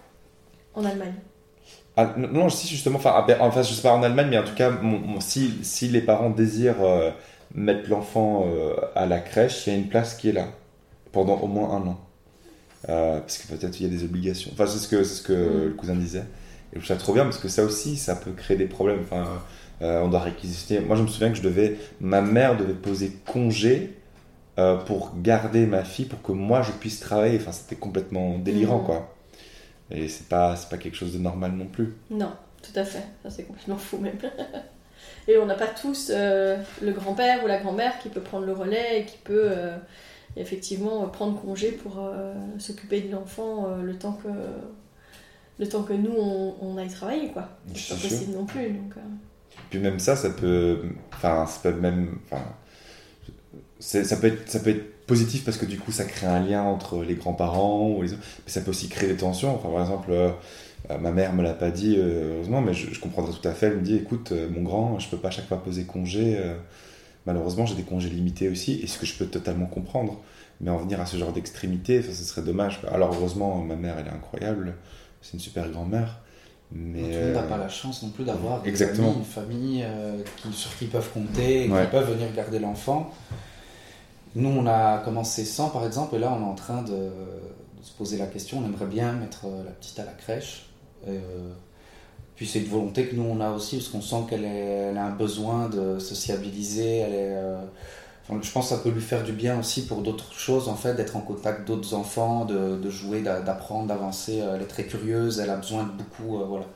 en 0.75 0.85
Allemagne. 0.85 1.15
Ah, 1.97 2.15
non, 2.17 2.49
si 2.49 2.69
justement, 2.69 2.97
enfin, 2.99 3.11
à 3.17 3.23
Ber- 3.23 3.39
enfin, 3.43 3.63
je 3.63 3.73
sais 3.75 3.83
pas 3.83 3.93
en 3.93 4.03
Allemagne, 4.03 4.29
mais 4.31 4.39
en 4.39 4.45
tout 4.45 4.55
cas, 4.55 4.71
mon- 4.71 4.99
mon- 5.01 5.21
si, 5.21 5.59
si 5.63 5.89
les 5.89 6.01
parents 6.01 6.31
désirent 6.31 6.83
euh, 6.83 7.11
mettre 7.55 7.91
l'enfant 7.91 8.45
euh, 8.47 8.75
à 8.95 9.07
la 9.07 9.19
crèche, 9.19 9.67
il 9.67 9.73
y 9.73 9.77
a 9.77 9.79
une 9.79 9.89
place 9.89 10.15
qui 10.15 10.29
est 10.31 10.33
là 10.33 10.47
pendant 11.13 11.35
au 11.41 11.47
moins 11.49 11.71
un 11.77 11.87
an. 11.89 12.01
Euh, 12.89 13.21
parce 13.21 13.39
que 13.39 13.49
peut-être 13.55 13.79
il 13.81 13.85
y 13.85 13.87
a 13.87 13.91
des 13.97 14.05
obligations. 14.05 14.51
Enfin, 14.55 14.67
c'est 14.67 14.79
ce 14.79 14.89
que, 14.89 15.05
c'est 15.05 15.15
ce 15.17 15.23
que 15.23 15.33
Mm. 15.35 15.65
le 15.67 15.71
cousin 15.75 15.95
disait. 15.97 16.25
Et 16.75 16.81
je 16.81 16.85
trouve 16.85 16.87
ça 16.87 16.97
trop 16.97 17.13
bien 17.15 17.25
parce 17.25 17.39
que 17.39 17.49
ça 17.49 17.65
aussi, 17.65 17.97
ça 17.97 18.17
peut 18.17 18.33
créer 18.33 18.57
des 18.57 18.67
problèmes. 18.67 19.01
Enfin, 19.03 19.27
on 19.81 20.09
doit 20.09 20.21
réquisitionner. 20.21 20.85
Moi, 20.87 20.97
je 20.97 21.03
me 21.03 21.09
souviens 21.09 21.31
que 21.31 21.37
je 21.37 21.43
devais, 21.43 21.77
ma 22.01 22.21
mère 22.23 22.57
devait 22.57 22.75
poser 22.75 23.13
congé 23.27 23.95
pour 24.87 25.13
garder 25.23 25.67
ma 25.67 25.85
fille 25.85 26.05
pour 26.07 26.23
que 26.23 26.33
moi 26.33 26.63
je 26.63 26.73
puisse 26.73 27.01
travailler. 27.01 27.39
Enfin, 27.41 27.53
c'était 27.53 27.77
complètement 27.77 28.39
délirant, 28.39 28.81
Mm. 28.83 28.85
quoi. 28.87 29.15
Et 29.91 30.09
c'est 30.09 30.29
pas, 30.29 30.55
pas 30.71 30.79
quelque 30.79 30.97
chose 30.97 31.13
de 31.13 31.19
normal 31.19 31.53
non 31.53 31.67
plus. 31.67 31.95
Non, 32.11 32.33
tout 32.63 32.79
à 32.79 32.85
fait. 32.85 33.05
Ça, 33.23 33.31
c'est 33.31 33.45
complètement 33.45 33.77
fou 33.77 33.99
même. 33.99 34.19
et 35.29 35.37
on 35.39 35.47
n'a 35.47 35.55
pas 35.55 35.67
tous 35.67 36.11
euh, 36.11 36.59
le 36.81 36.93
grand-père 36.93 37.45
ou 37.45 37.47
la 37.47 37.59
grand-mère 37.59 37.99
qui 37.99 38.09
peut 38.09 38.21
prendre 38.21 38.47
le 38.47 38.53
relais 38.53 39.01
et 39.01 39.05
qui 39.05 39.19
peut 39.19 39.49
euh, 39.51 39.77
effectivement 40.37 41.05
euh, 41.05 41.07
prendre 41.07 41.41
congé 41.41 41.73
pour 41.73 41.99
euh, 41.99 42.35
s'occuper 42.59 43.01
de 43.01 43.13
l'enfant 43.13 43.77
le 43.83 43.97
temps 43.97 44.13
que 44.13 44.29
le 45.59 45.69
temps 45.69 45.83
que 45.83 45.93
nous 45.93 46.15
on, 46.17 46.55
on 46.63 46.79
aille 46.79 46.89
travailler 46.89 47.29
quoi. 47.29 47.49
C'est 47.75 47.95
pas 47.95 48.01
possible 48.01 48.33
non 48.33 48.47
plus. 48.47 48.71
Donc, 48.71 48.95
Puis 49.71 49.79
même 49.79 49.99
ça, 49.99 50.17
ça 50.17 50.31
peut, 50.31 50.83
enfin, 51.13 51.47
ça 51.47 51.71
peut 51.71 51.79
même, 51.79 52.19
enfin, 52.25 52.43
ça 53.79 54.17
peut 54.17 54.29
être, 54.29 54.49
ça 54.49 54.61
peut 54.61 54.71
être 54.71 55.00
positif 55.11 55.45
parce 55.45 55.57
que 55.57 55.67
du 55.67 55.79
coup, 55.79 55.93
ça 55.93 56.05
crée 56.05 56.27
un 56.27 56.41
lien 56.41 56.63
entre 56.63 57.03
les 57.05 57.15
grands-parents 57.15 57.91
ou 57.91 58.03
les 58.03 58.13
autres. 58.13 58.23
Mais 58.47 58.53
ça 58.53 58.61
peut 58.63 58.71
aussi 58.71 58.89
créer 58.89 59.09
des 59.09 59.17
tensions. 59.17 59.55
Enfin, 59.55 59.69
par 59.69 59.81
exemple, 59.83 60.11
euh, 60.13 60.31
euh, 60.91 60.99
ma 60.99 61.11
mère 61.13 61.33
me 61.35 61.43
l'a 61.43 61.53
pas 61.55 61.71
dit, 61.71 61.97
euh, 61.99 62.35
heureusement, 62.37 62.61
mais 62.63 62.73
je, 62.73 62.93
je 62.95 63.01
comprendrais 63.01 63.33
tout 63.39 63.47
à 63.47 63.53
fait. 63.53 63.67
Elle 63.67 63.77
me 63.79 63.83
dit, 63.83 63.97
écoute, 63.97 64.33
euh, 64.33 64.49
mon 64.49 64.63
grand, 64.63 64.99
je 64.99 65.09
peux 65.11 65.17
pas 65.19 65.29
à 65.29 65.31
chaque 65.31 65.47
fois 65.49 65.63
poser 65.63 65.85
congé. 65.85 66.39
malheureusement, 67.27 67.67
j'ai 67.67 67.75
des 67.75 67.83
congés 67.83 68.09
limités 68.09 68.49
aussi, 68.49 68.81
et 68.83 68.87
ce 68.87 68.99
que 68.99 69.07
je 69.07 69.15
peux 69.19 69.27
totalement 69.27 69.67
comprendre. 69.67 70.21
Mais 70.63 70.71
en 70.71 70.77
venir 70.79 71.01
à 71.01 71.07
ce 71.07 71.17
genre 71.17 71.33
d'extrémité, 71.33 72.03
ça, 72.03 72.13
ce 72.13 72.23
serait 72.25 72.43
dommage. 72.43 72.81
Alors 72.93 73.15
heureusement, 73.15 73.57
ma 73.63 73.77
mère, 73.77 73.97
elle 73.99 74.07
est 74.07 74.11
incroyable. 74.17 74.75
C'est 75.23 75.35
une 75.35 75.41
super 75.41 75.69
grand-mère. 75.71 76.21
Mais 76.73 77.03
Tout 77.03 77.09
le 77.09 77.25
monde 77.27 77.35
n'a 77.35 77.43
pas 77.43 77.57
la 77.59 77.69
chance 77.69 78.03
non 78.03 78.11
plus 78.11 78.25
d'avoir 78.25 78.65
une 78.65 79.25
famille 79.25 79.85
qui, 80.37 80.53
sur 80.53 80.77
qui 80.77 80.85
ils 80.85 80.91
peuvent 80.91 81.11
compter, 81.13 81.69
Ouais. 81.69 81.83
qui 81.85 81.91
peuvent 81.91 82.11
venir 82.13 82.29
garder 82.35 82.59
l'enfant. 82.61 83.11
Nous, 84.37 84.49
on 84.49 84.67
a 84.67 84.99
commencé 84.99 85.45
sans, 85.45 85.71
par 85.71 85.85
exemple, 85.85 86.15
et 86.15 86.19
là, 86.21 86.33
on 86.33 86.41
est 86.41 86.51
en 86.51 86.55
train 86.55 86.83
de, 86.83 87.11
se 87.83 87.93
poser 87.93 88.19
la 88.19 88.27
question. 88.27 88.59
On 88.59 88.65
aimerait 88.65 88.87
bien 88.87 89.13
mettre 89.13 89.47
euh, 89.47 89.65
la 89.65 89.71
petite 89.71 89.99
à 89.99 90.05
la 90.05 90.13
crèche. 90.13 90.67
Euh, 91.09 91.53
puis 92.37 92.47
c'est 92.47 92.61
une 92.61 92.69
volonté 92.69 93.07
que 93.07 93.17
nous, 93.17 93.25
on 93.25 93.41
a 93.41 93.51
aussi, 93.51 93.79
parce 93.79 93.89
qu'on 93.89 94.03
sent 94.03 94.27
qu'elle 94.29 94.45
a 94.97 95.05
un 95.05 95.11
besoin 95.11 95.69
de 95.69 95.99
sociabiliser. 95.99 97.05
Euh, 97.05 97.61
je 98.31 98.53
pense 98.53 98.69
que 98.69 98.77
ça 98.77 98.81
peut 98.81 98.91
lui 98.91 99.01
faire 99.01 99.25
du 99.25 99.33
bien 99.33 99.59
aussi 99.59 99.87
pour 99.87 100.03
d'autres 100.03 100.33
choses, 100.33 100.69
en 100.69 100.77
fait, 100.77 100.95
d'être 100.95 101.17
en 101.17 101.21
contact 101.21 101.67
d'autres 101.67 101.95
enfants, 101.95 102.45
de, 102.45 102.91
jouer, 102.91 103.23
d'a- 103.23 103.41
d'apprendre, 103.41 103.89
d'avancer. 103.89 104.37
Elle 104.37 104.63
est 104.63 104.67
très 104.67 104.85
curieuse, 104.85 105.41
elle 105.41 105.51
a 105.51 105.57
besoin 105.57 105.83
de 105.83 105.91
beaucoup, 105.91 106.39
voilà, 106.47 106.67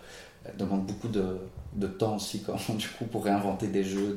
elle 0.45 0.57
demande 0.57 0.85
beaucoup 0.85 1.09
de, 1.09 1.87
temps 1.87 2.17
aussi, 2.17 2.45
du 2.71 2.89
coup, 2.89 3.05
pour 3.05 3.25
réinventer 3.25 3.69
des 3.69 3.85
jeux. 3.85 4.17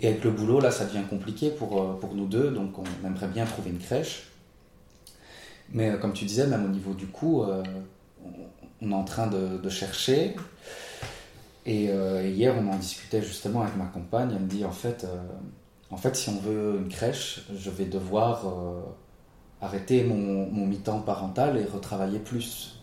Et 0.00 0.08
avec 0.08 0.24
le 0.24 0.30
boulot, 0.30 0.60
là, 0.60 0.70
ça 0.70 0.84
devient 0.84 1.04
compliqué 1.08 1.50
pour, 1.50 1.80
euh, 1.80 1.94
pour 1.94 2.14
nous 2.14 2.26
deux, 2.26 2.50
donc 2.50 2.78
on 2.78 3.06
aimerait 3.06 3.28
bien 3.28 3.44
trouver 3.44 3.70
une 3.70 3.78
crèche. 3.78 4.28
Mais 5.72 5.90
euh, 5.90 5.98
comme 5.98 6.12
tu 6.12 6.24
disais, 6.24 6.46
même 6.46 6.64
au 6.64 6.68
niveau 6.68 6.94
du 6.94 7.06
coût, 7.06 7.42
euh, 7.42 7.62
on, 8.80 8.90
est 8.90 8.94
en 8.94 9.04
train 9.04 9.28
de, 9.28 9.68
chercher. 9.68 10.36
Et 11.66 11.84
hier, 11.84 12.54
on 12.60 12.70
en 12.70 12.76
discutait 12.76 13.22
justement 13.22 13.62
avec 13.62 13.76
ma 13.76 13.86
compagne. 13.86 14.30
Elle 14.34 14.42
me 14.42 14.46
dit 14.46 14.66
en 14.66 14.70
fait, 14.70 15.06
en 15.90 15.96
fait, 15.96 16.14
si 16.14 16.28
on 16.28 16.38
veut 16.38 16.76
une 16.78 16.90
crèche, 16.90 17.46
je 17.56 17.70
vais 17.70 17.86
devoir 17.86 18.44
arrêter 19.62 20.04
mon, 20.04 20.66
mi-temps 20.66 21.00
parental 21.00 21.56
et 21.56 21.64
retravailler 21.64 22.18
plus. 22.18 22.82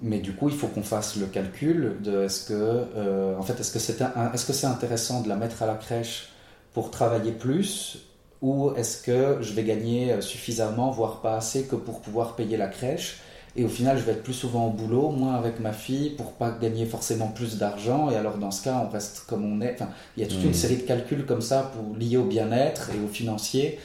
Mais 0.00 0.20
du 0.20 0.34
coup, 0.34 0.48
il 0.48 0.54
faut 0.54 0.68
qu'on 0.68 0.82
fasse 0.82 1.16
le 1.16 1.26
calcul 1.26 1.98
de 2.02 2.22
est-ce 2.22 2.48
que, 2.48 3.36
en 3.36 3.42
fait, 3.42 3.60
est-ce 3.60 3.72
que 3.72 3.78
c'est 3.78 4.00
est-ce 4.32 4.46
que 4.46 4.54
c'est 4.54 4.66
intéressant 4.66 5.20
de 5.20 5.28
la 5.28 5.36
mettre 5.36 5.62
à 5.62 5.66
la 5.66 5.74
crèche 5.74 6.30
pour 6.76 6.90
travailler 6.90 7.32
plus 7.32 8.00
ou 8.42 8.70
est-ce 8.76 9.02
que 9.02 9.38
je 9.40 9.54
vais 9.54 9.64
gagner 9.64 10.20
suffisamment, 10.20 10.90
voire 10.90 11.22
pas 11.22 11.36
assez, 11.38 11.64
que 11.64 11.74
pour 11.74 12.02
pouvoir 12.02 12.36
payer 12.36 12.58
la 12.58 12.66
crèche 12.68 13.20
Et 13.56 13.64
au 13.64 13.68
final, 13.68 13.96
je 13.96 14.02
vais 14.04 14.12
être 14.12 14.22
plus 14.22 14.34
souvent 14.34 14.66
au 14.66 14.70
boulot, 14.70 15.08
moins 15.08 15.36
avec 15.36 15.58
ma 15.58 15.72
fille, 15.72 16.10
pour 16.10 16.32
pas 16.32 16.50
gagner 16.50 16.84
forcément 16.84 17.28
plus 17.28 17.56
d'argent. 17.56 18.10
Et 18.10 18.16
alors, 18.16 18.36
dans 18.36 18.50
ce 18.50 18.62
cas, 18.62 18.76
on 18.86 18.90
reste 18.90 19.24
comme 19.26 19.44
on 19.50 19.62
est. 19.62 19.72
Enfin, 19.72 19.88
il 20.16 20.22
y 20.22 20.26
a 20.26 20.28
toute 20.28 20.44
une 20.44 20.50
Mhm. 20.50 20.54
série 20.54 20.76
de 20.76 20.82
calculs 20.82 21.24
comme 21.24 21.40
ça 21.40 21.72
pour 21.74 21.96
liés 21.96 22.18
au 22.18 22.24
bien-être 22.26 22.90
et 22.94 23.00
au 23.02 23.08
financier, 23.08 23.78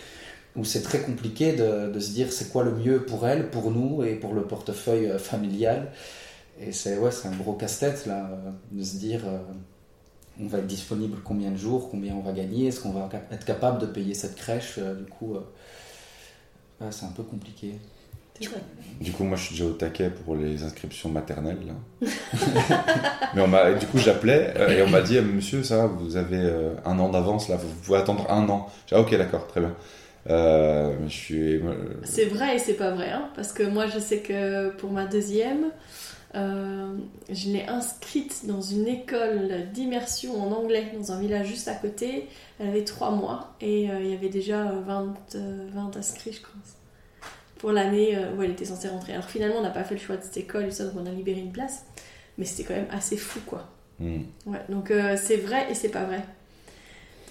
où 0.58 0.66
c'est 0.66 0.82
très 0.82 1.02
compliqué 1.02 1.54
de, 1.54 1.90
de 1.96 2.00
se 2.02 2.12
dire 2.12 2.34
c'est 2.34 2.50
quoi 2.52 2.64
le 2.66 2.74
mieux 2.76 3.06
pour 3.06 3.26
elle, 3.28 3.50
pour 3.52 3.72
nous 3.72 4.04
et 4.04 4.16
pour 4.16 4.34
le 4.34 4.44
portefeuille 4.44 5.08
euh, 5.08 5.18
familial. 5.20 5.92
Et 6.60 6.74
c'est 6.74 6.98
ouais, 6.98 7.12
c'est 7.12 7.28
un 7.30 7.36
gros 7.44 7.54
casse-tête 7.54 8.06
là, 8.06 8.30
euh, 8.32 8.52
de 8.72 8.84
se 8.84 8.98
dire 8.98 9.22
euh, 9.28 9.40
on 10.42 10.48
va 10.48 10.58
être 10.58 10.68
disponible 10.68 11.18
combien 11.24 11.52
de 11.52 11.58
jours, 11.58 11.90
combien 11.90 12.14
on 12.16 12.22
va 12.22 12.32
gagner, 12.32 12.68
est-ce 12.68 12.80
qu'on 12.80 12.92
va 12.92 13.10
être 13.32 13.46
capable 13.46 13.80
de 13.80 13.86
payer 13.86 14.14
cette 14.14 14.36
crèche. 14.36 14.76
euh, 14.80 14.96
du 14.96 15.06
coup, 15.06 15.36
euh, 15.36 15.40
ouais, 16.82 16.92
c'est 16.92 17.06
un 17.06 17.12
peu 17.16 17.24
compliqué. 17.24 17.76
Du 19.00 19.12
coup, 19.12 19.24
moi, 19.24 19.38
je 19.38 19.44
suis 19.44 19.56
déjà 19.56 19.66
au 19.66 19.74
taquet 19.74 20.10
pour 20.10 20.36
les 20.36 20.64
inscriptions 20.64 21.10
maternelles. 21.10 21.58
Mais 23.36 23.42
on 23.42 23.48
m'a, 23.48 23.72
du 23.74 23.86
coup, 23.88 23.98
j'appelais 23.98 24.54
euh, 24.58 24.70
et 24.70 24.84
on 24.84 24.90
m'a 24.90 25.02
dit, 25.02 25.20
monsieur, 25.22 25.64
ça, 25.64 25.78
va, 25.78 25.86
vous 25.88 26.18
avez 26.18 26.40
euh, 26.40 26.74
un 26.86 26.98
an 27.00 27.10
d'avance 27.10 27.50
là, 27.50 27.56
vous 27.56 27.68
pouvez 27.84 27.98
attendre 27.98 28.30
un 28.30 28.48
an. 28.50 28.70
J'ai 28.88 28.96
dit, 28.96 29.02
ah, 29.02 29.06
ok, 29.06 29.18
d'accord, 29.18 29.48
très 29.48 29.62
bien. 29.62 29.76
Euh, 30.30 30.94
je 31.08 31.14
suis. 31.14 31.62
C'est 32.04 32.26
vrai 32.26 32.56
et 32.56 32.60
c'est 32.60 32.76
pas 32.76 32.92
vrai, 32.92 33.10
hein, 33.10 33.30
parce 33.36 33.54
que 33.54 33.64
moi 33.64 33.88
je 33.88 33.98
sais 33.98 34.20
que 34.20 34.70
pour 34.70 34.92
ma 34.92 35.08
deuxième, 35.08 35.72
euh, 36.36 36.96
je 37.30 37.50
l'ai 37.50 37.66
inscrite 37.68 38.46
dans 38.46 38.62
une 38.62 38.88
école 38.88 39.70
d'immersion 39.74 40.42
en 40.42 40.52
anglais 40.52 40.86
dans 40.98 41.12
un 41.12 41.20
village 41.20 41.48
juste 41.48 41.68
à 41.68 41.74
côté. 41.76 42.28
Elle 42.60 42.70
avait 42.70 42.84
trois 42.84 43.12
mois 43.12 43.54
et 43.60 43.90
euh, 43.90 44.00
il 44.02 44.12
y 44.12 44.14
avait 44.14 44.30
déjà 44.30 44.64
20, 44.66 45.14
euh, 45.36 45.68
20 45.74 45.98
inscrits, 45.98 46.34
je 46.34 46.40
pense, 46.42 47.30
pour 47.58 47.72
l'année 47.72 48.18
où 48.38 48.44
elle 48.44 48.52
était 48.52 48.66
censée 48.66 48.88
rentrer. 48.88 49.14
Alors 49.14 49.26
finalement, 49.30 49.56
on 49.60 49.64
n'a 49.64 49.70
pas 49.72 49.84
fait 49.84 49.96
le 49.96 50.02
choix 50.02 50.18
de 50.18 50.24
cette 50.24 50.38
école 50.38 50.66
et 50.66 50.72
ça, 50.72 50.86
donc 50.86 50.94
on 50.98 51.06
a 51.06 51.12
libéré 51.12 51.40
une 51.40 51.52
place, 51.52 51.86
mais 52.38 52.46
c'était 52.46 52.64
quand 52.64 52.76
même 52.76 52.88
assez 52.92 53.18
fou, 53.18 53.40
quoi. 53.46 53.68
hmm. 54.00 54.22
Ouais, 54.46 54.62
donc 54.70 54.90
euh, 54.92 55.18
c'est 55.22 55.38
vrai 55.38 55.68
et 55.70 55.76
c'est 55.76 55.90
pas 55.90 56.06
vrai. 56.06 56.24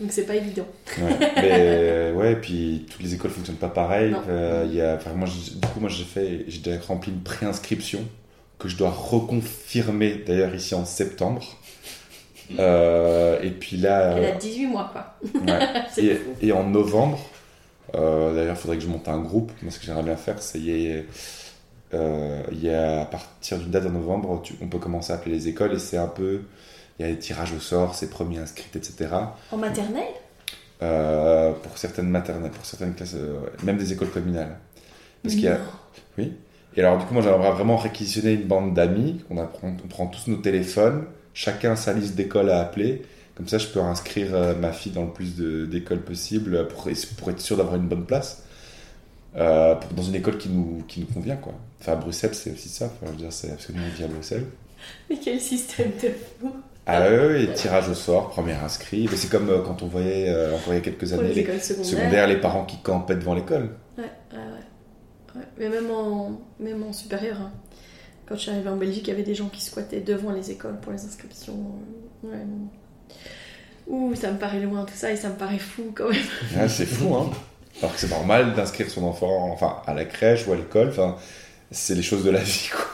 Donc 0.00 0.12
c'est 0.12 0.24
pas 0.24 0.36
évident. 0.36 0.66
Ouais, 0.98 1.18
mais 1.36 2.12
ouais, 2.18 2.32
et 2.32 2.36
puis 2.36 2.86
toutes 2.90 3.02
les 3.02 3.14
écoles 3.14 3.30
fonctionnent 3.30 3.56
pas 3.56 3.68
pareil. 3.68 4.14
Euh, 4.28 4.66
y 4.72 4.80
a, 4.80 4.94
enfin, 4.94 5.12
moi, 5.12 5.28
j'ai- 5.28 5.56
du 5.56 5.66
coup, 5.68 5.78
moi, 5.80 5.90
j'ai 5.90 6.04
fait, 6.04 6.44
j'ai 6.48 6.60
déjà 6.60 6.80
rempli 6.80 7.12
une 7.12 7.20
préinscription 7.20 8.00
que 8.60 8.68
je 8.68 8.76
dois 8.76 8.90
reconfirmer 8.90 10.22
d'ailleurs 10.26 10.54
ici 10.54 10.74
en 10.74 10.84
septembre. 10.84 11.42
Euh, 12.58 13.40
et 13.42 13.50
puis 13.50 13.76
là, 13.76 14.16
Elle 14.16 14.24
euh, 14.24 14.32
a 14.34 14.36
18 14.36 14.66
mois, 14.66 14.90
quoi. 14.92 15.14
ouais. 15.40 15.68
C'est 15.94 16.02
et, 16.04 16.14
fou. 16.16 16.30
et 16.42 16.50
en 16.50 16.64
novembre, 16.64 17.20
euh, 17.94 18.34
d'ailleurs, 18.34 18.56
il 18.56 18.60
faudrait 18.60 18.76
que 18.76 18.82
je 18.82 18.88
monte 18.88 19.06
un 19.06 19.18
groupe. 19.20 19.52
Moi, 19.62 19.70
ce 19.70 19.78
que 19.78 19.84
j'aimerais 19.86 20.02
bien 20.02 20.16
faire, 20.16 20.42
c'est 20.42 20.58
il 20.58 20.66
y 20.82 20.92
a, 20.92 21.02
euh, 21.94 22.42
il 22.50 22.64
y 22.64 22.70
a 22.70 23.02
à 23.02 23.04
partir 23.04 23.56
d'une 23.58 23.70
date 23.70 23.86
en 23.86 23.90
novembre, 23.90 24.40
tu- 24.42 24.54
on 24.60 24.66
peut 24.66 24.80
commencer 24.80 25.12
à 25.12 25.14
appeler 25.16 25.36
les 25.36 25.46
écoles 25.46 25.74
et 25.74 25.78
c'est 25.78 25.96
un 25.96 26.08
peu, 26.08 26.42
il 26.98 27.06
y 27.06 27.08
a 27.08 27.12
des 27.12 27.20
tirages 27.20 27.52
au 27.52 27.60
sort, 27.60 27.94
c'est 27.94 28.10
premiers 28.10 28.38
inscrits, 28.38 28.66
etc. 28.74 29.08
En 29.52 29.56
maternelle? 29.56 30.02
Euh, 30.82 31.52
pour 31.52 31.78
certaines 31.78 32.08
maternelles, 32.08 32.50
pour 32.50 32.64
certaines 32.66 32.94
classes, 32.96 33.14
euh, 33.14 33.38
même 33.62 33.76
des 33.76 33.92
écoles 33.92 34.10
communales. 34.10 34.56
Parce 35.22 35.36
qu'il 35.36 35.44
y 35.44 35.48
a, 35.48 35.58
oui? 36.18 36.32
Et 36.76 36.80
alors 36.80 36.98
du 36.98 37.04
coup, 37.04 37.14
moi, 37.14 37.22
j'aimerais 37.22 37.50
vraiment 37.50 37.76
réquisitionner 37.76 38.32
une 38.34 38.44
bande 38.46 38.74
d'amis. 38.74 39.24
On 39.30 39.38
apprend, 39.38 39.68
on 39.84 39.88
prend 39.88 40.06
tous 40.06 40.30
nos 40.30 40.36
téléphones, 40.36 41.04
chacun 41.34 41.76
sa 41.76 41.92
liste 41.92 42.14
d'écoles 42.14 42.50
à 42.50 42.60
appeler. 42.60 43.02
Comme 43.34 43.48
ça, 43.48 43.58
je 43.58 43.66
peux 43.68 43.80
inscrire 43.80 44.34
euh, 44.34 44.54
ma 44.54 44.70
fille 44.72 44.92
dans 44.92 45.04
le 45.04 45.10
plus 45.12 45.36
d'écoles 45.68 46.02
possible 46.02 46.68
pour, 46.68 46.88
pour 47.18 47.30
être 47.30 47.40
sûr 47.40 47.56
d'avoir 47.56 47.76
une 47.76 47.88
bonne 47.88 48.04
place. 48.04 48.44
Euh, 49.36 49.74
pour- 49.76 49.92
dans 49.92 50.02
une 50.02 50.16
école 50.16 50.38
qui 50.38 50.48
nous, 50.48 50.82
qui 50.88 51.00
nous 51.00 51.06
convient, 51.06 51.36
quoi. 51.36 51.54
Enfin, 51.80 51.92
à 51.92 51.96
Bruxelles, 51.96 52.34
c'est 52.34 52.52
aussi 52.52 52.68
ça. 52.68 52.86
Enfin, 52.86 53.06
je 53.06 53.10
veux 53.12 53.16
dire, 53.28 53.32
c'est 53.32 53.48
vit 53.72 54.04
à 54.04 54.08
Bruxelles. 54.08 54.46
Mais 55.08 55.16
quel 55.22 55.40
système 55.40 55.90
de 56.02 56.08
fou 56.40 56.52
Ah 56.86 57.02
oui, 57.10 57.48
tirage 57.54 57.88
au 57.88 57.94
sort, 57.94 58.30
premier 58.30 58.54
inscrit. 58.54 59.06
Mais 59.10 59.16
c'est 59.16 59.30
comme 59.30 59.48
euh, 59.48 59.60
quand 59.64 59.82
on 59.82 59.86
voyait, 59.86 60.28
euh, 60.28 60.54
encore 60.54 60.72
il 60.74 60.76
y 60.76 60.78
a 60.78 60.82
quelques 60.82 61.12
années, 61.12 61.28
les 61.28 61.34
les 61.34 61.40
écoles 61.42 61.60
secondaires. 61.60 61.86
secondaires, 61.90 62.26
les 62.26 62.36
parents 62.40 62.64
qui 62.64 62.78
campaient 62.82 63.14
devant 63.14 63.34
l'école. 63.34 63.70
Ouais, 63.96 64.04
ouais. 65.34 65.40
Ouais, 65.40 65.46
Mais 65.58 65.68
même 65.68 65.90
en, 65.90 66.40
même 66.58 66.82
en 66.82 66.92
supérieur, 66.92 67.40
hein. 67.40 67.52
quand 68.26 68.36
je 68.36 68.40
suis 68.42 68.50
arrivée 68.50 68.70
en 68.70 68.76
Belgique, 68.76 69.06
il 69.06 69.10
y 69.10 69.12
avait 69.12 69.22
des 69.22 69.34
gens 69.34 69.48
qui 69.48 69.62
squattaient 69.62 70.00
devant 70.00 70.32
les 70.32 70.50
écoles 70.50 70.78
pour 70.80 70.92
les 70.92 71.04
inscriptions. 71.04 71.58
Ouais, 72.22 72.36
non. 72.36 72.68
Ouh, 73.86 74.14
ça 74.14 74.30
me 74.30 74.38
paraît 74.38 74.60
loin 74.60 74.84
tout 74.84 74.94
ça 74.94 75.10
et 75.10 75.16
ça 75.16 75.28
me 75.28 75.34
paraît 75.34 75.58
fou 75.58 75.92
quand 75.94 76.08
même. 76.08 76.22
Ah, 76.58 76.68
c'est 76.68 76.86
fou, 76.86 77.14
hein. 77.14 77.30
Alors 77.80 77.94
que 77.94 78.00
c'est 78.00 78.10
normal 78.10 78.54
d'inscrire 78.54 78.90
son 78.90 79.04
enfant 79.04 79.50
enfin, 79.52 79.82
à 79.86 79.94
la 79.94 80.04
crèche 80.04 80.46
ou 80.46 80.52
à 80.52 80.56
l'école. 80.56 80.88
Enfin, 80.88 81.16
c'est 81.70 81.94
les 81.94 82.02
choses 82.02 82.24
de 82.24 82.30
la 82.30 82.40
vie, 82.42 82.68
quoi. 82.72 82.84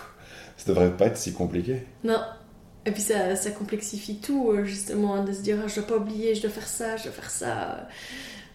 Ça 0.56 0.64
devrait 0.68 0.90
pas 0.90 1.06
être 1.06 1.16
si 1.16 1.32
compliqué. 1.32 1.82
Non. 2.02 2.20
Et 2.86 2.92
puis 2.92 3.02
ça, 3.02 3.34
ça 3.34 3.50
complexifie 3.50 4.16
tout, 4.16 4.52
euh, 4.52 4.64
justement, 4.64 5.16
hein, 5.16 5.24
de 5.24 5.32
se 5.32 5.40
dire, 5.40 5.58
ah, 5.62 5.66
je 5.68 5.74
dois 5.74 5.86
pas 5.86 5.96
oublier, 5.96 6.34
je 6.34 6.42
dois 6.42 6.50
faire 6.50 6.68
ça, 6.68 6.96
je 6.96 7.04
dois 7.04 7.12
faire 7.12 7.30
ça. 7.30 7.88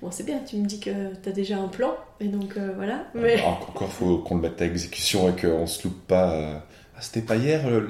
Bon, 0.02 0.10
c'est 0.10 0.24
bien, 0.26 0.40
tu 0.40 0.58
me 0.58 0.66
dis 0.66 0.80
que 0.80 1.14
t'as 1.22 1.32
déjà 1.32 1.60
un 1.60 1.68
plan, 1.68 1.96
et 2.20 2.28
donc 2.28 2.58
euh, 2.58 2.74
voilà. 2.76 3.06
Mais... 3.14 3.34
Alors, 3.34 3.68
encore, 3.70 3.92
faut 3.92 4.18
qu'on 4.20 4.36
le 4.36 4.42
mette 4.42 4.60
à 4.62 4.66
exécution 4.66 5.30
et 5.30 5.40
qu'on 5.40 5.68
se 5.68 5.88
loupe 5.88 6.08
pas. 6.08 6.34
euh, 6.34 6.58
Ah, 6.96 7.02
c'était 7.02 7.22
pas 7.22 7.36
hier 7.36 7.68
euh, 7.68 7.88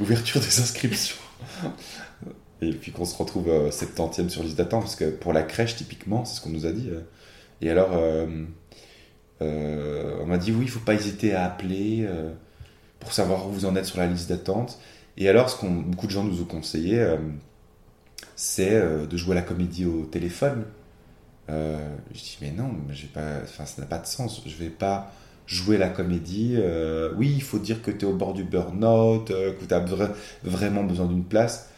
l'ouverture 0.00 0.40
des 0.40 0.60
inscriptions. 0.60 1.16
Et 2.60 2.72
puis 2.72 2.90
qu'on 2.90 3.04
se 3.04 3.16
retrouve 3.16 3.48
euh, 3.48 3.70
70e 3.70 4.28
sur 4.28 4.42
liste 4.42 4.56
d'attente, 4.58 4.82
parce 4.82 4.96
que 4.96 5.08
pour 5.10 5.32
la 5.32 5.42
crèche, 5.44 5.76
typiquement, 5.76 6.24
c'est 6.24 6.36
ce 6.36 6.40
qu'on 6.40 6.50
nous 6.50 6.66
a 6.66 6.72
dit. 6.72 6.90
Et 7.60 7.70
alors, 7.70 7.90
euh, 7.92 8.26
euh, 9.42 10.16
on 10.20 10.26
m'a 10.26 10.38
dit 10.38 10.50
oui, 10.52 10.62
il 10.64 10.68
faut 10.70 10.80
pas 10.80 10.94
hésiter 10.94 11.34
à 11.34 11.44
appeler 11.44 12.04
euh, 12.08 12.32
pour 13.00 13.12
savoir 13.12 13.46
où 13.46 13.52
vous 13.52 13.64
en 13.64 13.76
êtes 13.76 13.86
sur 13.86 13.98
la 13.98 14.08
liste 14.08 14.28
d'attente. 14.28 14.80
Et 15.16 15.28
alors, 15.28 15.50
ce 15.50 15.56
qu'on 15.56 15.70
beaucoup 15.70 16.06
de 16.06 16.12
gens 16.12 16.24
nous 16.24 16.42
ont 16.42 16.46
conseillé, 16.46 16.98
euh, 16.98 17.16
c'est 18.36 18.74
euh, 18.74 19.06
de 19.06 19.16
jouer 19.16 19.32
à 19.32 19.34
la 19.36 19.42
comédie 19.42 19.84
au 19.86 20.04
téléphone. 20.06 20.64
Euh, 21.50 21.78
je 22.14 22.18
dis 22.20 22.38
mais 22.42 22.50
non, 22.50 22.70
mais 22.86 22.94
j'ai 22.94 23.06
pas, 23.06 23.38
enfin 23.42 23.64
ça 23.66 23.80
n'a 23.82 23.86
pas 23.88 23.98
de 23.98 24.06
sens. 24.06 24.42
Je 24.46 24.54
vais 24.56 24.70
pas 24.70 25.12
jouer 25.46 25.78
la 25.78 25.88
comédie. 25.88 26.54
euh, 26.56 27.12
oui, 27.16 27.32
il 27.34 27.42
faut 27.42 27.58
dire 27.58 27.80
que 27.82 27.90
tu 27.90 28.00
es 28.00 28.04
au 28.08 28.14
bord 28.14 28.34
du 28.34 28.44
burn-out, 28.44 29.30
euh, 29.30 29.54
que 29.54 29.64
tu 29.64 29.72
as 29.74 29.84
vraiment 30.44 30.84
besoin 30.84 31.06
d'une 31.06 31.24
place. 31.24 31.70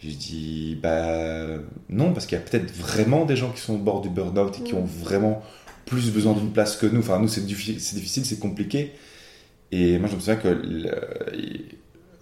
J'ai 0.00 0.12
dit 0.12 0.78
bah 0.82 1.58
non 1.88 2.12
parce 2.12 2.24
qu'il 2.26 2.38
y 2.38 2.40
a 2.40 2.44
peut-être 2.44 2.70
vraiment 2.72 3.24
des 3.24 3.34
gens 3.36 3.50
qui 3.50 3.60
sont 3.60 3.74
au 3.74 3.78
bord 3.78 4.00
du 4.00 4.08
burn-out 4.08 4.56
et 4.58 4.62
qui 4.62 4.72
Mm. 4.74 4.78
ont 4.78 4.84
vraiment 4.84 5.42
plus 5.86 6.10
besoin 6.12 6.34
d'une 6.34 6.52
place 6.52 6.76
que 6.76 6.86
nous. 6.86 7.00
Enfin 7.00 7.18
nous 7.18 7.28
c'est 7.28 7.44
difficile, 7.44 7.80
c'est 7.80 7.96
difficile, 7.96 8.24
c'est 8.24 8.38
compliqué. 8.38 8.92
Et 9.72 9.98
moi 9.98 10.08
je 10.08 10.14
me 10.14 10.20
souviens 10.20 10.36
que 10.36 10.48
le- 10.48 10.90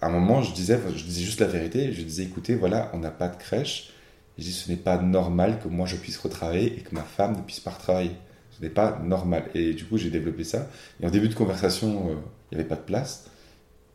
à 0.01 0.07
un 0.07 0.09
moment 0.09 0.41
je 0.41 0.53
disais, 0.53 0.79
je 0.95 1.03
disais 1.03 1.23
juste 1.23 1.39
la 1.39 1.47
vérité. 1.47 1.93
Je 1.93 2.01
disais 2.01 2.23
écoutez 2.23 2.55
voilà 2.55 2.89
on 2.93 2.97
n'a 2.99 3.11
pas 3.11 3.27
de 3.29 3.37
crèche. 3.37 3.91
Je 4.37 4.43
dis 4.43 4.53
ce 4.53 4.69
n'est 4.69 4.77
pas 4.77 4.97
normal 4.97 5.59
que 5.59 5.67
moi 5.67 5.87
je 5.87 5.95
puisse 5.95 6.17
retravailler 6.17 6.77
et 6.77 6.81
que 6.81 6.93
ma 6.93 7.03
femme 7.03 7.35
ne 7.35 7.41
puisse 7.41 7.59
pas 7.59 7.71
retravailler. 7.71 8.15
Ce 8.57 8.63
n'est 8.63 8.71
pas 8.71 8.99
normal. 9.03 9.45
Et 9.53 9.73
du 9.73 9.85
coup, 9.85 9.97
j'ai 9.97 10.09
développé 10.09 10.43
ça. 10.43 10.67
Et 11.01 11.05
en 11.05 11.11
début 11.11 11.29
de 11.29 11.35
conversation, 11.35 12.09
euh, 12.09 12.15
il 12.51 12.55
n'y 12.55 12.61
avait 12.61 12.67
pas 12.67 12.75
de 12.75 12.81
place. 12.81 13.29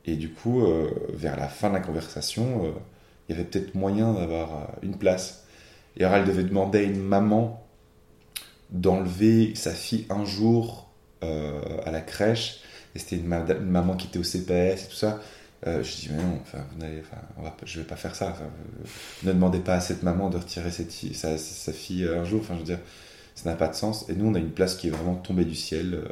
Et 0.05 0.17
du 0.17 0.31
coup, 0.31 0.63
euh, 0.63 0.91
vers 1.13 1.37
la 1.37 1.49
fin 1.49 1.69
de 1.69 1.75
la 1.75 1.81
conversation, 1.81 2.65
euh, 2.65 2.71
il 3.29 3.37
y 3.37 3.39
avait 3.39 3.49
peut-être 3.49 3.75
moyen 3.75 4.13
d'avoir 4.13 4.69
une 4.83 4.97
place. 4.97 5.47
Et 5.97 6.05
alors, 6.05 6.19
elle 6.19 6.27
devait 6.27 6.45
demander 6.45 6.79
à 6.79 6.83
une 6.83 7.03
maman 7.03 7.67
d'enlever 8.71 9.55
sa 9.55 9.73
fille 9.73 10.07
un 10.11 10.25
jour 10.25 10.89
à 11.23 11.93
la 11.93 12.01
crèche. 12.01 12.63
Et 12.97 12.99
c'était 12.99 13.17
une, 13.17 13.33
une 13.33 13.71
maman 13.71 13.95
qui 13.95 14.09
était 14.09 14.19
au 14.19 14.25
CPS 14.25 14.85
et 14.85 14.89
tout 14.89 14.97
ça. 14.97 15.21
Euh, 15.67 15.83
je 15.83 15.93
dis, 15.95 16.09
mais 16.11 16.23
non, 16.23 16.39
enfin, 16.43 16.59
vous 16.73 16.79
n'allez- 16.81 17.01
enfin, 17.01 17.23
on 17.37 17.43
va 17.43 17.57
je 17.65 17.79
ne 17.79 17.83
vais 17.85 17.89
pas 17.89 17.97
faire 17.97 18.15
ça. 18.17 18.31
Enfin, 18.31 18.45
euh, 18.45 18.87
ne 19.25 19.33
demandez 19.33 19.61
pas 19.61 19.75
à 19.75 19.81
cette 19.81 20.03
maman 20.03 20.29
de 20.29 20.37
retirer 20.37 20.71
cette 20.73 20.91
sa, 21.15 21.39
sa 21.39 21.73
fille 21.73 22.05
un 22.07 22.25
jour. 22.25 22.41
Enfin, 22.41 22.55
je 22.55 22.59
veux 22.61 22.65
dire, 22.67 22.81
ça 23.37 23.49
n'a 23.49 23.57
pas 23.57 23.69
de 23.69 23.75
sens. 23.75 24.09
Et 24.09 24.15
nous, 24.15 24.27
on 24.27 24.35
a 24.35 24.39
une 24.41 24.51
place 24.51 24.75
qui 24.75 24.89
est 24.89 24.91
vraiment 24.91 25.15
tombée 25.15 25.45
du 25.45 25.55
ciel, 25.55 25.95
euh, 25.95 26.09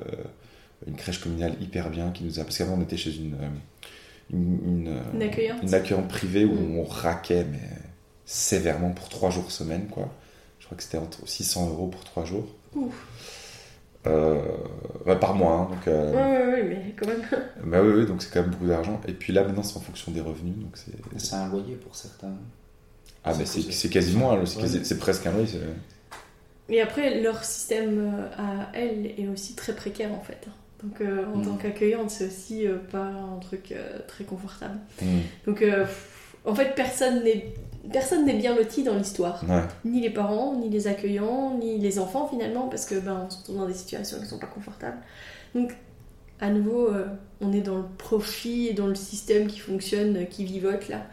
une 0.87 0.95
crèche 0.95 1.19
communale 1.21 1.55
hyper 1.61 1.91
bien 1.91 2.11
qui 2.13 2.23
nous 2.25 2.39
a. 2.39 2.45
Parce 2.45 2.59
qu'avant, 2.59 2.75
on 2.79 2.83
était 2.83 2.97
chez 2.97 3.15
une, 3.17 3.35
une, 4.33 4.59
une, 4.65 5.01
Une 5.15 5.23
accueillante. 5.23 5.63
une 5.63 5.75
accueillante 5.75 6.09
privée 6.09 6.45
où 6.45 6.55
Mm. 6.55 6.79
on 6.79 6.85
raquait, 6.85 7.45
mais 7.45 7.59
sévèrement 8.25 8.91
pour 8.93 9.09
trois 9.09 9.31
jours 9.31 9.51
semaine, 9.51 9.89
quoi. 9.89 10.15
Je 10.61 10.67
crois 10.67 10.77
que 10.77 10.83
c'était 10.85 10.99
entre 10.99 11.27
600 11.29 11.69
euros 11.71 11.89
pour 11.89 12.05
trois 12.05 12.25
jours. 12.25 12.47
Ouf. 12.77 12.95
Euh, 14.07 14.41
par 15.21 15.35
mois, 15.35 15.53
hein, 15.53 15.69
donc. 15.75 15.87
euh, 15.89 16.13
Ouais, 16.13 16.17
ouais, 16.47 16.53
ouais, 16.55 16.63
mais 16.69 16.95
quand 16.99 17.07
même. 17.07 17.23
bah 17.65 17.83
oui, 17.83 17.93
oui, 17.99 18.07
donc 18.07 18.23
c'est 18.23 18.33
quand 18.33 18.41
même 18.41 18.51
beaucoup 18.51 18.67
d'argent. 18.67 18.99
Et 19.07 19.13
puis 19.13 19.33
là, 19.33 19.45
maintenant, 19.45 19.63
c'est 19.63 19.77
en 19.77 19.81
fonction 19.81 20.11
des 20.13 20.21
revenus, 20.23 20.57
donc 20.57 20.73
c'est. 20.75 20.93
C'est 21.19 21.35
un 21.37 21.49
loyer 21.49 21.75
pour 21.77 21.95
certains. 21.95 22.33
Ah, 23.25 23.33
C'est 23.35 23.41
mais 23.41 23.45
c'est 23.47 23.73
c'est 23.73 23.89
quasiment, 23.91 24.35
c'est 24.47 24.57
Ouais. 24.57 24.63
quasi- 24.63 24.85
c'est 24.85 24.99
presque 24.99 25.27
un 25.27 25.33
loyer. 25.33 25.47
c'est- 25.47 26.75
Et 26.75 26.81
après, 26.81 27.21
leur 27.21 27.45
système 27.45 27.99
euh, 27.99 28.29
à 28.39 28.71
elle 28.75 29.07
est 29.19 29.29
aussi 29.29 29.55
très 29.55 29.75
précaire 29.75 30.13
en 30.13 30.21
fait. 30.23 30.47
Donc 30.83 31.01
euh, 31.03 31.27
en 31.35 31.39
Mm. 31.39 31.45
tant 31.45 31.57
qu'accueillante, 31.57 32.11
c'est 32.11 32.27
aussi 32.29 32.67
euh, 32.67 32.77
pas 32.91 33.05
un 33.05 33.39
truc 33.41 33.73
euh, 33.73 33.99
très 34.09 34.25
confortable. 34.25 34.79
Mm. 35.03 35.07
Donc 35.47 35.61
euh, 35.63 35.81
pff, 35.85 36.10
en 36.45 36.55
fait, 36.55 36.75
personne 36.75 37.23
n'est 37.25 37.55
personne 37.93 38.27
n'est 38.27 38.35
bien 38.35 38.55
loti 38.55 38.83
dans 38.83 38.95
l'histoire. 38.95 39.43
Ouais. 39.49 39.63
Ni 39.85 40.01
les 40.01 40.11
parents, 40.11 40.55
ni 40.55 40.69
les 40.69 40.87
accueillants, 40.87 41.57
ni 41.59 41.79
les 41.79 41.99
enfants 41.99 42.29
finalement, 42.29 42.69
parce 42.69 42.85
que 42.87 42.95
ben 42.99 43.25
on 43.27 43.31
se 43.31 43.39
retrouve 43.39 43.57
dans 43.57 43.67
des 43.67 43.75
situations 43.75 44.19
qui 44.21 44.27
sont 44.27 44.39
pas 44.39 44.47
confortables. 44.47 44.99
Donc 45.55 45.73
à 46.41 46.51
nouveau, 46.51 46.89
euh, 46.89 47.07
on 47.41 47.53
est 47.53 47.61
dans 47.61 47.79
le 47.79 47.85
profit 47.99 48.69
et 48.69 48.73
dans 48.75 48.87
le 48.87 48.95
système 48.95 49.47
qui 49.47 49.59
fonctionne, 49.59 50.17
euh, 50.19 50.25
qui 50.25 50.45
vivote 50.45 50.89
là. 50.89 51.07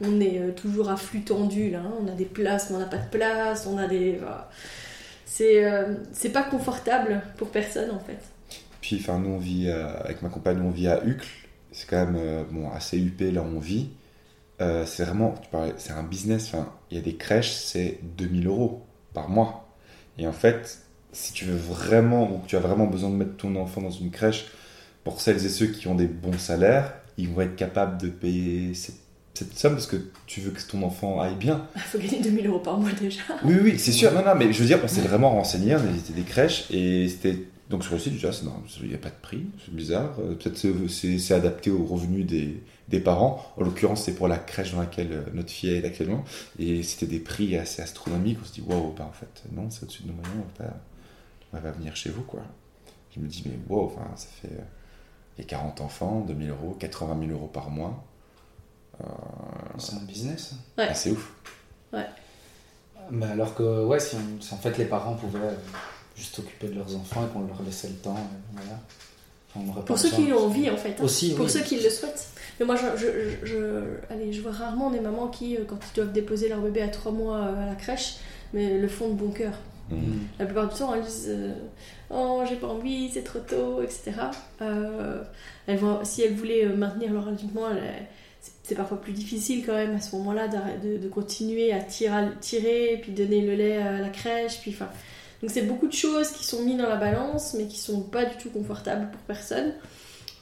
On 0.00 0.20
est 0.20 0.38
euh, 0.40 0.50
toujours 0.52 0.90
à 0.90 0.96
flux 0.96 1.22
tendu 1.22 1.70
là. 1.70 1.80
hein. 1.80 1.92
On 2.02 2.08
a 2.08 2.12
des 2.12 2.24
places, 2.24 2.70
mais 2.70 2.76
on 2.76 2.80
n'a 2.80 2.86
pas 2.86 2.98
de 2.98 3.08
place. 3.10 3.66
On 3.66 3.78
a 3.78 3.86
des. 3.86 4.16
voilà. 4.16 4.48
C'est 5.26 5.64
euh, 5.64 5.94
c'est 6.12 6.30
pas 6.30 6.42
confortable 6.42 7.22
pour 7.36 7.48
personne 7.48 7.90
en 7.90 8.00
fait. 8.00 8.18
Puis, 8.80 8.96
enfin, 9.00 9.18
nous, 9.20 9.30
on 9.30 9.38
vit, 9.38 9.70
avec 9.70 10.22
ma 10.22 10.28
compagne, 10.28 10.60
on 10.60 10.70
vit 10.70 10.88
à 10.88 11.04
Uccle. 11.04 11.28
C'est 11.70 11.88
quand 11.88 12.04
même 12.04 12.44
bon, 12.50 12.68
assez 12.72 12.98
huppé 12.98 13.30
là 13.30 13.40
où 13.42 13.56
on 13.56 13.60
vit. 13.60 13.90
Euh, 14.62 14.84
c'est 14.86 15.04
vraiment, 15.04 15.34
tu 15.42 15.48
parlais, 15.50 15.74
c'est 15.78 15.92
un 15.92 16.02
business. 16.02 16.50
Enfin, 16.52 16.68
il 16.90 16.96
y 16.96 17.00
a 17.00 17.02
des 17.02 17.16
crèches, 17.16 17.50
c'est 17.52 17.98
2000 18.16 18.46
euros 18.46 18.82
par 19.12 19.28
mois. 19.28 19.68
Et 20.18 20.26
en 20.26 20.32
fait, 20.32 20.78
si 21.12 21.32
tu 21.32 21.44
veux 21.44 21.56
vraiment, 21.56 22.30
ou 22.30 22.40
tu 22.46 22.56
as 22.56 22.60
vraiment 22.60 22.86
besoin 22.86 23.10
de 23.10 23.16
mettre 23.16 23.36
ton 23.36 23.54
enfant 23.56 23.80
dans 23.82 23.90
une 23.90 24.10
crèche, 24.10 24.46
pour 25.04 25.20
celles 25.20 25.44
et 25.44 25.48
ceux 25.48 25.66
qui 25.66 25.88
ont 25.88 25.94
des 25.94 26.06
bons 26.06 26.38
salaires, 26.38 26.94
ils 27.18 27.28
vont 27.28 27.40
être 27.42 27.56
capables 27.56 28.00
de 28.00 28.08
payer 28.08 28.72
cette, 28.74 28.94
cette 29.34 29.58
somme 29.58 29.72
parce 29.72 29.86
que 29.86 29.96
tu 30.26 30.40
veux 30.40 30.50
que 30.52 30.60
ton 30.62 30.82
enfant 30.82 31.20
aille 31.20 31.34
bien. 31.34 31.66
Il 31.74 31.80
faut 31.82 31.98
gagner 31.98 32.20
2000 32.20 32.46
euros 32.46 32.58
par 32.60 32.78
mois 32.78 32.92
déjà. 32.92 33.20
Oui, 33.44 33.56
oui, 33.62 33.78
c'est 33.78 33.92
sûr. 33.92 34.12
Non, 34.12 34.22
non, 34.24 34.34
mais 34.36 34.52
je 34.52 34.60
veux 34.60 34.66
dire, 34.66 34.78
on 34.82 34.88
s'est 34.88 35.00
vraiment 35.00 35.30
renseigné, 35.30 35.74
on 35.74 35.78
a 35.78 35.86
visité 35.86 36.12
des 36.12 36.22
crèches 36.22 36.70
et 36.70 37.08
c'était. 37.08 37.38
Donc 37.70 37.84
sur 37.84 37.94
le 37.94 38.00
site, 38.00 38.12
déjà, 38.12 38.30
non, 38.44 38.52
il 38.82 38.88
n'y 38.88 38.94
a 38.94 38.98
pas 38.98 39.08
de 39.08 39.14
prix, 39.22 39.46
c'est 39.64 39.74
bizarre. 39.74 40.14
Euh, 40.20 40.34
Peut-être 40.34 40.58
c'est- 40.58 40.74
c'est 40.88 41.18
c'est 41.18 41.32
adapté 41.34 41.70
aux 41.70 41.84
revenus 41.84 42.26
des, 42.26 42.60
des 42.88 43.00
parents. 43.00 43.44
En 43.56 43.62
l'occurrence, 43.62 44.04
c'est 44.04 44.14
pour 44.14 44.28
la 44.28 44.38
crèche 44.38 44.72
dans 44.72 44.80
laquelle 44.80 45.12
euh, 45.12 45.22
notre 45.34 45.50
fille 45.50 45.70
est 45.70 45.84
actuellement. 45.84 46.24
Et 46.58 46.82
c'était 46.82 47.06
des 47.06 47.20
prix 47.20 47.56
assez 47.56 47.80
astronomiques. 47.82 48.38
On 48.42 48.44
se 48.44 48.52
dit, 48.52 48.62
waouh, 48.62 48.92
bah 48.92 49.06
en 49.08 49.12
fait, 49.12 49.42
non, 49.52 49.70
c'est 49.70 49.84
au-dessus 49.84 50.02
de 50.02 50.08
nos 50.08 50.14
moyens, 50.14 50.36
on 50.38 50.62
va 50.62 50.68
pas, 50.70 50.76
on 51.52 51.56
va 51.56 51.62
pas 51.62 51.70
venir 51.76 51.94
chez 51.96 52.10
vous, 52.10 52.22
quoi. 52.22 52.40
Je 53.14 53.20
me 53.20 53.28
dis, 53.28 53.42
mais 53.46 53.58
waouh, 53.68 53.86
enfin, 53.86 54.06
ça 54.16 54.28
fait. 54.40 54.48
euh, 54.52 54.62
Il 55.38 55.42
y 55.42 55.44
a 55.44 55.48
40 55.48 55.80
enfants, 55.80 56.20
2000 56.26 56.50
euros, 56.50 56.76
80 56.78 57.16
000 57.26 57.32
euros 57.32 57.48
par 57.48 57.70
mois. 57.70 58.04
C'est 59.78 59.94
un 59.96 60.00
business. 60.00 60.54
Ouais. 60.78 60.86
Ah, 60.90 60.94
c'est 60.94 61.10
ouf. 61.10 61.32
Mais 63.10 63.26
alors 63.26 63.54
que, 63.54 63.84
ouais, 63.84 63.98
si, 63.98 64.14
on- 64.16 64.40
si 64.40 64.54
en 64.54 64.58
fait 64.58 64.78
les 64.78 64.84
parents 64.84 65.14
pouvaient 65.14 65.38
euh, 65.40 65.56
juste 66.16 66.36
s'occuper 66.36 66.68
de 66.68 66.74
leurs 66.74 66.94
enfants 66.96 67.26
et 67.26 67.30
qu'on 67.30 67.40
leur 67.46 67.60
laissait 67.62 67.88
le 67.88 67.96
temps, 67.96 68.14
euh, 68.16 68.52
voilà. 68.52 68.78
Pour 69.86 69.98
ceux 69.98 70.10
qui 70.10 70.26
l'ont 70.26 70.44
envie 70.46 70.70
en 70.70 70.76
fait. 70.76 70.90
hein. 70.98 71.04
Aussi, 71.04 71.34
Pour 71.34 71.44
oui. 71.46 71.50
ceux 71.50 71.60
qui 71.60 71.76
le 71.80 71.90
souhaitent. 71.90 72.28
Mais 72.60 72.66
moi, 72.66 72.76
je, 72.76 72.86
je, 72.98 73.46
je- 73.46 74.12
allez, 74.12 74.32
je 74.32 74.40
vois 74.40 74.52
rarement 74.52 74.90
des 74.90 75.00
mamans 75.00 75.28
qui, 75.28 75.56
euh, 75.56 75.60
quand 75.66 75.78
ils 75.92 75.96
doivent 75.96 76.12
déposer 76.12 76.48
leur 76.48 76.60
bébé 76.60 76.82
à 76.82 76.88
3 76.88 77.10
mois 77.12 77.38
euh, 77.38 77.64
à 77.64 77.66
la 77.66 77.74
crèche, 77.74 78.16
mais 78.52 78.78
le 78.78 78.88
font 78.88 79.08
de 79.08 79.14
bon 79.14 79.30
cœur. 79.30 79.52
Mhm. 79.90 79.98
Mm. 79.98 80.18
La 80.38 80.44
plupart 80.46 80.68
du 80.68 80.78
temps, 80.78 80.94
elles 80.94 81.02
disent 81.02 81.26
euh, 81.30 81.52
Oh, 82.10 82.42
j'ai 82.48 82.56
pas 82.56 82.68
envie, 82.68 83.10
c'est 83.12 83.24
trop 83.24 83.40
tôt, 83.40 83.82
etc. 83.82 84.12
Euh, 84.60 85.22
elles 85.66 85.78
vont, 85.78 86.00
si 86.04 86.22
elles 86.22 86.34
voulaient 86.34 86.66
maintenir 86.66 87.12
leur 87.12 87.26
allaitement, 87.28 87.68
c'est- 88.62 88.74
parfois 88.74 89.00
plus 89.00 89.12
difficile 89.12 89.64
quand 89.66 89.74
même 89.74 89.94
à 89.96 90.00
ce 90.00 90.14
moment-là 90.16 90.48
de 90.48 91.08
continuer 91.08 91.72
à 91.72 91.80
tirer, 91.80 92.26
tirer, 92.40 92.98
puis 93.02 93.12
donner 93.12 93.40
le 93.42 93.54
lait 93.54 93.76
à 93.78 93.98
la 93.98 94.08
crèche. 94.08 94.60
Puis, 94.60 94.70
enfin, 94.72 94.88
donc 95.42 95.50
c'est 95.50 95.62
beaucoup 95.62 95.88
de 95.88 95.92
choses 95.92 96.30
qui 96.30 96.44
sont 96.44 96.62
mises 96.62 96.78
dans 96.78 96.88
la 96.88 96.96
balance, 96.96 97.54
mais 97.58 97.66
qui 97.66 97.78
sont 97.78 98.02
pas 98.02 98.24
du 98.24 98.36
tout 98.36 98.48
confortables 98.50 99.10
pour 99.10 99.20
personne. 99.22 99.72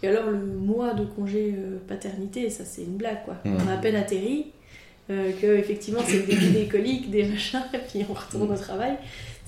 Et 0.03 0.09
alors 0.09 0.31
le 0.31 0.37
mois 0.37 0.93
de 0.93 1.05
congé 1.05 1.55
euh, 1.57 1.79
paternité, 1.89 2.51
ça 2.51 2.65
c'est 2.65 2.83
une 2.83 2.97
blague 2.97 3.25
quoi. 3.25 3.37
On 3.47 3.69
a 3.69 3.75
à 3.75 3.77
peine 3.79 3.97
atterri, 3.97 4.53
euh, 5.09 5.33
que 5.41 5.47
effectivement 5.47 6.01
c'est 6.07 6.27
des, 6.27 6.37
des 6.53 6.69
coliques, 6.69 7.11
des 7.11 7.25
machins, 7.25 7.63
et 7.73 7.79
puis 7.79 8.05
on 8.09 8.13
retourne 8.13 8.53
au 8.53 8.57
travail. 8.57 8.97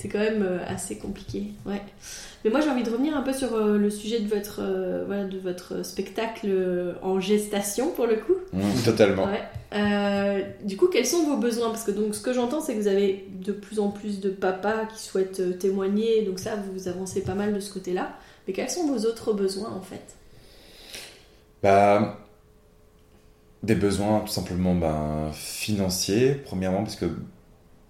C'est 0.02 0.08
quand 0.08 0.18
même 0.18 0.42
euh, 0.42 0.58
assez 0.66 0.98
compliqué. 0.98 1.52
Ouais. 1.64 1.80
Mais 2.44 2.50
moi 2.50 2.60
j'ai 2.60 2.68
envie 2.68 2.82
de 2.82 2.90
revenir 2.90 3.16
un 3.16 3.22
peu 3.22 3.32
sur 3.32 3.54
euh, 3.54 3.78
le 3.78 3.88
sujet 3.88 4.18
de 4.18 4.26
votre, 4.26 4.58
euh, 4.60 5.04
voilà, 5.06 5.26
de 5.26 5.38
votre 5.38 5.84
spectacle 5.84 6.50
en 7.02 7.20
gestation 7.20 7.92
pour 7.92 8.08
le 8.08 8.16
coup. 8.16 8.34
Mhm, 8.52 8.82
totalement. 8.84 9.26
Ouais. 9.26 9.42
Euh, 9.74 10.42
du 10.64 10.76
coup, 10.76 10.88
quels 10.88 11.06
sont 11.06 11.22
vos 11.22 11.36
besoins? 11.36 11.68
Parce 11.68 11.84
que 11.84 11.92
donc, 11.92 12.16
ce 12.16 12.20
que 12.20 12.32
j'entends, 12.32 12.60
c'est 12.60 12.74
que 12.74 12.80
vous 12.80 12.88
avez 12.88 13.28
de 13.30 13.52
plus 13.52 13.78
en 13.78 13.90
plus 13.90 14.18
de 14.18 14.28
papas 14.28 14.86
qui 14.86 15.00
souhaitent 15.00 15.60
témoigner, 15.60 16.22
donc 16.22 16.40
ça, 16.40 16.56
vous 16.56 16.88
avancez 16.88 17.22
pas 17.22 17.34
mal 17.34 17.54
de 17.54 17.60
ce 17.60 17.72
côté-là. 17.72 18.10
Mais 18.48 18.52
quels 18.52 18.70
sont 18.70 18.88
vos 18.88 19.06
autres 19.06 19.32
besoins 19.32 19.70
en 19.70 19.82
fait? 19.82 20.16
Bah, 21.62 22.18
des 23.62 23.76
besoins 23.76 24.18
tout 24.18 24.32
simplement 24.32 24.74
ben, 24.74 25.30
financiers, 25.32 26.34
premièrement, 26.44 26.82
parce 26.82 26.96
que 26.96 27.06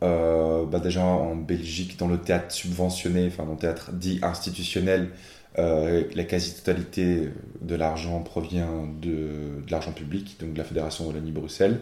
euh, 0.03 0.64
bah, 0.66 0.80
déjà 0.80 1.03
en 1.05 1.36
Belgique, 1.36 1.98
dans 1.98 2.09
le 2.09 2.18
théâtre 2.18 2.53
subventionné, 2.53 3.26
enfin 3.28 3.44
dans 3.44 3.53
le 3.53 3.59
théâtre 3.59 3.92
dit 3.92 4.18
institutionnel, 4.22 5.11
euh, 5.59 6.05
la 6.14 6.24
quasi-totalité 6.24 7.28
de 7.61 7.74
l'argent 7.74 8.20
provient 8.20 8.88
de, 9.00 9.62
l'argent 9.70 9.92
public, 9.92 10.36
donc 10.40 10.55
de 10.55 10.59
la 10.59 10.64
Fédération 10.64 11.07
Wallonie-Bruxelles. 11.07 11.80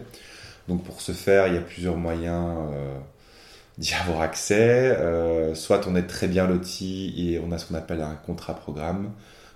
Donc 0.67 0.83
pour 0.83 1.01
ce 1.01 1.13
faire, 1.13 1.47
il 1.47 1.55
y 1.55 1.57
a 1.57 1.61
plusieurs 1.61 1.97
moyens 1.97 2.57
euh, 2.73 2.97
d'y 3.77 3.93
avoir 4.07 4.21
accès. 4.21 4.95
Soit 5.55 5.87
on 5.87 5.95
est 5.95 6.07
très 6.07 6.27
bien 6.27 6.47
loti 6.47 7.13
et 7.17 7.39
on 7.39 7.51
a 7.51 7.57
ce 7.57 7.65
qu'on 7.65 7.75
appelle 7.75 8.01
un 8.01 8.15
contrat 8.25 8.55
programme. 8.55 9.11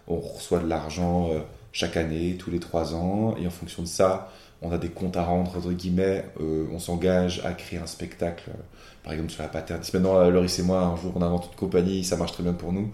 On 0.07 0.19
reçoit 0.19 0.59
de 0.59 0.67
l'argent 0.67 1.29
chaque 1.71 1.97
année, 1.97 2.37
tous 2.39 2.51
les 2.51 2.59
trois 2.59 2.95
ans, 2.95 3.35
et 3.37 3.45
en 3.45 3.49
fonction 3.49 3.83
de 3.83 3.87
ça, 3.87 4.31
on 4.61 4.71
a 4.71 4.77
des 4.77 4.89
comptes 4.89 5.17
à 5.17 5.23
rendre, 5.23 5.55
entre 5.55 5.71
guillemets, 5.71 6.25
Euh, 6.41 6.67
on 6.71 6.79
s'engage 6.79 7.41
à 7.45 7.53
créer 7.53 7.79
un 7.79 7.85
spectacle, 7.85 8.49
euh, 8.49 8.61
par 9.03 9.13
exemple 9.13 9.31
sur 9.31 9.43
la 9.43 9.49
paternité. 9.49 9.97
Maintenant, 9.97 10.17
euh, 10.19 10.29
Loris 10.29 10.59
et 10.59 10.63
moi, 10.63 10.81
un 10.81 10.95
jour, 10.95 11.13
on 11.15 11.21
invente 11.21 11.49
une 11.51 11.57
compagnie, 11.57 12.03
ça 12.03 12.17
marche 12.17 12.33
très 12.33 12.43
bien 12.43 12.53
pour 12.53 12.73
nous, 12.73 12.91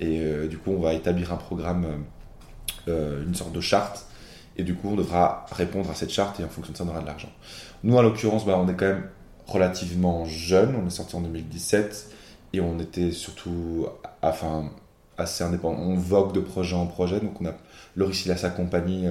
et 0.00 0.48
du 0.48 0.58
coup, 0.58 0.72
on 0.72 0.80
va 0.80 0.94
établir 0.94 1.32
un 1.32 1.36
programme, 1.36 1.86
une 2.86 3.34
sorte 3.34 3.52
de 3.52 3.60
charte, 3.60 4.06
et 4.56 4.64
du 4.64 4.74
coup, 4.74 4.90
on 4.90 4.96
devra 4.96 5.46
répondre 5.52 5.90
à 5.90 5.94
cette 5.94 6.10
charte, 6.10 6.40
et 6.40 6.44
en 6.44 6.48
fonction 6.48 6.72
de 6.72 6.78
ça, 6.78 6.84
on 6.84 6.88
aura 6.88 7.00
de 7.00 7.06
l'argent. 7.06 7.30
Nous, 7.84 7.96
en 7.96 8.02
l'occurrence, 8.02 8.44
bah, 8.44 8.58
on 8.58 8.68
est 8.68 8.74
quand 8.74 8.86
même 8.86 9.08
relativement 9.46 10.24
jeune, 10.24 10.74
on 10.82 10.86
est 10.86 10.90
sorti 10.90 11.16
en 11.16 11.20
2017, 11.20 12.10
et 12.54 12.60
on 12.60 12.78
était 12.78 13.12
surtout, 13.12 13.86
enfin, 14.22 14.70
assez 15.16 15.44
indépendant. 15.44 15.80
On 15.80 15.94
vogue 15.94 16.32
de 16.32 16.40
projet 16.40 16.76
en 16.76 16.86
projet, 16.86 17.20
donc 17.20 17.40
on 17.40 17.46
a 17.46 17.54
Loris, 17.96 18.26
il 18.26 18.32
a 18.32 18.36
sa 18.36 18.50
compagnie. 18.50 19.06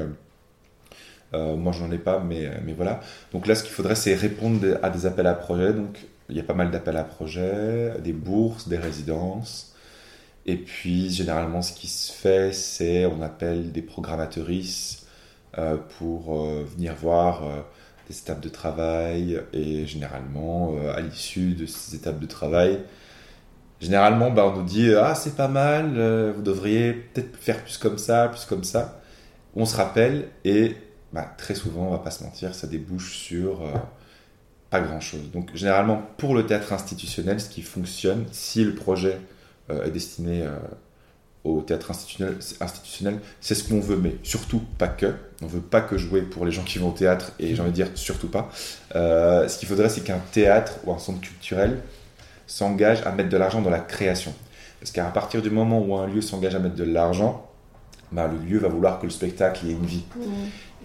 Euh, 1.34 1.55
moi, 1.55 1.71
je 1.71 1.84
n'en 1.84 1.91
ai 1.91 1.97
pas, 1.97 2.19
mais, 2.19 2.49
mais 2.65 2.73
voilà. 2.73 2.99
Donc 3.32 3.47
là, 3.47 3.55
ce 3.55 3.63
qu'il 3.63 3.73
faudrait, 3.73 3.95
c'est 3.95 4.15
répondre 4.15 4.59
à 4.84 4.89
des 4.89 5.05
appels 5.05 5.27
à 5.27 5.34
projets. 5.34 5.73
Donc, 5.73 5.97
il 6.29 6.36
y 6.38 6.39
a 6.39 6.43
pas 6.43 6.53
mal 6.53 6.71
d'appels 6.71 6.97
à 6.97 7.03
projets, 7.03 7.93
des 8.03 8.13
bourses, 8.13 8.67
des 8.67 8.77
résidences. 8.77 9.73
Et 10.45 10.57
puis, 10.57 11.09
généralement, 11.11 11.61
ce 11.61 11.73
qui 11.73 11.88
se 11.88 12.11
fait, 12.11 12.53
c'est 12.53 13.05
on 13.05 13.21
appelle 13.21 13.71
des 13.71 13.82
programmatrices 13.82 15.05
euh, 15.57 15.77
pour 15.99 16.34
euh, 16.34 16.63
venir 16.63 16.95
voir 16.95 17.45
euh, 17.45 17.61
des 18.09 18.17
étapes 18.17 18.41
de 18.41 18.49
travail. 18.49 19.41
Et 19.53 19.86
généralement, 19.86 20.75
à 20.95 21.01
l'issue 21.01 21.53
de 21.53 21.65
ces 21.65 21.95
étapes 21.95 22.19
de 22.19 22.25
travail, 22.27 22.79
généralement, 23.79 24.32
bah, 24.32 24.45
on 24.47 24.57
nous 24.57 24.65
dit 24.65 24.93
Ah, 24.93 25.15
c'est 25.15 25.36
pas 25.36 25.47
mal, 25.47 26.32
vous 26.36 26.41
devriez 26.41 26.93
peut-être 26.93 27.36
faire 27.38 27.63
plus 27.63 27.77
comme 27.77 27.97
ça, 27.97 28.29
plus 28.29 28.45
comme 28.45 28.63
ça. 28.63 29.01
On 29.55 29.65
se 29.65 29.75
rappelle 29.75 30.29
et 30.45 30.75
bah, 31.14 31.34
très 31.38 31.55
souvent, 31.55 31.88
on 31.88 31.91
va 31.91 31.99
pas 31.99 32.12
se 32.12 32.24
mentir, 32.24 32.55
ça 32.55 32.68
débouche 32.68 33.18
sur 33.18 33.62
euh, 33.64 33.74
pas 34.70 34.80
grand-chose. 34.80 35.32
Donc 35.32 35.53
généralement, 35.55 36.01
pour 36.18 36.36
le 36.36 36.45
théâtre 36.45 36.72
institutionnel, 36.74 37.41
ce 37.41 37.49
qui 37.49 37.62
fonctionne, 37.62 38.26
si 38.32 38.64
le 38.64 38.74
projet 38.74 39.20
euh, 39.70 39.86
est 39.86 39.91
destiné 39.91 40.43
euh, 40.43 40.55
au 41.43 41.62
théâtre 41.62 41.91
institutionnel, 41.91 43.20
c'est 43.41 43.55
ce 43.55 43.68
qu'on 43.68 43.80
veut, 43.82 43.97
mais 43.97 44.16
surtout 44.24 44.62
pas 44.78 44.88
que. 44.88 45.14
On 45.41 45.47
veut 45.47 45.59
pas 45.59 45.82
que 45.82 45.97
jouer 45.97 46.22
pour 46.22 46.45
les 46.45 46.51
gens 46.51 46.64
qui 46.64 46.78
vont 46.78 46.89
au 46.89 46.93
théâtre, 46.93 47.34
et 47.39 47.55
j'ai 47.55 47.62
envie 47.62 47.72
de 47.72 47.76
dire 47.76 47.89
surtout 47.95 48.30
pas. 48.30 48.49
Ce 48.93 49.57
qu'il 49.57 49.68
faudrait, 49.68 49.89
c'est 49.89 50.01
qu'un 50.01 50.22
théâtre 50.32 50.74
ou 50.86 50.93
un 50.93 50.99
centre 50.99 51.20
culturel 51.20 51.80
s'engage 52.45 53.01
à 53.07 53.12
mettre 53.12 53.30
de 53.30 53.38
l'argent 53.38 53.59
dans 53.59 53.72
la 53.72 53.80
création. 53.80 54.36
Parce 54.80 54.91
qu'à 54.91 55.05
partir 55.05 55.41
du 55.41 55.49
moment 55.49 55.80
où 55.80 55.95
un 55.95 56.05
lieu 56.05 56.22
s'engage 56.22 56.53
à 56.53 56.59
mettre 56.59 56.76
de 56.76 56.84
l'argent, 56.84 57.49
bah, 58.12 58.28
le 58.28 58.38
lieu 58.38 58.59
va 58.59 58.68
vouloir 58.68 58.99
que 58.99 59.05
le 59.05 59.12
spectacle 59.12 59.66
ait 59.68 59.72
une 59.72 59.86
vie. 59.86 60.03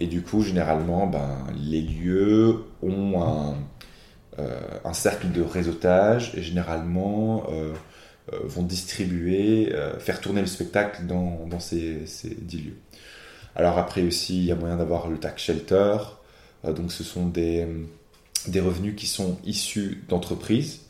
Et 0.00 0.06
du 0.06 0.22
coup, 0.22 0.42
généralement, 0.42 1.06
ben, 1.06 1.46
les 1.56 1.80
lieux 1.80 2.64
ont 2.82 3.22
un, 3.22 3.56
euh, 4.38 4.60
un 4.84 4.92
cercle 4.92 5.30
de 5.32 5.42
réseautage 5.42 6.32
et 6.36 6.42
généralement 6.42 7.44
euh, 7.50 7.72
euh, 8.32 8.38
vont 8.44 8.62
distribuer, 8.62 9.72
faire 9.98 10.20
tourner 10.20 10.40
le 10.40 10.46
spectacle 10.46 11.06
dans, 11.06 11.46
dans 11.46 11.60
ces, 11.60 12.06
ces 12.06 12.36
dix 12.40 12.58
lieux. 12.58 12.76
Alors 13.54 13.78
après 13.78 14.02
aussi, 14.02 14.38
il 14.38 14.44
y 14.44 14.52
a 14.52 14.56
moyen 14.56 14.76
d'avoir 14.76 15.08
le 15.08 15.18
tax 15.18 15.42
shelter. 15.42 15.96
Donc 16.64 16.92
ce 16.92 17.04
sont 17.04 17.26
des, 17.26 17.66
des 18.48 18.60
revenus 18.60 18.94
qui 18.96 19.06
sont 19.06 19.38
issus 19.44 20.04
d'entreprises, 20.08 20.80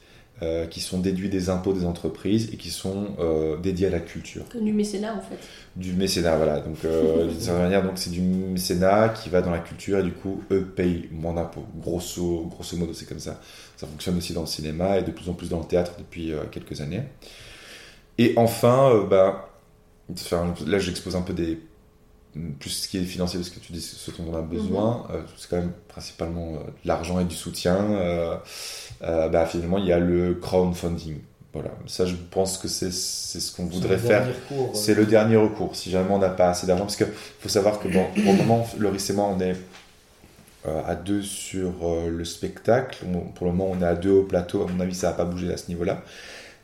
euh, 0.43 0.67
qui 0.67 0.81
sont 0.81 0.99
déduits 0.99 1.31
des 1.31 1.49
impôts 1.49 1.73
des 1.73 1.85
entreprises 1.87 2.51
et 2.53 2.57
qui 2.57 2.71
sont 2.71 3.17
euh, 3.19 3.57
dédiés 3.57 3.87
à 3.87 3.91
la 3.91 4.01
culture 4.01 4.45
Du 4.55 4.73
mécénat 4.73 5.15
en 5.15 5.21
fait. 5.21 5.39
du 5.77 5.95
mécénat, 5.95 6.37
voilà. 6.37 6.61
Donc, 6.61 6.77
euh, 6.85 7.27
d'une 7.31 7.41
certaine 7.41 7.63
manière, 7.63 7.83
donc 7.83 7.93
c'est 7.97 8.11
du 8.11 8.21
mécénat 8.21 9.09
qui 9.11 9.31
va 9.31 9.41
dans 9.41 9.51
la 9.51 9.61
culture 9.61 9.99
et 9.99 10.03
du 10.03 10.13
coup, 10.13 10.43
eux 10.51 10.63
payent 10.65 11.09
moins 11.11 11.33
d'impôts. 11.33 11.65
Grosso, 11.81 12.47
grosso 12.51 12.77
modo, 12.77 12.93
c'est 12.93 13.09
comme 13.09 13.19
ça. 13.19 13.41
Ça 13.77 13.87
fonctionne 13.87 14.19
aussi 14.19 14.35
dans 14.35 14.43
le 14.43 14.47
cinéma 14.47 14.99
et 14.99 15.03
de 15.03 15.11
plus 15.11 15.29
en 15.31 15.33
plus 15.33 15.49
dans 15.49 15.61
le 15.61 15.67
théâtre 15.67 15.93
depuis 15.99 16.33
euh, 16.33 16.45
quelques 16.51 16.81
années. 16.83 17.03
Et 18.19 18.35
enfin, 18.37 19.07
bah, 19.09 19.51
Enfin, 20.13 20.55
là, 20.67 20.79
j'expose 20.79 21.17
un 21.17 21.23
peu 21.23 21.33
des 21.33 21.59
plus 22.59 22.71
ce 22.71 22.89
qui 22.89 22.99
est 22.99 23.03
financier 23.03 23.39
parce 23.39 23.51
que 23.51 23.61
tu 23.61 23.73
dis 23.73 23.81
ce 23.81 24.11
dont 24.11 24.33
on 24.33 24.37
a 24.37 24.43
besoin. 24.43 25.07
Euh, 25.11 25.23
c'est 25.37 25.49
quand 25.49 25.57
même 25.57 25.73
principalement 25.89 26.55
euh, 26.55 26.59
de 26.59 26.89
l'argent 26.89 27.21
et 27.21 27.25
du 27.25 27.35
soutien. 27.35 27.77
Euh, 27.77 28.37
euh, 29.03 29.29
bah, 29.29 29.47
finalement, 29.47 29.79
il 29.79 29.87
y 29.87 29.93
a 29.93 29.99
le 29.99 30.35
crowdfunding. 30.35 31.19
Voilà, 31.55 31.71
ça 31.87 32.05
je 32.05 32.15
pense 32.31 32.59
que 32.59 32.69
c'est 32.69 32.91
ce 32.91 33.57
qu'on 33.57 33.65
voudrait 33.65 33.97
faire. 33.97 34.27
C'est 34.75 34.95
le 34.95 35.07
dernier 35.07 35.37
recours. 35.37 35.75
Si 35.75 35.91
jamais 35.91 36.11
on 36.11 36.19
n'a 36.19 36.29
pas 36.29 36.51
assez 36.51 36.67
d'argent, 36.67 36.85
parce 36.85 36.97
qu'il 36.97 37.07
faut 37.41 37.49
savoir 37.49 37.79
que 37.79 37.89
bon, 37.89 38.05
pour 38.13 38.33
le 38.33 38.39
moment, 38.39 38.69
Loris 38.79 39.09
et 39.09 39.15
moi, 39.15 39.35
on 39.35 39.41
est 39.41 39.57
à 40.67 40.95
deux 40.95 41.23
sur 41.23 41.73
le 42.11 42.25
spectacle. 42.27 43.07
pour 43.35 43.47
le 43.47 43.53
moment, 43.53 43.71
on 43.75 43.81
est 43.81 43.87
à 43.87 43.95
deux 43.95 44.11
au 44.11 44.25
plateau. 44.25 44.67
À 44.69 44.71
mon 44.71 44.81
avis, 44.81 44.95
ça 44.95 45.09
n'a 45.09 45.13
pas 45.15 45.25
bougé 45.25 45.51
à 45.51 45.57
ce 45.57 45.69
niveau-là. 45.69 46.03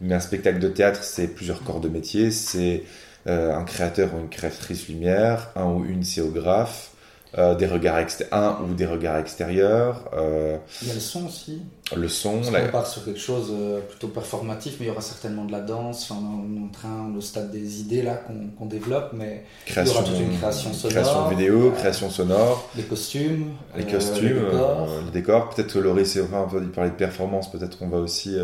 Mais 0.03 0.15
un 0.15 0.21
spectacle 0.21 0.59
de 0.59 0.69
théâtre, 0.69 1.03
c'est 1.03 1.29
plusieurs 1.29 1.63
corps 1.63 1.81
de 1.81 1.89
métier. 1.89 2.31
C'est 2.31 2.83
euh, 3.29 3.55
un 3.55 3.63
créateur 3.63 4.11
ou 4.15 4.19
une 4.19 4.29
créatrice 4.29 4.89
lumière, 4.89 5.51
un 5.55 5.67
ou 5.67 5.85
une 5.85 6.03
scéographe, 6.03 6.91
euh, 7.39 7.55
des 7.55 7.67
regards 7.67 8.05
un 8.33 8.59
ou 8.65 8.75
des 8.75 8.85
regards 8.85 9.17
extérieurs. 9.17 10.11
Euh, 10.13 10.59
il 10.83 10.89
y 10.89 10.91
a 10.91 10.95
le 10.95 11.01
son 11.01 11.27
aussi. 11.27 11.63
Le 11.97 12.09
son. 12.09 12.41
Parce 12.41 12.51
on 12.51 12.73
part 12.73 12.87
sur 12.87 13.05
quelque 13.05 13.21
chose 13.21 13.55
plutôt 13.89 14.09
performatif, 14.09 14.75
mais 14.81 14.87
il 14.87 14.89
y 14.89 14.91
aura 14.91 15.03
certainement 15.03 15.45
de 15.45 15.53
la 15.53 15.61
danse. 15.61 16.11
Enfin, 16.11 16.21
on 16.21 16.61
est 16.61 16.65
en 16.65 16.69
train, 16.69 17.13
le 17.15 17.21
stade 17.21 17.53
des 17.53 17.81
idées 17.81 18.03
là 18.03 18.21
qu'on 18.59 18.67
développe, 18.67 19.13
mais 19.13 19.45
création, 19.67 19.95
il 19.95 19.97
y 19.97 19.99
aura 19.99 20.09
toute 20.09 20.21
une 20.21 20.39
création 20.39 20.73
sonore, 20.73 20.91
création 20.91 21.29
vidéo, 21.29 21.71
création 21.71 22.11
sonore, 22.11 22.71
les 22.77 22.83
costumes, 22.83 23.53
les 23.77 23.85
costumes, 23.85 24.47
les 24.47 24.51
décors. 24.51 24.89
les 25.05 25.11
décors. 25.13 25.51
Peut-être 25.51 25.79
Laurie, 25.79 26.07
c'est 26.07 26.21
vrai, 26.21 26.39
on 26.39 26.47
va 26.47 26.61
parler 26.75 26.91
de 26.91 26.97
performance. 26.97 27.53
Peut-être 27.53 27.79
qu'on 27.79 27.89
va 27.89 27.99
aussi 27.99 28.37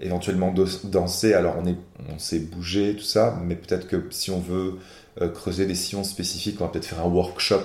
éventuellement 0.00 0.52
danser. 0.84 1.34
Alors 1.34 1.56
on, 1.58 1.66
est, 1.66 1.76
on 2.12 2.18
sait 2.18 2.38
bouger, 2.38 2.96
tout 2.96 3.04
ça, 3.04 3.38
mais 3.42 3.56
peut-être 3.56 3.86
que 3.86 4.02
si 4.10 4.30
on 4.30 4.40
veut 4.40 4.78
euh, 5.20 5.28
creuser 5.28 5.66
des 5.66 5.74
sillons 5.74 6.04
spécifiques, 6.04 6.60
on 6.60 6.64
va 6.64 6.70
peut-être 6.70 6.86
faire 6.86 7.00
un 7.00 7.08
workshop 7.08 7.62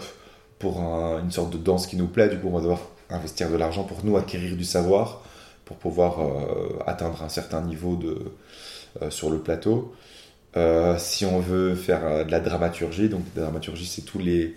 pour 0.60 0.80
une 0.82 1.32
sorte 1.32 1.52
de 1.52 1.58
danse 1.58 1.88
qui 1.88 1.96
nous 1.96 2.08
plaît. 2.08 2.28
Du 2.28 2.38
coup, 2.38 2.48
on 2.50 2.56
va 2.56 2.60
devoir 2.60 2.82
investir 3.10 3.50
de 3.50 3.56
l'argent 3.56 3.84
pour 3.84 4.04
nous 4.04 4.18
acquérir 4.18 4.58
du 4.58 4.66
savoir, 4.66 5.24
pour 5.64 5.78
pouvoir 5.78 6.20
euh, 6.20 6.78
atteindre 6.86 7.24
un 7.24 7.30
certain 7.30 7.62
niveau 7.62 7.96
de, 7.96 8.34
euh, 9.02 9.10
sur 9.10 9.30
le 9.30 9.40
plateau. 9.40 9.94
si 10.98 11.26
on 11.26 11.40
veut 11.40 11.76
faire 11.76 12.26
de 12.26 12.32
la 12.32 12.40
dramaturgie, 12.42 13.08
donc 13.08 13.22
la 13.36 13.44
dramaturgie, 13.44 13.86
c'est 13.86 14.02
tous 14.02 14.20
les 14.20 14.56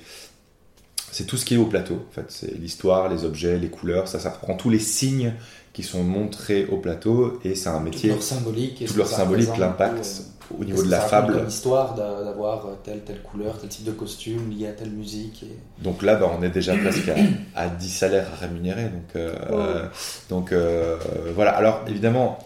c'est 1.13 1.27
tout 1.27 1.37
ce 1.37 1.45
qui 1.45 1.55
est 1.55 1.59
au 1.59 1.67
plateau. 1.67 2.07
En 2.09 2.13
fait, 2.13 2.25
c'est 2.31 2.55
l'histoire, 2.55 3.11
les 3.11 3.25
objets, 3.25 3.59
les 3.59 3.69
couleurs. 3.69 4.09
Ça, 4.09 4.19
ça 4.19 4.31
prend 4.31 4.57
tous 4.57 4.71
les 4.71 4.79
signes 4.79 5.35
qui 5.73 5.83
sont 5.83 6.03
montrés 6.03 6.67
au 6.67 6.77
plateau 6.77 7.41
et 7.45 7.55
c'est 7.55 7.71
un 7.71 7.81
métier. 7.81 8.11
Tout 8.11 8.17
leur 8.17 8.23
symbolique. 8.23 8.85
Tout 8.87 8.97
leur 8.97 9.07
symbolique, 9.07 9.57
l'impact 9.57 10.05
euh, 10.05 10.55
au 10.61 10.65
niveau 10.65 10.83
de 10.83 10.91
la 10.91 11.01
fable. 11.01 11.43
L'histoire 11.47 11.95
d'avoir 11.95 12.67
telle, 12.85 13.01
telle 13.01 13.23
couleur, 13.23 13.59
tel 13.59 13.71
type 13.71 13.85
de 13.85 13.93
costume 13.93 14.51
lié 14.51 14.69
à 14.69 14.73
telle 14.73 14.91
musique. 14.91 15.47
Donc 15.79 16.03
là, 16.03 16.17
bah, 16.17 16.31
on 16.39 16.43
est 16.43 16.51
déjà 16.51 16.77
presque 16.77 17.11
à, 17.55 17.69
10 17.69 17.89
salaires 17.89 18.29
à 18.35 18.37
rémunérer. 18.37 18.85
Donc, 18.85 19.17
euh, 19.17 19.87
donc 20.29 20.53
euh, 20.53 20.99
voilà. 21.35 21.53
Alors 21.53 21.81
évidemment, 21.89 22.39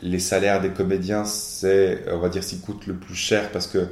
les 0.00 0.20
salaires 0.20 0.62
des 0.62 0.70
comédiens, 0.70 1.26
c'est, 1.26 2.04
on 2.10 2.18
va 2.18 2.30
dire, 2.30 2.42
ce 2.42 2.50
qui 2.50 2.60
coûte 2.60 2.86
le 2.86 2.94
plus 2.94 3.14
cher 3.14 3.50
parce 3.52 3.66
que 3.66 3.88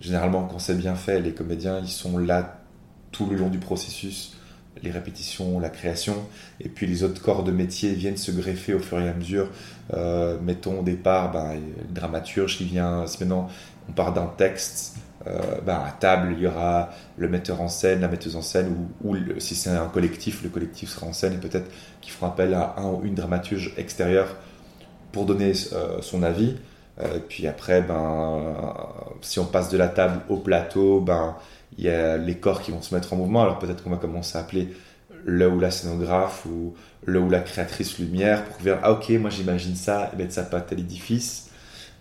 généralement, 0.00 0.48
quand 0.50 0.58
c'est 0.58 0.74
bien 0.74 0.96
fait, 0.96 1.20
les 1.20 1.32
comédiens, 1.32 1.78
ils 1.78 1.88
sont 1.88 2.18
là 2.18 2.58
tout 3.12 3.26
le 3.26 3.36
long 3.36 3.48
du 3.48 3.58
processus 3.58 4.36
les 4.82 4.90
répétitions, 4.90 5.58
la 5.60 5.68
création, 5.68 6.16
et 6.60 6.68
puis 6.68 6.86
les 6.86 7.04
autres 7.04 7.22
corps 7.22 7.44
de 7.44 7.52
métier 7.52 7.92
viennent 7.92 8.16
se 8.16 8.30
greffer 8.32 8.74
au 8.74 8.78
fur 8.78 9.00
et 9.00 9.08
à 9.08 9.14
mesure. 9.14 9.48
Euh, 9.94 10.38
mettons 10.42 10.80
au 10.80 10.82
départ, 10.82 11.32
ben, 11.32 11.54
le 11.54 11.94
dramaturge 11.94 12.58
qui 12.58 12.64
vient, 12.64 13.06
si 13.06 13.22
maintenant 13.22 13.48
on 13.88 13.92
part 13.92 14.12
d'un 14.12 14.30
texte, 14.36 14.96
euh, 15.26 15.60
ben, 15.64 15.80
à 15.86 15.92
table 15.92 16.34
il 16.36 16.42
y 16.42 16.46
aura 16.46 16.90
le 17.16 17.28
metteur 17.28 17.60
en 17.60 17.68
scène, 17.68 18.00
la 18.00 18.08
metteuse 18.08 18.36
en 18.36 18.42
scène, 18.42 18.74
ou, 19.04 19.16
si 19.38 19.54
c'est 19.54 19.70
un 19.70 19.86
collectif, 19.86 20.42
le 20.42 20.48
collectif 20.48 20.90
sera 20.90 21.06
en 21.06 21.12
scène, 21.12 21.34
et 21.34 21.38
peut-être 21.38 21.70
qu'ils 22.00 22.12
feront 22.12 22.26
appel 22.26 22.54
à 22.54 22.74
un 22.78 22.86
ou 22.86 23.02
une 23.04 23.14
dramaturge 23.14 23.74
extérieure 23.76 24.36
pour 25.12 25.26
donner 25.26 25.52
euh, 25.72 26.00
son 26.00 26.22
avis. 26.22 26.56
puis 27.28 27.46
après, 27.46 27.82
ben, 27.82 28.54
si 29.20 29.38
on 29.38 29.46
passe 29.46 29.68
de 29.70 29.76
la 29.76 29.88
table 29.88 30.20
au 30.28 30.36
plateau, 30.36 31.00
ben, 31.00 31.36
il 31.78 31.84
y 31.84 31.88
a 31.88 32.16
les 32.16 32.36
corps 32.36 32.62
qui 32.62 32.70
vont 32.70 32.82
se 32.82 32.94
mettre 32.94 33.12
en 33.12 33.16
mouvement. 33.16 33.42
Alors 33.42 33.58
peut-être 33.58 33.82
qu'on 33.82 33.90
va 33.90 33.96
commencer 33.96 34.38
à 34.38 34.42
appeler 34.42 34.68
le 35.24 35.48
ou 35.48 35.60
la 35.60 35.70
scénographe 35.70 36.46
ou 36.46 36.74
le 37.04 37.20
ou 37.20 37.30
la 37.30 37.40
créatrice 37.40 37.98
lumière 37.98 38.44
pour 38.44 38.58
dire 38.58 38.78
ah 38.82 38.92
ok 38.92 39.10
moi 39.10 39.30
j'imagine 39.30 39.76
ça 39.76 40.10
et 40.12 40.16
mettre 40.16 40.32
ça 40.32 40.42
pas 40.42 40.60
tel 40.60 40.80
édifice. 40.80 41.50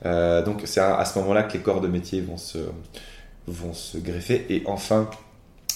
Euh, 0.05 0.43
donc 0.43 0.61
c'est 0.65 0.80
à, 0.80 1.03
ce 1.05 1.19
moment-là 1.19 1.43
que 1.43 1.53
les 1.53 1.59
corps 1.59 1.82
de 1.82 1.88
métier 1.88 2.22
vont 2.22 2.38
se 2.38 2.57
vont 3.47 3.74
se 3.74 3.97
greffer 3.97 4.45
et 4.49 4.63
enfin 4.65 5.09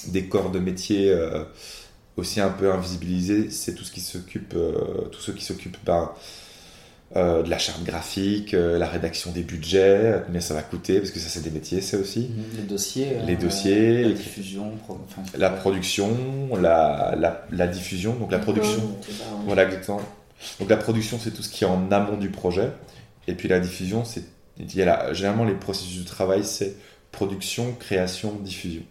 des 0.08 0.28
corps 0.28 0.52
de 0.52 0.60
métier 0.60 1.12
euh, 1.12 1.44
aussi 2.18 2.40
un 2.40 2.50
peu 2.50 2.72
invisibilisés, 2.72 3.50
c'est 3.50 3.76
tout 3.76 3.84
ce 3.84 3.92
qui 3.92 4.02
s'occupe, 4.02 4.54
euh, 4.56 5.10
ceux 5.20 5.34
qui 5.34 5.44
s'occupent 5.44 5.78
ben, 5.86 6.12
euh, 7.18 7.44
de 7.44 7.50
la 7.50 7.58
charte 7.58 7.82
graphique, 7.84 8.54
euh, 8.54 8.78
la 8.78 8.88
rédaction 8.88 9.32
des 9.32 9.42
budgets, 9.42 10.22
mais 10.30 10.42
ça 10.42 10.54
va 10.54 10.62
coûter, 10.62 11.00
parce 11.00 11.12
que 11.12 11.20
ça 11.20 11.30
c'est 11.30 11.42
des 11.42 11.50
métiers, 11.50 11.80
c'est 11.80 11.96
aussi. 11.96 12.30
Mhm. 12.30 12.44
Les 12.58 12.64
dossiers. 12.64 13.18
Les 13.26 13.36
dossiers. 13.38 14.04
La 14.04 14.10
diffusion. 14.10 14.72
la 15.38 15.50
production, 15.50 16.10
la, 16.60 17.16
la, 17.52 17.68
diffusion, 17.68 18.16
donc 18.16 18.34
la 18.34 18.40
production. 18.40 18.82
Voilà, 19.46 19.64
exactement. 19.64 20.02
Donc 20.60 20.70
la 20.70 20.76
production, 20.76 21.18
c'est 21.18 21.32
tout 21.32 21.42
ce 21.42 21.48
qui 21.48 21.64
est 21.64 21.68
en 21.68 21.90
amont 21.90 22.18
du 22.18 22.30
projet. 22.30 22.72
Et 23.30 23.34
puis 23.34 23.48
la 23.48 23.60
diffusion, 23.60 24.04
c'est. 24.04 24.24
Généralement, 24.68 25.46
les 25.46 25.54
processus 25.54 26.04
de 26.04 26.08
travail, 26.08 26.44
c'est 26.44 26.76
production, 27.14 27.74
création, 27.80 28.34
diffusion. 28.42 28.84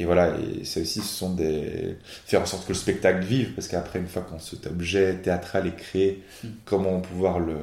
Et 0.00 0.06
voilà, 0.06 0.30
et 0.38 0.64
c'est 0.64 0.80
aussi, 0.80 1.02
ce 1.02 1.14
sont 1.14 1.34
des. 1.34 1.98
faire 2.24 2.40
en 2.40 2.46
sorte 2.46 2.64
que 2.64 2.70
le 2.70 2.78
spectacle 2.78 3.22
vive, 3.22 3.52
parce 3.52 3.68
qu'après, 3.68 3.98
une 3.98 4.06
fois 4.06 4.22
qu'on 4.22 4.38
cet 4.38 4.66
objet 4.66 5.18
théâtral 5.18 5.66
est 5.66 5.76
créé, 5.76 6.24
hmm. 6.42 6.48
comment 6.64 7.00
pouvoir 7.00 7.38
le, 7.38 7.58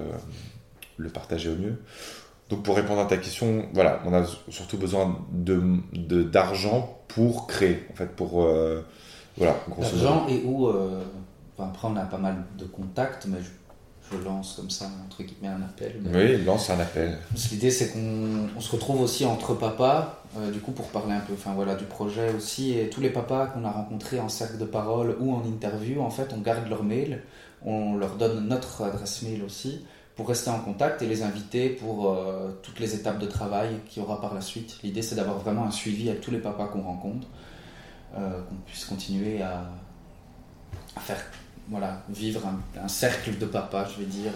le 0.97 1.09
partager 1.09 1.49
au 1.49 1.55
mieux? 1.55 1.81
Donc, 2.49 2.61
pour 2.61 2.75
répondre 2.75 3.01
à 3.01 3.05
ta 3.05 3.17
question, 3.17 3.65
voilà, 3.73 4.03
on 4.05 4.13
a 4.13 4.23
surtout 4.49 4.77
besoin 4.77 5.17
d'argent 5.31 5.81
de, 5.93 6.21
d'argent 6.21 6.99
pour 7.07 7.47
créer, 7.47 7.87
en 7.91 7.95
fait, 7.95 8.15
pour. 8.15 8.43
Euh, 8.43 8.85
voilà, 9.35 9.55
D'argent 9.75 10.27
et 10.29 10.43
où. 10.45 10.67
Euh, 10.67 11.01
après, 11.57 11.87
on 11.87 11.95
a 11.95 12.05
pas 12.05 12.19
mal 12.19 12.43
de 12.59 12.65
contacts, 12.65 13.25
mais 13.25 13.39
je 13.41 13.49
je 14.11 14.23
lance 14.23 14.53
comme 14.53 14.69
ça, 14.69 14.85
entre 15.05 15.23
guillemets, 15.23 15.53
un 15.53 15.61
appel. 15.61 15.95
Oui, 16.13 16.43
lance 16.43 16.69
un 16.69 16.79
appel. 16.79 17.17
L'idée, 17.51 17.71
c'est 17.71 17.91
qu'on 17.91 18.59
se 18.59 18.71
retrouve 18.71 19.01
aussi 19.01 19.25
entre 19.25 19.53
papas, 19.53 20.16
euh, 20.35 20.51
du 20.51 20.59
coup, 20.59 20.71
pour 20.71 20.87
parler 20.89 21.13
un 21.13 21.21
peu 21.21 21.33
enfin, 21.33 21.53
voilà, 21.53 21.75
du 21.75 21.85
projet 21.85 22.33
aussi. 22.33 22.77
Et 22.77 22.89
tous 22.89 23.01
les 23.01 23.09
papas 23.09 23.47
qu'on 23.47 23.63
a 23.63 23.71
rencontrés 23.71 24.19
en 24.19 24.29
cercle 24.29 24.57
de 24.57 24.65
parole 24.65 25.15
ou 25.19 25.33
en 25.33 25.43
interview, 25.45 26.01
en 26.01 26.09
fait, 26.09 26.33
on 26.35 26.41
garde 26.41 26.67
leur 26.67 26.83
mail, 26.83 27.23
on 27.63 27.95
leur 27.95 28.15
donne 28.15 28.47
notre 28.47 28.83
adresse 28.83 29.21
mail 29.21 29.43
aussi, 29.43 29.85
pour 30.15 30.27
rester 30.27 30.49
en 30.49 30.59
contact 30.59 31.01
et 31.01 31.07
les 31.07 31.23
inviter 31.23 31.69
pour 31.69 32.11
euh, 32.11 32.51
toutes 32.63 32.79
les 32.79 32.95
étapes 32.95 33.19
de 33.19 33.27
travail 33.27 33.79
qu'il 33.87 34.01
y 34.01 34.05
aura 34.05 34.19
par 34.19 34.33
la 34.33 34.41
suite. 34.41 34.79
L'idée, 34.83 35.01
c'est 35.01 35.15
d'avoir 35.15 35.37
vraiment 35.37 35.65
un 35.65 35.71
suivi 35.71 36.09
avec 36.09 36.21
tous 36.21 36.31
les 36.31 36.39
papas 36.39 36.67
qu'on 36.67 36.81
rencontre, 36.81 37.27
euh, 38.17 38.41
qu'on 38.43 38.55
puisse 38.65 38.85
continuer 38.85 39.41
à, 39.41 39.69
faire 40.99 41.23
voilà, 41.69 42.01
vivre 42.09 42.41
un, 42.81 42.87
cercle 42.87 43.37
de 43.37 43.45
papa, 43.45 43.85
je 43.85 44.01
vais 44.01 44.07
dire, 44.07 44.31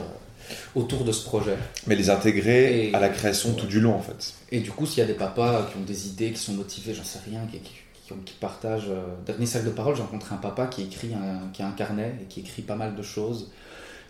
autour 0.76 1.04
de 1.04 1.12
ce 1.12 1.24
projet. 1.24 1.58
Mais 1.88 1.96
les 1.96 2.10
intégrer 2.10 2.92
à 2.94 3.00
la 3.00 3.10
création 3.10 3.54
tout 3.54 3.68
du 3.68 3.80
long, 3.80 3.96
en 3.96 4.02
fait. 4.02 4.34
Et 4.52 4.60
du 4.60 4.72
coup, 4.72 4.86
s'il 4.86 5.00
y 5.00 5.04
a 5.04 5.08
des 5.08 5.14
papas 5.14 5.70
qui 5.72 5.78
ont 5.78 5.86
des 5.86 6.08
idées, 6.08 6.32
qui 6.32 6.40
sont 6.40 6.54
motivés, 6.54 6.94
j'en 6.94 7.04
sais 7.04 7.20
rien, 7.26 7.42
qui, 7.52 7.60
qui, 7.60 8.34
partagent. 8.40 8.90
Euh, 8.90 9.04
dernier 9.26 9.46
cercle 9.46 9.68
de 9.68 9.74
parole, 9.74 9.96
j'ai 9.96 10.02
rencontré 10.02 10.36
un 10.36 10.40
papa 10.40 10.68
qui 10.68 10.84
écrit, 10.84 11.14
un, 11.14 11.50
qui 11.54 11.62
a 11.62 11.68
un 11.68 11.72
carnet 11.72 12.16
et 12.22 12.26
qui 12.26 12.42
écrit 12.42 12.62
pas 12.62 12.76
mal 12.76 12.96
de 12.96 13.02
choses 13.02 13.52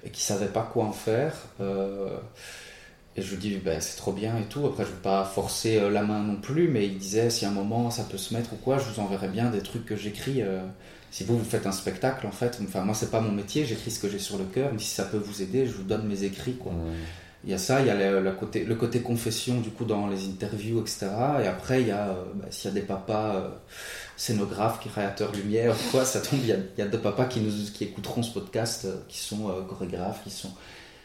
et 0.04 0.10
qui 0.10 0.22
savait 0.22 0.48
pas 0.48 0.68
quoi 0.72 0.86
en 0.86 0.92
faire. 0.92 1.34
Euh, 1.60 2.18
et 3.16 3.22
je 3.22 3.32
lui 3.32 3.38
dis, 3.38 3.56
ben, 3.58 3.82
c'est 3.82 3.98
trop 3.98 4.14
bien 4.14 4.38
et 4.38 4.46
tout. 4.46 4.66
Après, 4.66 4.84
je 4.84 4.90
ne 4.90 4.96
veux 4.96 5.02
pas 5.02 5.26
forcer 5.26 5.90
la 5.90 6.02
main 6.02 6.22
non 6.24 6.38
plus, 6.38 6.68
mais 6.68 6.86
il 6.86 6.98
disait, 6.98 7.30
si 7.30 7.46
un 7.46 7.52
moment 7.52 7.90
ça 7.92 8.04
peut 8.04 8.18
se 8.18 8.34
mettre 8.34 8.54
ou 8.54 8.56
quoi, 8.56 8.78
je 8.78 8.86
vous 8.86 9.02
enverrai 9.02 9.28
bien 9.28 9.50
des 9.50 9.62
trucs 9.62 9.86
que 9.86 9.96
j'écris 9.96 10.42
si 11.12 11.26
vous, 11.26 11.38
vous 11.38 11.46
faites 11.46 11.68
un 11.68 11.74
spectacle, 11.74 12.26
en 12.26 12.32
fait, 12.32 12.58
enfin, 12.64 12.82
moi, 12.82 12.96
c'est 12.96 13.12
pas 13.12 13.20
mon 13.20 13.34
métier, 13.34 13.66
j'écris 13.66 13.92
ce 13.92 14.00
que 14.00 14.10
j'ai 14.10 14.18
sur 14.18 14.38
le 14.38 14.46
cœur, 14.46 14.70
mais 14.72 14.80
si 14.80 14.88
ça 14.88 15.04
peut 15.04 15.18
vous 15.18 15.42
aider, 15.42 15.68
je 15.68 15.74
vous 15.74 15.84
donne 15.84 16.08
mes 16.08 16.24
écrits, 16.24 16.56
quoi. 16.56 16.72
Il 17.44 17.50
y 17.50 17.54
a 17.54 17.58
ça, 17.58 17.82
il 17.82 17.88
y 17.88 17.90
a 17.90 18.22
le, 18.22 18.32
côté, 18.32 18.64
le 18.64 18.76
côté 18.76 19.02
confession, 19.02 19.60
du 19.60 19.72
coup, 19.72 19.84
dans 19.84 20.08
les 20.08 20.26
interviews, 20.26 20.80
etc. 20.80 21.08
Et 21.44 21.48
après, 21.48 21.82
il 21.82 21.88
y 21.88 21.92
a, 21.92 22.10
euh, 22.10 22.24
bah, 22.36 22.46
s'il 22.52 22.70
y 22.70 22.72
a 22.72 22.80
des 22.80 22.86
papas 22.86 23.36
euh, 23.36 23.50
scénographes, 24.16 24.80
créateurs 24.80 25.32
lumière, 25.34 25.76
quoi, 25.90 26.06
ça 26.06 26.22
tombe, 26.22 26.40
il 26.44 26.50
y, 26.50 26.52
a, 26.54 26.58
il 26.78 26.80
y 26.80 26.84
a 26.84 26.88
deux 26.88 27.00
papas 27.00 27.26
qui, 27.26 27.42
nous, 27.42 27.52
qui 27.74 27.84
écouteront 27.84 28.22
ce 28.22 28.32
podcast, 28.32 28.86
euh, 28.86 28.96
qui 29.10 29.18
sont 29.18 29.50
chorégraphes, 29.68 30.24
qui 30.24 30.30
sont 30.30 30.52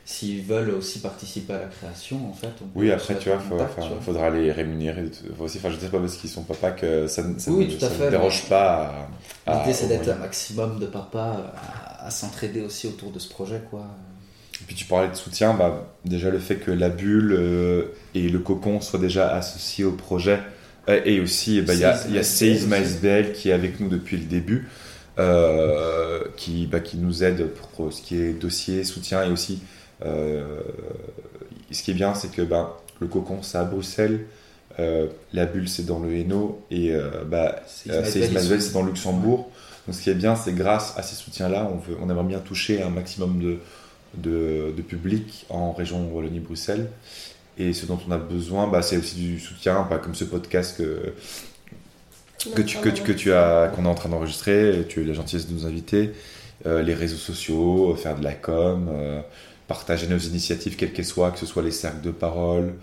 s'ils 0.06 0.40
veulent 0.40 0.70
aussi 0.70 1.00
participer 1.00 1.52
à 1.54 1.58
la 1.58 1.66
création, 1.66 2.30
en 2.30 2.32
fait. 2.32 2.52
oui, 2.76 2.92
après, 2.92 3.18
tu 3.18 3.28
vois, 3.28 3.40
il 3.78 4.04
faudra 4.04 4.30
les 4.30 4.52
rémunérer. 4.52 5.06
Aussi, 5.40 5.58
enfin, 5.58 5.70
je 5.70 5.74
ne 5.74 5.80
sais 5.80 5.88
pas 5.88 5.98
parce 5.98 6.16
qu'ils 6.16 6.30
sont 6.30 6.44
papas 6.44 6.70
que 6.70 7.08
ça, 7.08 7.22
ne 7.24 8.10
dérange 8.10 8.48
pas. 8.48 9.08
L'idée, 9.48 9.72
c'est 9.72 9.88
d'être 9.88 10.08
un 10.08 10.14
maximum 10.14 10.78
de 10.78 10.86
papas 10.86 11.52
à, 11.98 12.08
s'entraider 12.12 12.60
aussi 12.60 12.86
autour 12.86 13.10
de 13.10 13.18
ce 13.18 13.28
projet, 13.28 13.60
quoi. 13.68 13.84
puis 14.68 14.76
tu 14.76 14.84
parlais 14.84 15.08
de 15.08 15.14
soutien, 15.14 15.54
bah, 15.54 15.92
déjà 16.04 16.30
le 16.30 16.38
fait 16.38 16.54
que 16.54 16.70
la 16.70 16.88
bulle 16.88 17.32
euh, 17.32 17.86
et 18.14 18.28
le 18.28 18.38
cocon 18.38 18.80
soient 18.80 19.00
déjà 19.00 19.34
associés 19.34 19.84
au 19.84 19.92
projet. 19.92 20.38
Et 20.86 21.18
aussi, 21.18 21.62
bah, 21.62 21.74
il 21.74 21.80
y 21.80 21.84
a, 21.84 22.06
y 22.06 22.16
a 22.16 22.20
SBL 22.20 23.32
qui 23.32 23.50
est 23.50 23.52
avec 23.52 23.80
nous 23.80 23.88
depuis 23.88 24.18
le 24.18 24.26
début, 24.26 24.68
euh, 25.18 26.20
qui, 26.36 26.68
bah, 26.68 26.78
qui 26.78 26.96
nous 26.96 27.24
aide 27.24 27.48
pour 27.48 27.92
ce 27.92 28.00
qui 28.00 28.20
est 28.20 28.34
dossier, 28.34 28.84
soutien 28.84 29.24
et 29.24 29.30
aussi. 29.32 29.62
Ce 30.00 31.82
qui 31.82 31.90
est 31.90 31.94
bien, 31.94 32.14
c'est 32.14 32.30
que 32.30 32.42
bah, 32.42 32.80
le 33.00 33.06
cocon, 33.06 33.42
c'est 33.42 33.58
à 33.58 33.64
Bruxelles. 33.64 34.26
la 34.78 35.46
bulle, 35.46 35.68
c'est 35.68 35.86
dans 35.86 35.98
le 35.98 36.14
Hainaut 36.14 36.62
et 36.70 36.92
bah, 37.26 37.56
Seisma 37.66 38.38
SBL, 38.38 38.60
c'est 38.60 38.72
dans 38.72 38.82
le 38.82 38.88
Luxembourg. 38.88 39.50
Donc, 39.86 39.94
ce 39.94 40.02
qui 40.02 40.10
est 40.10 40.14
bien, 40.14 40.34
c'est 40.34 40.52
grâce 40.52 40.94
à 40.96 41.02
ces 41.02 41.14
soutiens-là, 41.14 41.70
on, 41.72 41.76
veut, 41.76 41.96
on 42.02 42.10
aimerait 42.10 42.24
bien 42.24 42.40
toucher 42.40 42.82
un 42.82 42.90
maximum 42.90 43.40
de, 44.14 44.72
de, 44.74 44.82
public 44.82 45.46
en 45.48 45.72
région 45.72 46.08
Wallonie-Bruxelles. 46.12 46.88
Et 47.58 47.72
ce 47.72 47.86
dont 47.86 47.98
on 48.06 48.10
a 48.10 48.18
besoin, 48.18 48.66
bah, 48.66 48.82
c'est 48.82 48.96
aussi 48.96 49.16
du 49.16 49.38
soutien, 49.38 49.86
bah, 49.88 49.98
comme 49.98 50.14
ce 50.14 50.24
podcast 50.24 50.76
que, 50.76 51.14
que, 52.54 52.62
tu, 52.62 52.78
que, 52.78 52.88
que 52.88 53.12
tu 53.12 53.32
as, 53.32 53.72
qu'on 53.74 53.84
est 53.84 53.88
en 53.88 53.94
train 53.94 54.08
d'enregistrer. 54.08 54.84
Tu 54.88 55.00
as 55.00 55.02
eu 55.02 55.06
la 55.06 55.14
gentillesse 55.14 55.48
de 55.48 55.54
nous 55.54 55.66
inviter. 55.66 56.12
Euh, 56.64 56.82
les 56.82 56.94
réseaux 56.94 57.16
sociaux, 57.16 57.94
faire 57.94 58.16
de 58.18 58.24
la 58.24 58.32
com, 58.32 58.88
euh, 58.90 59.20
partager 59.68 60.06
nos 60.06 60.18
initiatives, 60.18 60.76
quelles 60.76 60.92
qu'elles 60.92 61.04
soient, 61.04 61.30
que 61.30 61.38
ce 61.38 61.46
soit 61.46 61.62
les 61.62 61.70
cercles 61.70 62.02
de 62.02 62.10
parole, 62.10 62.74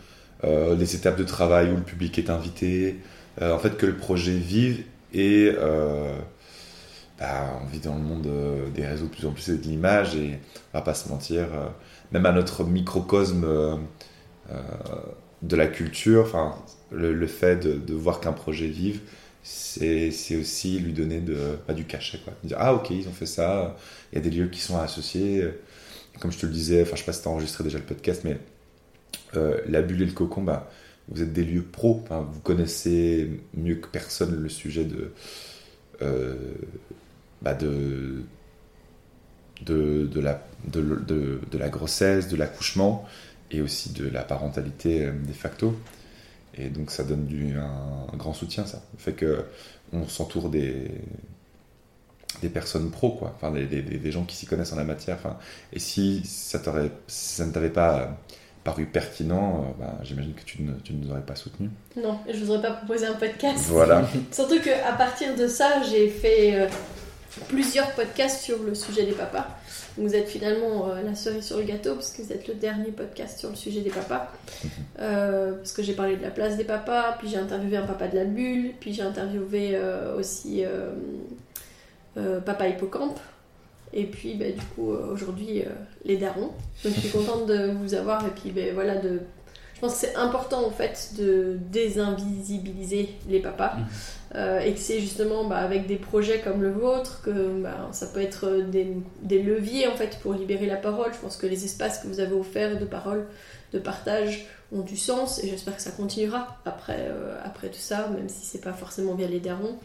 euh, 0.43 0.75
les 0.75 0.95
étapes 0.95 1.17
de 1.17 1.23
travail 1.23 1.71
où 1.71 1.75
le 1.75 1.83
public 1.83 2.17
est 2.19 2.29
invité. 2.29 2.97
en 3.41 3.57
fait, 3.59 3.77
que 3.77 3.85
le 3.85 3.97
projet 3.97 4.33
vive 4.33 4.83
et 5.13 5.51
bah, 7.23 7.61
on 7.61 7.67
vit 7.67 7.79
dans 7.79 7.95
le 7.95 8.01
monde 8.01 8.27
euh, 8.27 8.69
des 8.71 8.85
réseaux 8.85 9.05
de 9.05 9.11
plus 9.11 9.25
en 9.25 9.31
plus 9.31 9.49
et 9.49 9.57
de 9.57 9.63
l'image 9.63 10.15
et 10.15 10.39
on 10.73 10.77
va 10.77 10.83
pas 10.83 10.93
se 10.93 11.09
mentir, 11.09 11.43
euh, 11.53 11.67
même 12.11 12.25
à 12.25 12.31
notre 12.31 12.63
microcosme 12.63 13.45
euh, 13.45 13.77
de 15.41 15.55
la 15.55 15.67
culture, 15.67 16.59
le, 16.91 17.27
fait 17.27 17.55
de, 17.65 17.93
voir 17.93 18.19
qu'un 18.19 18.33
projet 18.33 18.67
vive, 18.67 18.99
c'est 19.41 20.11
aussi 20.37 20.79
lui 20.79 20.93
donner 20.93 21.21
de, 21.21 21.57
pas 21.67 21.73
du 21.73 21.85
cachet. 21.85 22.19
Quoi. 22.23 22.33
Dire, 22.43 22.57
ah 22.59 22.73
ok, 22.73 22.89
ils 22.89 23.07
ont 23.07 23.13
fait 23.13 23.25
ça, 23.25 23.77
il 24.11 24.15
y 24.15 24.17
a 24.19 24.21
des 24.21 24.29
lieux 24.29 24.47
qui 24.47 24.59
sont 24.59 24.77
associés. 24.77 25.43
Comme 26.19 26.31
je 26.31 26.37
te 26.37 26.45
le 26.45 26.51
disais, 26.51 26.81
enfin 26.81 26.91
je 26.95 27.01
sais 27.01 27.05
pas 27.05 27.13
si 27.13 27.21
tu 27.21 27.27
as 27.27 27.31
enregistré 27.31 27.63
déjà 27.63 27.77
le 27.77 27.85
podcast, 27.85 28.23
mais 28.23 28.37
la 29.67 29.81
bulle 29.81 30.01
et 30.03 30.05
le 30.05 30.11
cocon, 30.11 30.43
bah, 30.43 30.69
vous 31.09 31.21
êtes 31.21 31.33
des 31.33 31.43
lieux 31.43 31.63
pro, 31.63 32.03
vous 32.09 32.39
connaissez 32.41 33.41
mieux 33.55 33.75
que 33.75 33.87
personne 33.87 34.35
le 34.35 34.47
sujet 34.47 34.85
de, 34.85 35.11
bah, 37.41 37.55
de, 37.55 38.23
de, 39.65 40.19
la, 40.19 41.69
grossesse, 41.69 42.27
de 42.27 42.35
l'accouchement 42.35 43.05
et 43.51 43.61
aussi 43.61 43.91
de 43.91 44.07
la 44.07 44.23
parentalité 44.23 45.05
euh, 45.05 45.11
de 45.11 45.33
facto. 45.33 45.77
Et 46.55 46.69
donc 46.69 46.91
ça 46.91 47.03
donne 47.03 47.25
du, 47.25 47.57
un, 47.57 48.15
grand 48.15 48.33
soutien, 48.33 48.65
ça. 48.65 48.83
Le 48.93 48.99
fait 48.99 49.25
qu'on 49.91 50.07
s'entoure 50.07 50.49
des, 50.49 50.91
des 52.41 52.49
personnes 52.49 52.91
pro, 52.91 53.11
quoi. 53.11 53.33
Enfin, 53.35 53.51
des, 53.51 53.65
des, 53.65 53.81
des 53.81 54.11
gens 54.11 54.23
qui 54.23 54.35
s'y 54.35 54.45
connaissent 54.45 54.73
en 54.73 54.77
la 54.77 54.83
matière. 54.83 55.17
Enfin, 55.17 55.37
et 55.71 55.79
si 55.79 56.21
ça, 56.25 56.59
si 57.07 57.35
ça 57.35 57.45
ne 57.45 57.51
t'avait 57.51 57.69
pas 57.69 58.17
paru 58.63 58.85
pertinent, 58.85 59.61
euh, 59.61 59.83
bah, 59.83 59.97
j'imagine 60.03 60.33
que 60.33 60.43
tu 60.43 60.61
ne, 60.61 60.73
tu 60.83 60.93
ne, 60.93 61.03
nous 61.03 61.11
aurais 61.11 61.21
pas 61.21 61.35
soutenu. 61.35 61.69
Non, 62.01 62.19
je 62.27 62.37
ne 62.37 62.45
vous 62.45 62.51
aurais 62.51 62.61
pas 62.61 62.71
proposé 62.71 63.05
un 63.05 63.13
podcast. 63.13 63.65
Voilà. 63.67 64.07
Surtout 64.31 64.61
qu'à 64.61 64.93
partir 64.93 65.35
de 65.35 65.47
ça, 65.47 65.81
j'ai 65.89 66.09
fait 66.09 66.55
euh, 66.55 66.67
plusieurs 67.47 67.91
podcasts 67.91 68.41
sur 68.41 68.61
le 68.63 68.75
sujet 68.75 69.05
des 69.05 69.13
papas. 69.13 69.47
Vous 69.97 70.15
êtes 70.15 70.27
finalement 70.27 70.89
euh, 70.89 71.03
la 71.03 71.13
cerise 71.13 71.45
sur 71.45 71.57
le 71.57 71.63
gâteau 71.63 71.93
parce 71.93 72.11
que 72.11 72.23
vous 72.23 72.31
êtes 72.31 72.47
le 72.47 72.55
dernier 72.55 72.91
podcast 72.91 73.39
sur 73.39 73.49
le 73.49 73.55
sujet 73.55 73.81
des 73.81 73.91
papas. 73.91 74.31
Euh, 74.99 75.53
parce 75.53 75.71
que 75.73 75.83
j'ai 75.83 75.93
parlé 75.93 76.17
de 76.17 76.23
la 76.23 76.31
place 76.31 76.57
des 76.57 76.63
papas, 76.63 77.15
puis 77.19 77.29
j'ai 77.29 77.37
interviewé 77.37 77.77
un 77.77 77.85
papa 77.85 78.07
de 78.07 78.15
la 78.15 78.25
bulle, 78.25 78.71
puis 78.79 78.93
j'ai 78.93 79.03
interviewé 79.03 79.71
euh, 79.73 80.17
aussi 80.17 80.63
papa 82.45 82.67
hippocampe. 82.67 83.19
Et 83.95 84.05
puis 84.05 84.35
bah, 84.35 84.49
du 84.49 84.61
coup 84.75 84.89
aujourd'hui 84.89 85.63
les 86.05 86.17
darons. 86.17 86.51
Donc 86.83 86.93
je 86.95 86.99
suis 86.99 87.09
contente 87.09 87.45
de 87.47 87.71
vous 87.71 87.93
avoir 87.93 88.25
et 88.25 88.31
puis 88.31 88.51
ben, 88.51 88.73
voilà 88.73 88.95
de 88.95 89.21
je 89.83 89.89
pense 89.89 89.99
que 89.99 90.07
c'est 90.07 90.15
important 90.15 90.65
en 90.65 90.71
fait 90.71 91.09
de 91.17 91.57
désinvisibiliser 91.69 93.09
les 93.27 93.41
papas 93.41 93.73
euh, 94.33 94.61
et 94.61 94.73
que 94.73 94.79
c'est 94.79 95.01
justement 95.01 95.43
bah, 95.43 95.57
avec 95.57 95.87
des 95.87 95.97
projets 95.97 96.39
comme 96.39 96.61
le 96.61 96.71
vôtre 96.71 97.21
que 97.21 97.61
bah, 97.61 97.89
ça 97.91 98.07
peut 98.07 98.21
être 98.21 98.61
des, 98.69 98.95
des, 99.23 99.43
leviers 99.43 99.87
en 99.87 99.95
fait 99.95 100.19
pour 100.21 100.35
libérer 100.35 100.67
la 100.67 100.77
parole. 100.77 101.13
Je 101.13 101.19
pense 101.19 101.35
que 101.35 101.47
les 101.47 101.65
espaces 101.65 101.99
que 101.99 102.07
vous 102.07 102.21
avez 102.21 102.33
offerts 102.33 102.79
de 102.79 102.85
parole, 102.85 103.25
de 103.73 103.79
partage 103.79 104.45
ont 104.71 104.81
du 104.81 104.95
sens 104.95 105.43
et 105.43 105.49
j'espère 105.49 105.75
que 105.75 105.81
ça 105.81 105.91
continuera 105.91 106.59
après, 106.65 107.09
euh, 107.09 107.37
après 107.43 107.67
tout 107.67 107.75
ça, 107.77 108.07
même 108.07 108.29
si 108.29 108.45
c'est 108.45 108.61
pas 108.61 108.73
forcément 108.73 109.15
via 109.15 109.27
les 109.27 109.41
darons 109.41 109.77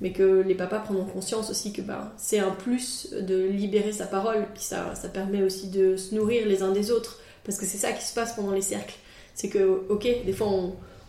mais 0.00 0.12
que 0.12 0.42
les 0.46 0.54
papas 0.54 0.78
prendront 0.78 1.04
conscience 1.04 1.50
aussi 1.50 1.72
que 1.72 1.82
bah, 1.82 2.12
c'est 2.16 2.38
un 2.38 2.50
plus 2.50 3.14
de 3.20 3.46
libérer 3.46 3.92
sa 3.92 4.06
parole, 4.06 4.46
puis 4.54 4.62
ça, 4.62 4.94
ça 4.94 5.08
permet 5.08 5.42
aussi 5.42 5.68
de 5.68 5.96
se 5.96 6.14
nourrir 6.14 6.46
les 6.46 6.62
uns 6.62 6.72
des 6.72 6.90
autres, 6.90 7.20
parce 7.44 7.58
que 7.58 7.66
c'est 7.66 7.78
ça 7.78 7.92
qui 7.92 8.04
se 8.04 8.14
passe 8.14 8.34
pendant 8.34 8.52
les 8.52 8.62
cercles 8.62 8.98
c'est 9.38 9.48
que, 9.48 9.84
ok, 9.88 10.02
des 10.26 10.32
fois 10.32 10.48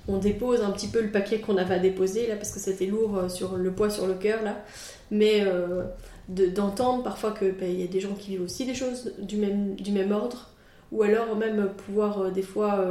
on, 0.07 0.17
dépose 0.19 0.61
un 0.61 0.71
petit 0.71 0.87
peu 0.87 1.01
le 1.01 1.09
papier 1.09 1.39
qu'on 1.39 1.57
avait 1.57 1.75
à 1.75 1.79
déposer, 1.79 2.27
là, 2.27 2.35
parce 2.35 2.51
que 2.51 2.59
c'était 2.59 2.85
lourd 2.85 3.17
euh, 3.17 3.29
sur 3.29 3.57
le 3.57 3.71
poids 3.71 3.91
sur 3.91 4.07
le 4.07 4.15
cœur, 4.15 4.43
là. 4.43 4.63
Mais 5.11 5.41
euh, 5.41 5.83
d'entendre 6.27 7.03
parfois 7.03 7.31
qu'il 7.31 7.53
ben, 7.53 7.69
y 7.69 7.83
a 7.83 7.87
des 7.87 7.99
gens 7.99 8.13
qui 8.13 8.31
vivent 8.31 8.43
aussi 8.43 8.65
des 8.65 8.73
choses 8.73 9.13
du 9.19 9.37
même, 9.37 9.75
du 9.75 9.91
même 9.91 10.11
ordre, 10.11 10.49
ou 10.91 11.03
alors 11.03 11.35
même 11.35 11.69
pouvoir 11.85 12.21
euh, 12.21 12.31
des 12.31 12.41
fois 12.43 12.85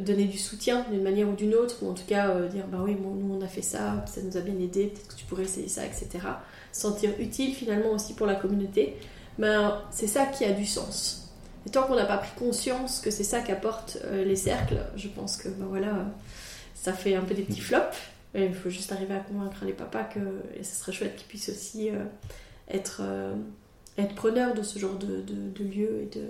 donner 0.00 0.24
du 0.24 0.38
soutien 0.38 0.84
d'une 0.90 1.02
manière 1.02 1.28
ou 1.28 1.34
d'une 1.34 1.54
autre, 1.54 1.82
ou 1.82 1.90
en 1.90 1.94
tout 1.94 2.06
cas 2.06 2.40
dire 2.48 2.66
bah 2.66 2.78
oui, 2.82 2.96
nous 3.00 3.34
on 3.34 3.42
a 3.42 3.48
fait 3.48 3.62
ça, 3.62 4.04
ça 4.06 4.20
nous 4.22 4.36
a 4.36 4.40
bien 4.40 4.58
aidé, 4.58 4.86
peut-être 4.86 5.08
que 5.08 5.14
tu 5.14 5.24
pourrais 5.24 5.44
essayer 5.44 5.68
ça, 5.68 5.84
etc. 5.84 6.08
Sentir 6.72 7.10
utile 7.18 7.54
finalement 7.54 7.90
aussi 7.90 8.14
pour 8.14 8.26
la 8.26 8.34
communauté, 8.34 8.96
ben, 9.38 9.82
c'est 9.90 10.06
ça 10.06 10.26
qui 10.26 10.44
a 10.44 10.52
du 10.52 10.66
sens. 10.66 11.26
Et 11.66 11.70
tant 11.70 11.82
qu'on 11.82 11.96
n'a 11.96 12.04
pas 12.04 12.18
pris 12.18 12.30
conscience 12.38 13.00
que 13.00 13.10
c'est 13.10 13.24
ça 13.24 13.40
qu'apportent 13.40 13.98
euh, 14.04 14.24
les 14.24 14.36
cercles, 14.36 14.78
je 14.96 15.08
pense 15.08 15.36
que 15.36 15.48
ben 15.48 15.66
voilà, 15.66 16.06
ça 16.74 16.92
fait 16.92 17.16
un 17.16 17.22
peu 17.22 17.34
des 17.34 17.42
petits 17.42 17.60
flops. 17.60 17.96
il 18.34 18.54
faut 18.54 18.70
juste 18.70 18.92
arriver 18.92 19.14
à 19.14 19.20
convaincre 19.20 19.64
les 19.64 19.72
papas 19.72 20.04
que 20.04 20.20
ce 20.62 20.76
serait 20.76 20.92
chouette 20.92 21.16
qu'ils 21.16 21.26
puissent 21.26 21.48
aussi 21.48 21.90
euh, 21.90 22.04
être, 22.68 23.00
euh, 23.02 23.34
être 23.98 24.14
preneurs 24.14 24.54
de 24.54 24.62
ce 24.62 24.78
genre 24.78 24.96
de, 24.96 25.22
de, 25.22 25.64
lieux 25.64 26.02
et 26.02 26.16
de, 26.16 26.26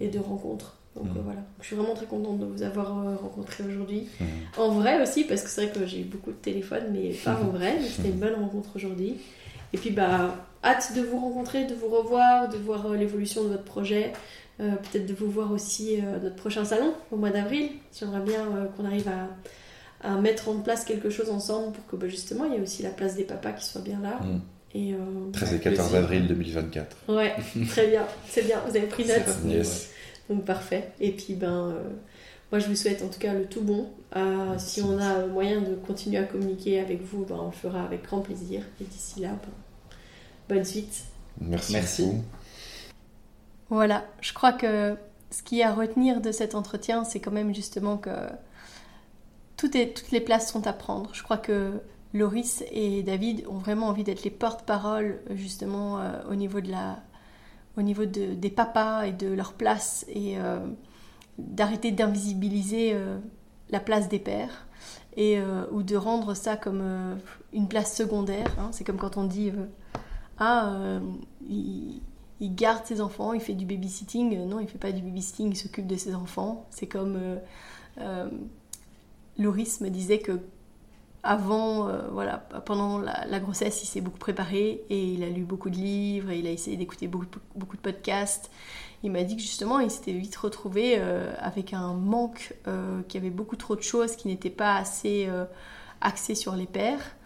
et 0.00 0.08
de 0.08 0.18
rencontres. 0.18 0.76
Donc 0.96 1.06
mmh. 1.06 1.20
voilà, 1.24 1.40
je 1.60 1.66
suis 1.66 1.76
vraiment 1.76 1.94
très 1.94 2.06
contente 2.06 2.40
de 2.40 2.46
vous 2.46 2.62
avoir 2.62 2.88
rencontré 3.20 3.62
aujourd'hui. 3.64 4.08
Mmh. 4.18 4.24
En 4.58 4.70
vrai 4.70 5.00
aussi, 5.00 5.24
parce 5.24 5.42
que 5.42 5.48
c'est 5.48 5.66
vrai 5.66 5.80
que 5.80 5.86
j'ai 5.86 6.00
eu 6.00 6.04
beaucoup 6.04 6.30
de 6.30 6.36
téléphones, 6.36 6.86
mais 6.92 7.12
pas 7.24 7.38
en 7.40 7.50
vrai. 7.50 7.78
C'était 7.80 8.08
une 8.08 8.18
bonne 8.18 8.34
rencontre 8.34 8.70
aujourd'hui. 8.74 9.16
Et 9.72 9.78
puis 9.78 9.90
bah, 9.90 10.34
hâte 10.64 10.92
de 10.96 11.02
vous 11.02 11.18
rencontrer, 11.18 11.64
de 11.64 11.74
vous 11.74 11.88
revoir, 11.88 12.48
de 12.48 12.56
voir 12.56 12.88
l'évolution 12.90 13.44
de 13.44 13.50
votre 13.50 13.64
projet. 13.64 14.12
Euh, 14.60 14.72
peut-être 14.72 15.06
de 15.06 15.14
vous 15.14 15.30
voir 15.30 15.52
aussi 15.52 15.96
euh, 15.96 16.18
notre 16.22 16.36
prochain 16.36 16.66
salon 16.66 16.92
au 17.10 17.16
mois 17.16 17.30
d'avril. 17.30 17.70
J'aimerais 17.98 18.20
bien 18.20 18.40
euh, 18.40 18.66
qu'on 18.76 18.84
arrive 18.84 19.08
à, 19.08 19.28
mettre 20.20 20.48
en 20.48 20.54
place 20.60 20.86
quelque 20.86 21.10
chose 21.10 21.28
ensemble 21.28 21.72
pour 21.72 21.86
que 21.86 21.94
bah, 21.94 22.08
justement 22.08 22.46
il 22.46 22.54
y 22.54 22.56
ait 22.56 22.60
aussi 22.60 22.82
la 22.82 22.88
place 22.88 23.16
des 23.16 23.24
papas 23.24 23.52
qui 23.52 23.66
soit 23.66 23.82
bien 23.82 24.00
là. 24.00 24.18
Mm. 24.22 24.40
Et, 24.72 24.94
13 25.32 25.54
et 25.54 25.58
14 25.58 25.94
avril 25.94 26.26
2024. 26.26 26.96
Ouais, 27.08 27.34
très 27.68 27.88
bien, 27.88 28.06
c'est 28.28 28.46
bien, 28.46 28.60
vous 28.66 28.76
avez 28.76 28.86
pris 28.86 29.04
note. 29.04 29.18
Donc 30.30 30.44
parfait. 30.44 30.92
Et 31.00 31.12
puis 31.12 31.34
ben, 31.34 31.74
moi 32.50 32.58
je 32.58 32.68
vous 32.68 32.76
souhaite 32.76 33.02
en 33.02 33.08
tout 33.08 33.18
cas 33.18 33.34
le 33.34 33.46
tout 33.46 33.62
bon. 33.62 33.90
si 34.58 34.80
on 34.80 34.98
a 34.98 35.26
moyen 35.26 35.60
de 35.60 35.74
continuer 35.74 36.18
à 36.18 36.24
communiquer 36.24 36.80
avec 36.80 37.02
vous, 37.02 37.26
ben, 37.26 37.36
on 37.38 37.46
le 37.46 37.52
fera 37.52 37.82
avec 37.82 38.04
grand 38.04 38.20
plaisir. 38.20 38.62
Et 38.80 38.84
d'ici 38.84 39.20
là, 39.20 39.30
ben, 39.30 40.56
bonne 40.56 40.64
suite. 40.64 41.04
Merci. 41.40 41.72
Merci. 41.72 42.12
Voilà, 43.70 44.04
je 44.20 44.32
crois 44.32 44.52
que 44.52 44.96
ce 45.30 45.42
qui 45.42 45.60
est 45.60 45.64
à 45.64 45.72
retenir 45.72 46.20
de 46.20 46.32
cet 46.32 46.54
entretien, 46.54 47.04
c'est 47.04 47.20
quand 47.20 47.30
même 47.30 47.54
justement 47.54 47.96
que 47.96 48.10
toutes 49.56 50.10
les 50.10 50.20
places 50.20 50.50
sont 50.50 50.66
à 50.66 50.72
prendre. 50.72 51.10
Je 51.14 51.22
crois 51.22 51.38
que 51.38 51.80
Loris 52.12 52.64
et 52.72 53.02
David 53.02 53.46
ont 53.48 53.58
vraiment 53.58 53.86
envie 53.86 54.04
d'être 54.04 54.24
les 54.24 54.30
porte-parole 54.30 55.20
justement 55.30 56.00
euh, 56.00 56.12
au 56.28 56.34
niveau, 56.34 56.60
de 56.60 56.70
la, 56.70 56.98
au 57.76 57.82
niveau 57.82 58.04
des 58.04 58.50
papas 58.50 59.04
et 59.04 59.12
de 59.12 59.28
leur 59.28 59.52
place 59.52 60.04
et 60.08 60.38
euh, 60.38 60.58
d'arrêter 61.38 61.92
d'invisibiliser 61.92 62.92
euh, 62.94 63.18
la 63.70 63.80
place 63.80 64.08
des 64.08 64.18
pères 64.18 64.66
et 65.16 65.40
ou 65.72 65.82
de 65.82 65.96
rendre 65.96 66.34
ça 66.34 66.56
comme 66.56 67.18
une 67.52 67.66
place 67.66 67.96
secondaire. 67.96 68.46
Hein. 68.58 68.68
C'est 68.70 68.84
comme 68.84 68.96
quand 68.96 69.16
on 69.16 69.24
dit 69.24 69.50
ah 70.38 71.00
il 72.40 72.54
garde 72.54 72.86
ses 72.86 73.00
enfants, 73.00 73.34
il 73.34 73.40
fait 73.40 73.54
du 73.54 73.66
babysitting. 73.66 74.36
Euh, 74.36 74.46
non, 74.46 74.60
il 74.60 74.66
fait 74.66 74.78
pas 74.78 74.92
du 74.92 75.02
babysitting, 75.02 75.50
il 75.50 75.56
s'occupe 75.56 75.86
de 75.86 75.96
ses 75.96 76.14
enfants. 76.14 76.66
C'est 76.70 76.86
comme 76.86 77.16
euh, 77.16 77.36
euh, 77.98 78.30
Loris 79.38 79.80
me 79.80 79.90
disait 79.90 80.18
que 80.18 80.40
avant, 81.22 81.88
voilà, 82.12 82.38
pendant 82.64 82.98
la, 82.98 83.40
grossesse, 83.40 83.82
il 83.82 83.86
s'est 83.86 84.00
beaucoup 84.00 84.18
préparé 84.18 84.82
et 84.88 85.04
il 85.04 85.22
a 85.22 85.28
lu 85.28 85.42
beaucoup 85.42 85.70
de 85.70 85.76
livres, 85.76 86.30
il 86.30 86.46
a 86.46 86.50
essayé 86.50 86.76
d'écouter 86.76 87.08
beaucoup, 87.08 87.26
beaucoup, 87.54 87.76
de 87.76 87.82
podcasts. 87.82 88.50
Il 89.02 89.10
m'a 89.10 89.22
dit 89.22 89.36
que 89.36 89.42
justement, 89.42 89.80
il 89.80 89.90
s'était 89.90 90.12
vite 90.12 90.36
retrouvé 90.36 90.98
avec 91.38 91.74
un 91.74 91.92
manque, 91.92 92.54
qui 93.08 93.16
avait 93.18 93.30
beaucoup 93.30 93.56
trop 93.56 93.76
de 93.76 93.82
choses, 93.82 94.16
qui 94.16 94.28
n'étaient 94.28 94.50
pas 94.50 94.76
assez 94.76 95.28
axées 96.00 96.34
sur 96.34 96.56
les 96.56 96.66
pères. 96.66 97.16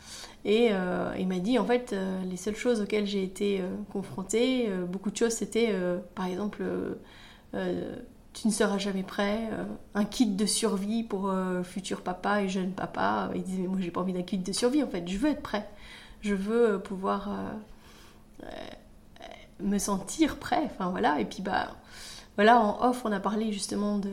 Et 0.44 0.68
euh, 0.72 1.14
il 1.18 1.26
m'a 1.26 1.38
dit, 1.38 1.58
en 1.58 1.64
fait, 1.64 1.92
euh, 1.92 2.22
les 2.24 2.36
seules 2.36 2.56
choses 2.56 2.82
auxquelles 2.82 3.06
j'ai 3.06 3.22
été 3.22 3.60
euh, 3.60 3.68
confrontée, 3.90 4.68
beaucoup 4.88 5.10
de 5.10 5.16
choses, 5.16 5.32
c'était, 5.32 5.74
par 6.14 6.26
exemple, 6.26 6.62
tu 8.34 8.48
ne 8.48 8.52
seras 8.52 8.78
jamais 8.78 9.02
prêt, 9.02 9.48
un 9.94 10.04
kit 10.04 10.26
de 10.26 10.44
survie 10.44 11.02
pour 11.02 11.32
futur 11.62 12.02
papa 12.02 12.42
et 12.42 12.48
jeune 12.48 12.72
papa. 12.72 13.30
Il 13.34 13.42
disait, 13.42 13.62
mais 13.62 13.68
moi, 13.68 13.78
j'ai 13.80 13.90
pas 13.90 14.00
envie 14.00 14.12
d'un 14.12 14.22
kit 14.22 14.38
de 14.38 14.52
survie, 14.52 14.82
en 14.82 14.88
fait, 14.88 15.06
je 15.08 15.16
veux 15.16 15.30
être 15.30 15.42
prêt. 15.42 15.68
Je 16.20 16.34
veux 16.34 16.80
pouvoir 16.80 17.30
me 19.60 19.78
sentir 19.78 20.38
prêt. 20.38 20.62
Enfin, 20.64 20.90
voilà. 20.90 21.20
Et 21.20 21.24
puis, 21.24 21.42
bah, 21.42 21.68
voilà, 22.36 22.60
en 22.60 22.88
off, 22.88 23.02
on 23.04 23.12
a 23.12 23.20
parlé 23.20 23.52
justement 23.52 23.98
de, 23.98 24.10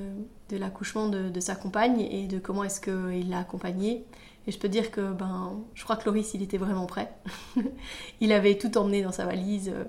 l'accouchement 0.52 1.08
de, 1.08 1.40
sa 1.40 1.56
compagne 1.56 2.02
et 2.02 2.28
de 2.28 2.40
comment 2.40 2.64
est-ce 2.64 2.82
qu'il 2.82 3.30
l'a 3.30 3.40
accompagnée. 3.40 4.06
Et 4.48 4.52
je 4.52 4.58
peux 4.58 4.70
dire 4.70 4.90
que 4.92 5.14
ben, 5.14 5.60
je 5.76 5.84
crois 5.84 5.96
que 5.96 6.06
Loris, 6.06 6.34
il 6.34 6.42
était 6.42 6.58
vraiment 6.58 6.86
prêt. 6.86 7.14
il 8.22 8.32
avait 8.32 8.58
tout 8.58 8.76
emmené 8.78 9.04
dans 9.04 9.12
sa 9.12 9.26
valise, 9.26 9.70
euh, 9.74 9.84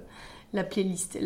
la 0.52 0.64
playlist, 0.64 1.18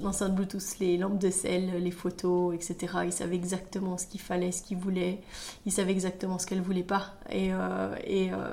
l'enceinte 0.00 0.34
Bluetooth, 0.34 0.78
les 0.80 0.96
lampes 0.96 1.18
de 1.18 1.30
sel, 1.30 1.82
les 1.82 1.90
photos, 1.90 2.54
etc. 2.54 2.94
Il 3.04 3.12
savait 3.12 3.36
exactement 3.36 3.98
ce 3.98 4.06
qu'il 4.06 4.20
fallait, 4.20 4.50
ce 4.50 4.62
qu'il 4.62 4.78
voulait. 4.78 5.20
Il 5.66 5.72
savait 5.72 5.92
exactement 5.92 6.38
ce 6.38 6.46
qu'elle 6.46 6.62
voulait 6.62 6.82
pas. 6.82 7.14
Et, 7.30 7.52
euh, 7.52 7.94
et, 8.04 8.32
euh, 8.32 8.50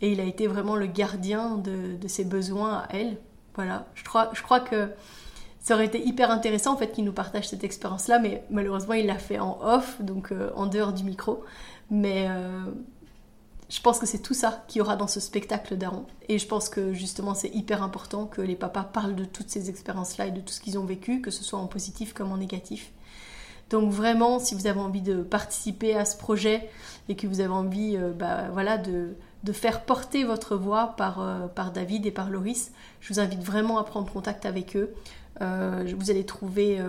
et, 0.00 0.12
il 0.12 0.20
a 0.20 0.24
été 0.24 0.48
vraiment 0.48 0.74
le 0.74 0.86
gardien 0.86 1.56
de, 1.58 1.96
de, 1.96 2.08
ses 2.08 2.24
besoins 2.24 2.78
à 2.78 2.88
elle. 2.90 3.18
Voilà. 3.54 3.86
Je 3.94 4.02
crois, 4.02 4.30
je 4.32 4.42
crois 4.42 4.60
que 4.60 4.88
ça 5.60 5.74
aurait 5.74 5.86
été 5.86 6.04
hyper 6.04 6.30
intéressant 6.30 6.74
en 6.74 6.76
fait 6.76 6.90
qu'il 6.92 7.04
nous 7.04 7.12
partage 7.12 7.48
cette 7.48 7.64
expérience-là, 7.64 8.18
mais 8.18 8.42
malheureusement 8.50 8.94
il 8.94 9.06
l'a 9.06 9.18
fait 9.18 9.38
en 9.38 9.58
off, 9.62 10.00
donc 10.00 10.32
en 10.54 10.66
dehors 10.66 10.92
du 10.92 11.04
micro. 11.04 11.44
Mais 11.90 12.26
euh, 12.28 12.64
je 13.68 13.80
pense 13.80 13.98
que 13.98 14.06
c'est 14.06 14.20
tout 14.20 14.34
ça 14.34 14.64
qu'il 14.66 14.78
y 14.78 14.82
aura 14.82 14.96
dans 14.96 15.06
ce 15.06 15.20
spectacle 15.20 15.76
d'Aaron. 15.76 16.06
Et 16.28 16.38
je 16.38 16.46
pense 16.46 16.68
que 16.68 16.92
justement 16.92 17.34
c'est 17.34 17.54
hyper 17.54 17.82
important 17.82 18.26
que 18.26 18.40
les 18.40 18.56
papas 18.56 18.84
parlent 18.84 19.14
de 19.14 19.24
toutes 19.24 19.50
ces 19.50 19.68
expériences-là 19.68 20.26
et 20.26 20.30
de 20.30 20.40
tout 20.40 20.52
ce 20.52 20.60
qu'ils 20.60 20.78
ont 20.78 20.84
vécu, 20.84 21.20
que 21.20 21.30
ce 21.30 21.44
soit 21.44 21.58
en 21.58 21.66
positif 21.66 22.14
comme 22.14 22.32
en 22.32 22.38
négatif. 22.38 22.92
Donc 23.68 23.92
vraiment, 23.92 24.38
si 24.38 24.54
vous 24.54 24.66
avez 24.66 24.80
envie 24.80 25.02
de 25.02 25.22
participer 25.22 25.94
à 25.94 26.06
ce 26.06 26.16
projet 26.16 26.70
et 27.10 27.16
que 27.16 27.26
vous 27.26 27.40
avez 27.40 27.52
envie 27.52 27.96
euh, 27.98 28.12
bah, 28.12 28.48
voilà, 28.50 28.78
de, 28.78 29.16
de, 29.44 29.52
faire 29.52 29.84
porter 29.84 30.24
votre 30.24 30.56
voix 30.56 30.94
par, 30.96 31.20
euh, 31.20 31.48
par 31.48 31.70
David 31.70 32.06
et 32.06 32.10
par 32.10 32.30
Loris, 32.30 32.72
je 33.00 33.12
vous 33.12 33.20
invite 33.20 33.42
vraiment 33.42 33.76
à 33.76 33.84
prendre 33.84 34.10
contact 34.10 34.46
avec 34.46 34.76
eux. 34.76 34.94
vous 35.40 36.10
allez 36.10 36.24
trouver 36.24 36.80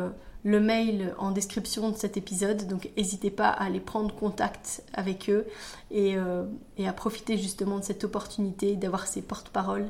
le 0.43 0.59
mail 0.59 1.13
en 1.17 1.31
description 1.31 1.89
de 1.89 1.97
cet 1.97 2.15
épisode, 2.15 2.67
donc 2.67 2.89
n'hésitez 2.95 3.29
pas 3.29 3.49
à 3.49 3.65
aller 3.65 3.79
prendre 3.79 4.13
contact 4.15 4.83
avec 4.93 5.29
eux 5.29 5.45
et, 5.91 6.15
euh, 6.15 6.45
à 6.85 6.93
profiter 6.93 7.37
justement 7.37 7.79
de 7.79 7.83
cette 7.83 8.03
opportunité 8.03 8.75
d'avoir 8.75 9.07
ces 9.07 9.21
porte-paroles 9.21 9.89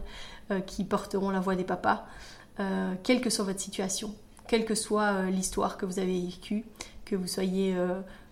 euh, 0.51 0.59
qui 0.59 0.83
porteront 0.83 1.29
la 1.29 1.39
voix 1.39 1.55
des 1.55 1.63
papas, 1.63 2.05
euh, 2.59 2.93
quelle 3.03 3.21
que 3.21 3.29
soit 3.29 3.45
votre 3.45 3.59
situation, 3.59 4.15
quelle 4.47 4.65
que 4.65 4.75
soit 4.75 5.23
l'histoire 5.29 5.77
que 5.77 5.85
vous 5.85 5.99
avez 5.99 6.19
vécue, 6.19 6.65
que 7.05 7.15
vous 7.15 7.27
soyez 7.27 7.75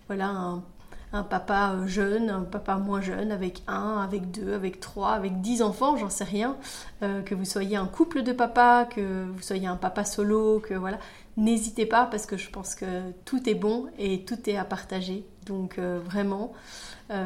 voilà, 0.08 0.28
un 0.28 0.64
un 1.12 1.22
papa 1.22 1.72
euh, 1.72 1.86
jeune, 1.86 2.30
un 2.30 2.42
papa 2.42 2.76
moins 2.76 3.00
jeune, 3.00 3.32
avec 3.32 3.62
un, 3.66 3.98
avec 3.98 4.30
deux, 4.30 4.52
avec 4.54 4.80
trois, 4.80 5.12
avec 5.12 5.40
dix 5.40 5.62
enfants, 5.62 5.96
j'en 5.96 6.10
sais 6.10 6.24
rien, 6.24 6.56
euh, 7.02 7.22
que 7.22 7.34
vous 7.34 7.44
soyez 7.44 7.76
un 7.76 7.86
couple 7.86 8.22
de 8.22 8.32
papas, 8.32 8.84
que 8.84 9.24
vous 9.24 9.42
soyez 9.42 9.66
un 9.66 9.76
papa 9.76 10.04
solo, 10.04 10.60
que 10.60 10.74
voilà, 10.74 10.98
n'hésitez 11.36 11.86
pas 11.86 12.06
parce 12.06 12.26
que 12.26 12.36
je 12.36 12.50
pense 12.50 12.74
que 12.74 13.10
tout 13.24 13.48
est 13.48 13.54
bon 13.54 13.86
et 13.98 14.24
tout 14.24 14.48
est 14.48 14.56
à 14.56 14.64
partager. 14.64 15.24
Donc 15.46 15.78
euh, 15.78 15.98
vraiment, 16.04 16.52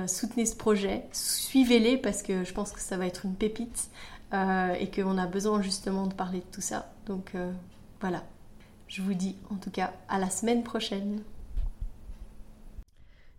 soutenez 0.06 0.46
ce 0.46 0.54
projet, 0.54 1.06
suivez-les 1.10 1.96
parce 1.96 2.22
que 2.22 2.44
je 2.44 2.52
pense 2.54 2.70
que 2.70 2.78
ça 2.78 2.96
va 2.96 3.06
être 3.06 3.24
une 3.24 3.34
pépite 3.34 3.90
et 4.32 4.90
qu'on 4.94 5.18
a 5.18 5.26
besoin 5.26 5.60
justement 5.60 6.06
de 6.06 6.14
parler 6.14 6.38
de 6.38 6.44
tout 6.52 6.60
ça. 6.60 6.92
Donc 7.06 7.32
voilà, 8.00 8.22
je 8.86 9.02
vous 9.02 9.14
dis 9.14 9.34
en 9.50 9.56
tout 9.56 9.70
cas 9.70 9.92
à 10.08 10.20
la 10.20 10.30
semaine 10.30 10.62
prochaine. 10.62 11.20